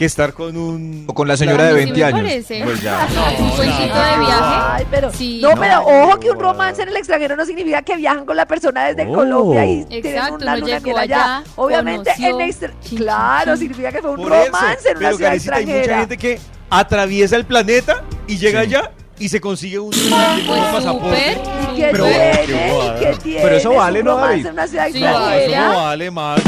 que 0.00 0.06
estar 0.06 0.32
con 0.32 0.56
un... 0.56 1.04
O 1.08 1.12
con 1.12 1.28
la 1.28 1.36
señora 1.36 1.64
de 1.64 1.70
Sí, 1.72 1.76
20 1.76 1.94
me 2.00 2.04
años. 2.06 2.20
parece. 2.22 2.60
Pues 2.64 2.80
ya. 2.80 3.06
Un 3.38 3.50
cuentito 3.50 3.82
de 3.84 4.18
viaje. 4.18 4.60
Ay, 4.72 4.86
pero, 4.90 5.12
Sí. 5.12 5.40
no, 5.42 5.50
No. 5.54 5.60
pero 5.60 5.82
ojo 5.84 6.18
que 6.18 6.30
un 6.30 6.38
romance 6.40 6.80
en 6.80 6.88
el 6.88 6.96
extranjero 6.96 7.36
no 7.36 7.44
significa 7.44 7.82
que 7.82 7.96
viajan 7.96 8.24
con 8.24 8.34
la 8.34 8.46
persona 8.46 8.86
desde 8.86 9.06
Oh. 9.10 9.14
Colombia 9.14 9.66
y 9.66 9.84
tienen 10.00 10.22
una 10.32 10.56
luna 10.56 10.74
de 10.76 10.80
miel 10.80 10.96
allá. 10.96 11.36
allá, 11.36 11.44
Obviamente 11.56 12.10
en 12.18 12.40
extra- 12.40 12.72
claro, 12.96 13.52
chin. 13.52 13.58
significa 13.58 13.92
que 13.92 14.00
fue 14.00 14.10
un 14.12 14.16
Por 14.16 14.32
eso, 14.32 14.46
romance 14.46 14.88
en 14.88 14.96
una 14.96 15.06
pero 15.06 15.16
ciudad 15.18 15.28
Karencita, 15.28 15.54
hay 15.56 15.66
mucha 15.66 15.76
extranjera. 15.76 15.98
gente 16.00 16.16
que 16.16 16.40
atraviesa 16.70 17.36
el 17.36 17.44
planeta 17.44 18.02
y 18.26 18.38
llega 18.38 18.60
allá 18.60 18.90
y 19.18 19.28
se 19.28 19.38
consigue 19.38 19.78
un, 19.80 19.94
un 19.94 20.46
Pues 20.46 20.60
pasaporte. 20.72 21.34
súper, 21.34 21.38
¿Y 21.74 21.76
qué 21.76 21.88
Pero, 21.92 22.04
tiene? 22.06 22.40
qué 22.46 22.70
bobada. 22.72 22.96
¿Y 22.96 23.00
qué 23.04 23.16
tiene? 23.22 23.40
Pero 23.42 23.56
eso 23.56 23.74
vale, 23.74 23.98
un 23.98 24.04
¿no, 24.06 24.10
romance 24.12 24.32
David? 24.34 24.46
en 24.46 24.52
una 24.54 24.66
ciudad 24.66 24.86
Sí, 24.90 25.00
No, 25.02 25.08
eso 25.10 25.18
extranjera. 25.18 25.68
no 25.68 25.76
vale 25.76 26.10
más. 26.10 26.40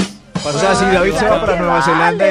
O 0.45 0.53
sea, 0.59 0.75
si 0.75 0.85
David 0.87 1.13
se 1.13 1.25
va 1.29 1.41
para 1.41 1.57
Nueva 1.57 1.83
Zelanda. 1.83 2.25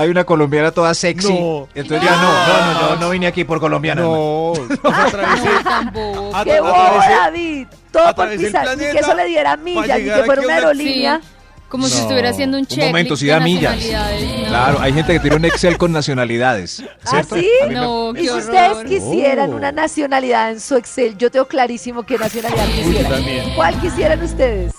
Hay 0.00 0.08
una 0.10 0.24
colombiana 0.24 0.70
toda 0.70 0.94
sexy. 0.94 1.32
No. 1.32 1.68
Entonces 1.74 2.08
ya 2.08 2.16
no, 2.16 2.22
no, 2.32 2.72
no, 2.74 2.90
no, 2.90 2.96
no 2.96 3.10
vine 3.10 3.26
aquí 3.26 3.44
por 3.44 3.60
colombiana. 3.60 4.02
No, 4.02 4.52
atravesé, 4.82 5.48
No, 5.48 5.62
tan 5.62 5.92
bobo. 5.92 6.36
a- 6.36 6.44
¡Qué 6.44 6.60
bobo, 6.60 6.72
atravesé- 6.74 7.16
David! 7.16 7.66
Todo 7.92 8.02
por 8.02 8.10
atravesé 8.10 8.46
pisar. 8.46 8.68
Y 8.74 8.78
que 8.78 8.98
eso 8.98 9.14
le 9.14 9.24
diera 9.26 9.56
millas, 9.56 9.98
y 9.98 10.02
llegar 10.02 10.20
que 10.20 10.26
fuera 10.26 10.42
una 10.42 10.54
aerolínea. 10.54 11.20
Sí. 11.22 11.28
Como 11.68 11.86
si 11.86 11.94
No. 11.94 12.00
estuviera 12.00 12.30
haciendo 12.30 12.56
un 12.56 12.62
Un 12.62 12.66
checklist 12.66 12.88
momento, 12.88 13.16
sí 13.16 13.26
de 13.26 13.30
da 13.32 13.38
millas. 13.40 13.76
No. 13.76 14.48
Claro, 14.48 14.80
hay 14.80 14.92
gente 14.92 15.12
que 15.12 15.20
tiene 15.20 15.36
un 15.36 15.44
Excel 15.44 15.78
con 15.78 15.92
nacionalidades. 15.92 16.82
¿Ah, 17.04 17.10
¿cierto? 17.10 17.36
sí? 17.36 17.48
A 17.62 17.66
mí 17.66 17.74
me- 17.74 17.80
No, 17.80 18.12
Y 18.16 18.22
si 18.22 18.28
horror. 18.28 18.40
ustedes 18.42 18.84
quisieran 18.88 19.52
Oh. 19.52 19.56
una 19.56 19.70
nacionalidad 19.70 20.50
en 20.50 20.58
su 20.60 20.74
Excel, 20.74 21.16
yo 21.16 21.30
tengo 21.30 21.46
clarísimo 21.46 22.02
qué 22.02 22.18
nacionalidad 22.18 22.66
quisieran. 22.66 23.12
también. 23.12 23.52
¿Cuál 23.54 23.80
quisieran 23.80 24.20
ustedes? 24.20 24.72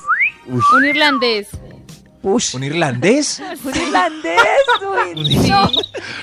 Un 0.48 0.86
irlandés. 0.86 1.48
Ush. 2.24 2.56
¿Un 2.56 2.64
irlandés? 2.64 3.42
¿Un 3.64 3.76
irlandés? 3.76 4.40
Uy, 5.16 5.36
no. 5.50 5.70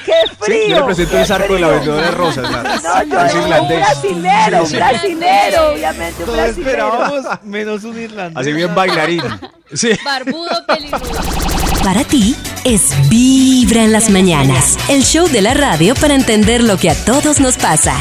¡Qué 0.06 0.12
frío! 0.38 0.64
Sí, 0.64 0.70
yo 0.70 0.76
le 0.76 0.82
presenté 0.84 1.16
qué 1.16 1.20
un 1.20 1.26
zarco 1.26 1.54
de 1.54 1.60
la 1.60 1.68
vendedora 1.68 2.02
de 2.06 2.10
rosas. 2.12 2.50
¿no? 2.50 2.62
No, 2.62 3.04
yo 3.04 3.26
Es 3.26 3.34
un 3.34 3.48
brasilero, 3.68 4.64
un 4.64 4.72
brasilero, 4.72 5.72
obviamente 5.72 6.18
un 6.20 6.26
Todos 6.26 6.36
brasilero. 6.36 6.68
esperábamos 6.68 7.24
menos 7.44 7.84
un 7.84 7.98
irlandés. 8.00 8.40
Así 8.40 8.52
bien 8.52 8.74
bailarín. 8.74 9.22
Sí. 9.74 9.90
Barbudo, 10.04 10.64
pelirrojo. 10.66 11.04
Para 11.84 12.04
ti 12.04 12.34
es 12.64 12.92
Vibra 13.08 13.82
en 13.82 13.92
las 13.92 14.08
mañanas, 14.10 14.78
el 14.88 15.02
show 15.04 15.28
de 15.28 15.42
la 15.42 15.54
radio 15.54 15.94
para 15.94 16.14
entender 16.14 16.62
lo 16.62 16.76
que 16.76 16.90
a 16.90 16.94
todos 17.04 17.40
nos 17.40 17.56
pasa. 17.56 17.94